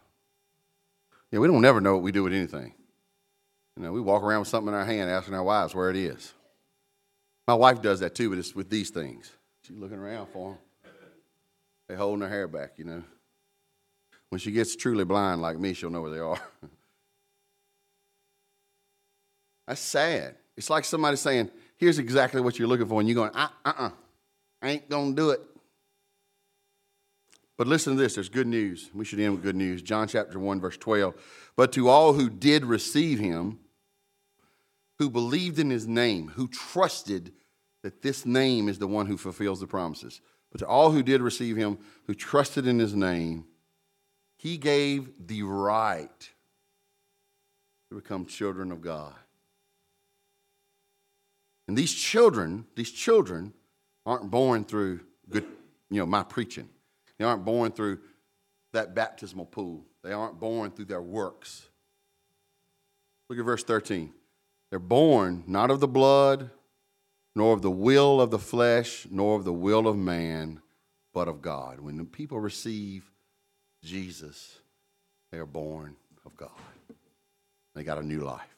Yeah, 1.31 1.41
we 1.41 1.49
don't 1.49 1.63
never 1.63 1.81
know 1.81 1.95
what 1.95 2.03
we 2.03 2.13
do 2.13 2.23
with 2.23 2.33
anything. 2.33 2.75
You 3.77 3.83
know, 3.83 3.93
we 3.93 4.01
walk 4.01 4.23
around 4.23 4.41
with 4.41 4.49
something 4.49 4.69
in 4.69 4.75
our 4.75 4.85
hand 4.85 5.11
asking 5.11 5.35
our 5.35 5.43
wives 5.43 5.75
where 5.75 5.91
it 5.91 5.97
is. 5.97 6.35
My 7.47 7.55
wife 7.55 7.81
does 7.81 8.01
that 8.01 8.15
too, 8.15 8.29
but 8.29 8.39
it's 8.39 8.55
with 8.55 8.69
these 8.69 8.91
things. 8.91 9.31
She's 9.63 9.79
looking 9.79 9.99
around 9.99 10.29
for 10.29 10.51
them. 10.51 10.93
They 11.89 11.97
holding 11.97 12.21
her 12.21 12.29
hair 12.29 12.47
back, 12.47 12.73
you 12.77 12.85
know. 12.85 13.03
When 14.29 14.39
she 14.39 14.51
gets 14.51 14.77
truly 14.77 15.05
blind 15.05 15.41
like 15.41 15.59
me, 15.59 15.73
she'll 15.73 15.91
know 15.91 16.03
where 16.03 16.11
they 16.11 16.19
are. 16.19 16.41
That's 19.69 19.83
sad. 19.83 20.35
It's 20.57 20.71
like 20.71 20.87
somebody 20.87 21.19
saying, 21.19 21.51
here's 21.77 21.99
exactly 21.99 22.41
what 22.41 22.59
you're 22.59 22.67
looking 22.67 22.87
for, 22.87 23.01
and 23.01 23.09
you're 23.09 23.15
going, 23.15 23.31
uh 23.35 23.49
uh 23.67 23.73
uh, 23.77 23.91
I 24.63 24.71
ain't 24.71 24.89
going 24.89 25.15
to 25.15 25.23
do 25.23 25.31
it. 25.31 25.41
But 27.59 27.67
listen 27.67 27.95
to 27.95 28.03
this 28.03 28.15
there's 28.15 28.31
good 28.31 28.47
news. 28.47 28.91
We 28.95 29.05
should 29.05 29.21
end 29.21 29.35
with 29.35 29.43
good 29.43 29.57
news. 29.57 29.83
John 29.83 30.09
chapter 30.09 30.39
1, 30.39 30.61
verse 30.61 30.79
12. 30.79 31.15
But 31.55 31.73
to 31.73 31.89
all 31.89 32.15
who 32.15 32.31
did 32.31 32.65
receive 32.65 33.19
him, 33.19 33.59
who 34.99 35.11
believed 35.11 35.59
in 35.59 35.69
his 35.69 35.87
name, 35.87 36.29
who 36.29 36.49
trusted 36.49 37.33
that 37.83 38.01
this 38.01 38.25
name 38.25 38.69
is 38.69 38.79
the 38.79 38.89
one 38.89 39.07
who 39.07 39.19
fulfills 39.19 39.61
the 39.61 39.67
promises. 39.67 40.23
But 40.51 40.61
to 40.61 40.67
all 40.67 40.93
who 40.93 41.03
did 41.03 41.21
receive 41.21 41.57
him, 41.57 41.79
who 42.07 42.15
trusted 42.15 42.67
in 42.67 42.79
his 42.79 42.95
name, 42.95 43.45
he 44.39 44.57
gave 44.57 45.11
the 45.27 45.43
right 45.43 46.31
to 47.91 47.97
become 47.97 48.25
children 48.25 48.73
of 48.73 48.81
God. 48.81 49.15
And 51.69 51.77
these 51.77 51.93
children, 51.93 52.65
these 52.75 52.91
children 52.91 53.53
aren't 54.07 54.31
born 54.31 54.65
through 54.65 55.01
good, 55.29 55.45
you 55.91 56.01
know, 56.01 56.07
my 56.07 56.23
preaching. 56.23 56.69
They 57.19 57.25
aren't 57.25 57.45
born 57.45 57.73
through 57.73 57.99
that 58.73 58.95
baptismal 58.95 59.47
pool. 59.47 59.85
They 60.03 60.13
aren't 60.13 60.41
born 60.41 60.71
through 60.71 60.87
their 60.87 61.03
works. 61.03 61.69
Look 63.29 63.39
at 63.39 63.45
verse 63.45 63.63
13. 63.63 64.13
They're 64.71 64.79
born 64.79 65.45
not 65.47 65.71
of 65.71 65.81
the 65.81 65.89
blood, 65.89 66.51
nor 67.35 67.53
of 67.53 67.63
the 67.63 67.71
will 67.71 68.21
of 68.21 68.31
the 68.31 68.39
flesh, 68.39 69.07
nor 69.11 69.37
of 69.37 69.45
the 69.45 69.53
will 69.53 69.87
of 69.87 69.97
man, 69.97 70.63
but 71.13 71.29
of 71.29 71.43
God. 71.43 71.81
When 71.81 71.99
the 71.99 72.05
people 72.05 72.41
receive 72.41 73.11
Jesus, 73.85 74.59
they 75.31 75.39
are 75.39 75.47
born 75.47 75.97
of 76.25 76.35
God. 76.37 76.51
They 77.75 77.85
got 77.85 77.99
a 77.99 78.03
new 78.03 78.21
life. 78.21 78.58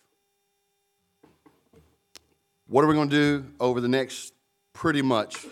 What 2.71 2.85
are 2.85 2.87
we 2.87 2.95
going 2.95 3.11
to 3.11 3.16
do 3.16 3.47
over 3.59 3.81
the 3.81 3.89
next 3.89 4.33
pretty 4.73 5.03
much, 5.03 5.45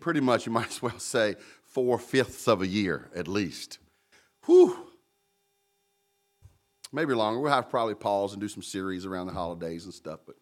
pretty 0.00 0.20
much, 0.20 0.44
you 0.44 0.52
might 0.52 0.68
as 0.68 0.82
well 0.82 0.98
say, 0.98 1.36
four 1.64 1.98
fifths 1.98 2.46
of 2.46 2.60
a 2.60 2.66
year 2.66 3.08
at 3.14 3.26
least? 3.26 3.78
Whew. 4.44 4.76
Maybe 6.92 7.14
longer. 7.14 7.40
We'll 7.40 7.52
have 7.52 7.64
to 7.64 7.70
probably 7.70 7.94
pause 7.94 8.32
and 8.32 8.40
do 8.40 8.48
some 8.48 8.62
series 8.62 9.06
around 9.06 9.28
the 9.28 9.32
holidays 9.32 9.86
and 9.86 9.94
stuff. 9.94 10.20
But 10.26 10.36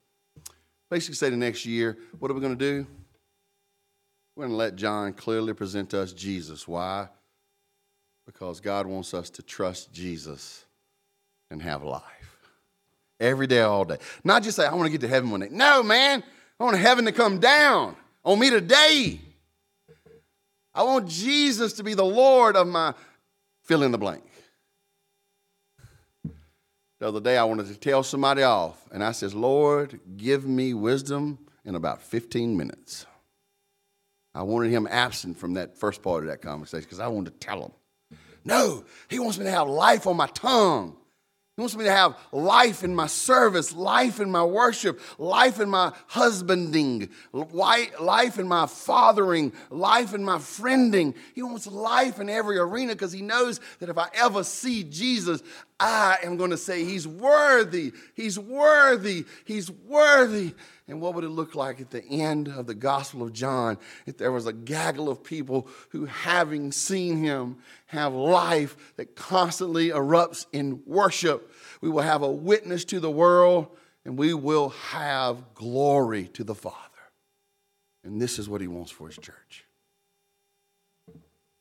basically, 0.91 1.15
say 1.15 1.31
the 1.31 1.37
next 1.37 1.65
year, 1.65 1.97
what 2.19 2.29
are 2.29 2.35
we 2.35 2.41
going 2.41 2.59
to 2.59 2.73
do? 2.83 2.87
We're 4.35 4.47
going 4.47 4.53
to 4.53 4.57
let 4.57 4.75
John 4.75 5.13
clearly 5.13 5.55
present 5.55 5.95
us 5.95 6.13
Jesus. 6.13 6.67
Why? 6.67 7.07
Because 8.27 8.59
God 8.59 8.89
wants 8.89 9.15
us 9.15 9.31
to 9.31 9.43
trust 9.43 9.93
Jesus 9.93 10.65
and 11.53 11.63
have 11.63 11.85
life. 11.85 12.34
Every 13.25 13.47
day, 13.47 13.61
all 13.61 13.87
day. 13.87 13.97
Not 14.23 14.43
just 14.43 14.57
say, 14.57 14.67
I 14.67 14.75
want 14.75 14.85
to 14.85 14.91
get 14.91 15.01
to 15.01 15.09
heaven 15.09 15.31
one 15.31 15.41
day. 15.41 15.49
No, 15.51 15.83
man. 15.83 16.23
I 16.61 16.65
want 16.65 16.77
heaven 16.77 17.07
to 17.07 17.13
come 17.13 17.41
down 17.41 17.97
on 18.23 18.39
me 18.39 18.51
today. 18.51 19.19
I 20.75 20.83
want 20.83 21.09
Jesus 21.09 21.73
to 21.75 21.83
be 21.83 21.95
the 21.95 22.05
Lord 22.05 22.55
of 22.55 22.67
my 22.67 22.93
fill 23.63 23.83
in 23.83 23.93
the 23.93 23.99
blank. 23.99 24.25
The 27.01 27.09
other 27.09 27.21
day, 27.21 27.39
I 27.39 27.45
wanted 27.45 27.69
to 27.69 27.77
tell 27.77 28.03
somebody 28.03 28.43
off, 28.43 28.79
and 28.93 29.03
I 29.03 29.13
says, 29.13 29.35
Lord, 29.35 30.01
give 30.19 30.47
me 30.47 30.75
wisdom 30.75 31.39
in 31.65 31.77
about 31.77 32.03
15 32.03 32.55
minutes. 32.55 33.07
I 34.35 34.43
wanted 34.43 34.71
him 34.71 34.87
absent 34.91 35.39
from 35.39 35.55
that 35.55 35.79
first 35.79 36.03
part 36.03 36.25
of 36.25 36.29
that 36.29 36.43
conversation 36.43 36.85
because 36.85 37.01
I 37.01 37.09
wanted 37.09 37.33
to 37.33 37.47
tell 37.47 37.63
him. 37.63 37.73
No, 38.45 38.85
he 39.09 39.19
wants 39.19 39.39
me 39.39 39.45
to 39.45 39.51
have 39.51 39.69
life 39.69 40.07
on 40.07 40.17
my 40.19 40.27
tongue. 40.27 40.99
He 41.57 41.61
wants 41.61 41.77
me 41.77 41.85
to 41.85 41.93
have 41.93 42.19
life 42.33 42.83
in 42.83 42.97
my 42.97 43.07
service, 43.07 43.73
life 43.73 44.19
in 44.19 44.29
my 44.29 44.43
worship, 44.43 45.01
life 45.19 45.61
in 45.61 45.71
my 45.71 45.93
husbanding, 46.09 47.11
life 47.33 48.39
in 48.41 48.49
my 48.49 48.67
fathering, 48.67 49.53
life 49.71 50.15
in 50.15 50.25
my 50.25 50.39
friending. 50.39 51.15
He 51.33 51.45
wants 51.45 51.69
life 51.69 52.19
in 52.19 52.29
every 52.29 52.59
arena 52.59 52.95
because 52.95 53.13
he 53.13 53.23
knows 53.23 53.61
that 53.79 53.89
if 53.89 53.97
I 53.97 54.09
ever 54.15 54.43
see 54.43 54.83
Jesus, 54.83 55.45
I 55.79 56.19
am 56.25 56.37
going 56.37 56.51
to 56.51 56.57
say, 56.57 56.85
He's 56.85 57.07
worthy, 57.07 57.93
He's 58.15 58.39
worthy, 58.39 59.25
He's 59.45 59.71
worthy. 59.71 60.55
And 60.87 61.01
what 61.01 61.15
would 61.15 61.25
it 61.25 61.31
look 61.31 61.55
like 61.55 61.81
at 61.81 61.91
the 61.91 62.05
end 62.05 62.49
of 62.49 62.67
the 62.67 62.75
Gospel 62.75 63.23
of 63.23 63.33
John 63.33 63.79
if 64.05 64.19
there 64.19 64.33
was 64.33 64.47
a 64.47 64.53
gaggle 64.53 65.09
of 65.09 65.25
people 65.25 65.67
who, 65.91 66.05
having 66.05 66.73
seen 66.73 67.25
him, 67.25 67.57
have 67.87 68.13
life 68.13 68.77
that 68.97 69.17
constantly 69.17 69.89
erupts 69.89 70.45
in 70.53 70.83
worship? 70.85 71.51
We 71.81 71.89
will 71.89 72.03
have 72.03 72.23
a 72.23 72.31
witness 72.31 72.85
to 72.87 73.01
the 73.01 73.11
world 73.11 73.69
and 74.05 74.19
we 74.19 74.35
will 74.35 74.69
have 74.69 75.55
glory 75.55 76.29
to 76.35 76.45
the 76.45 76.55
Father. 76.55 76.79
And 78.05 78.21
this 78.21 78.39
is 78.39 78.47
what 78.47 78.61
he 78.61 78.69
wants 78.69 78.91
for 78.93 79.07
his 79.07 79.17
church. 79.17 79.65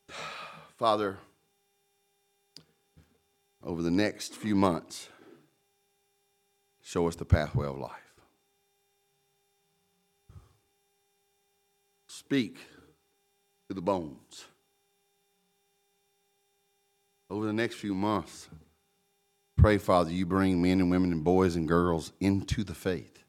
Father, 0.78 1.18
over 3.64 3.82
the 3.82 3.92
next 3.92 4.36
few 4.36 4.56
months, 4.56 5.08
show 6.82 7.08
us 7.08 7.16
the 7.16 7.24
pathway 7.24 7.68
of 7.68 7.78
life. 7.78 8.03
Speak 12.34 12.58
to 13.68 13.76
the 13.76 13.82
bones. 13.82 14.46
Over 17.30 17.46
the 17.46 17.54
next 17.54 17.76
few 17.76 17.94
months, 17.94 18.50
pray, 19.56 19.78
Father, 19.78 20.10
you 20.10 20.26
bring 20.26 20.60
men 20.60 20.80
and 20.80 20.90
women 20.90 21.12
and 21.12 21.24
boys 21.24 21.56
and 21.56 21.68
girls 21.68 22.12
into 22.20 22.64
the 22.64 22.74
faith. 22.74 23.24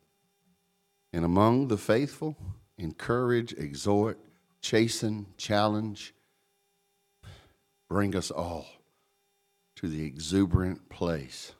And 1.12 1.22
among 1.22 1.68
the 1.68 1.76
faithful, 1.76 2.34
encourage, 2.78 3.52
exhort, 3.52 4.18
chasten, 4.62 5.26
challenge, 5.36 6.14
bring 7.90 8.16
us 8.16 8.30
all 8.30 8.64
to 9.76 9.86
the 9.86 10.06
exuberant 10.06 10.88
place 10.88 11.52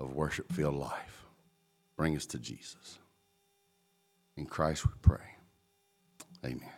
of 0.00 0.12
worship 0.12 0.52
filled 0.52 0.74
life. 0.74 1.24
Bring 1.96 2.16
us 2.16 2.26
to 2.26 2.38
Jesus. 2.40 2.98
In 4.36 4.44
Christ 4.44 4.84
we 4.84 4.92
pray. 5.02 5.36
Amen. 6.44 6.72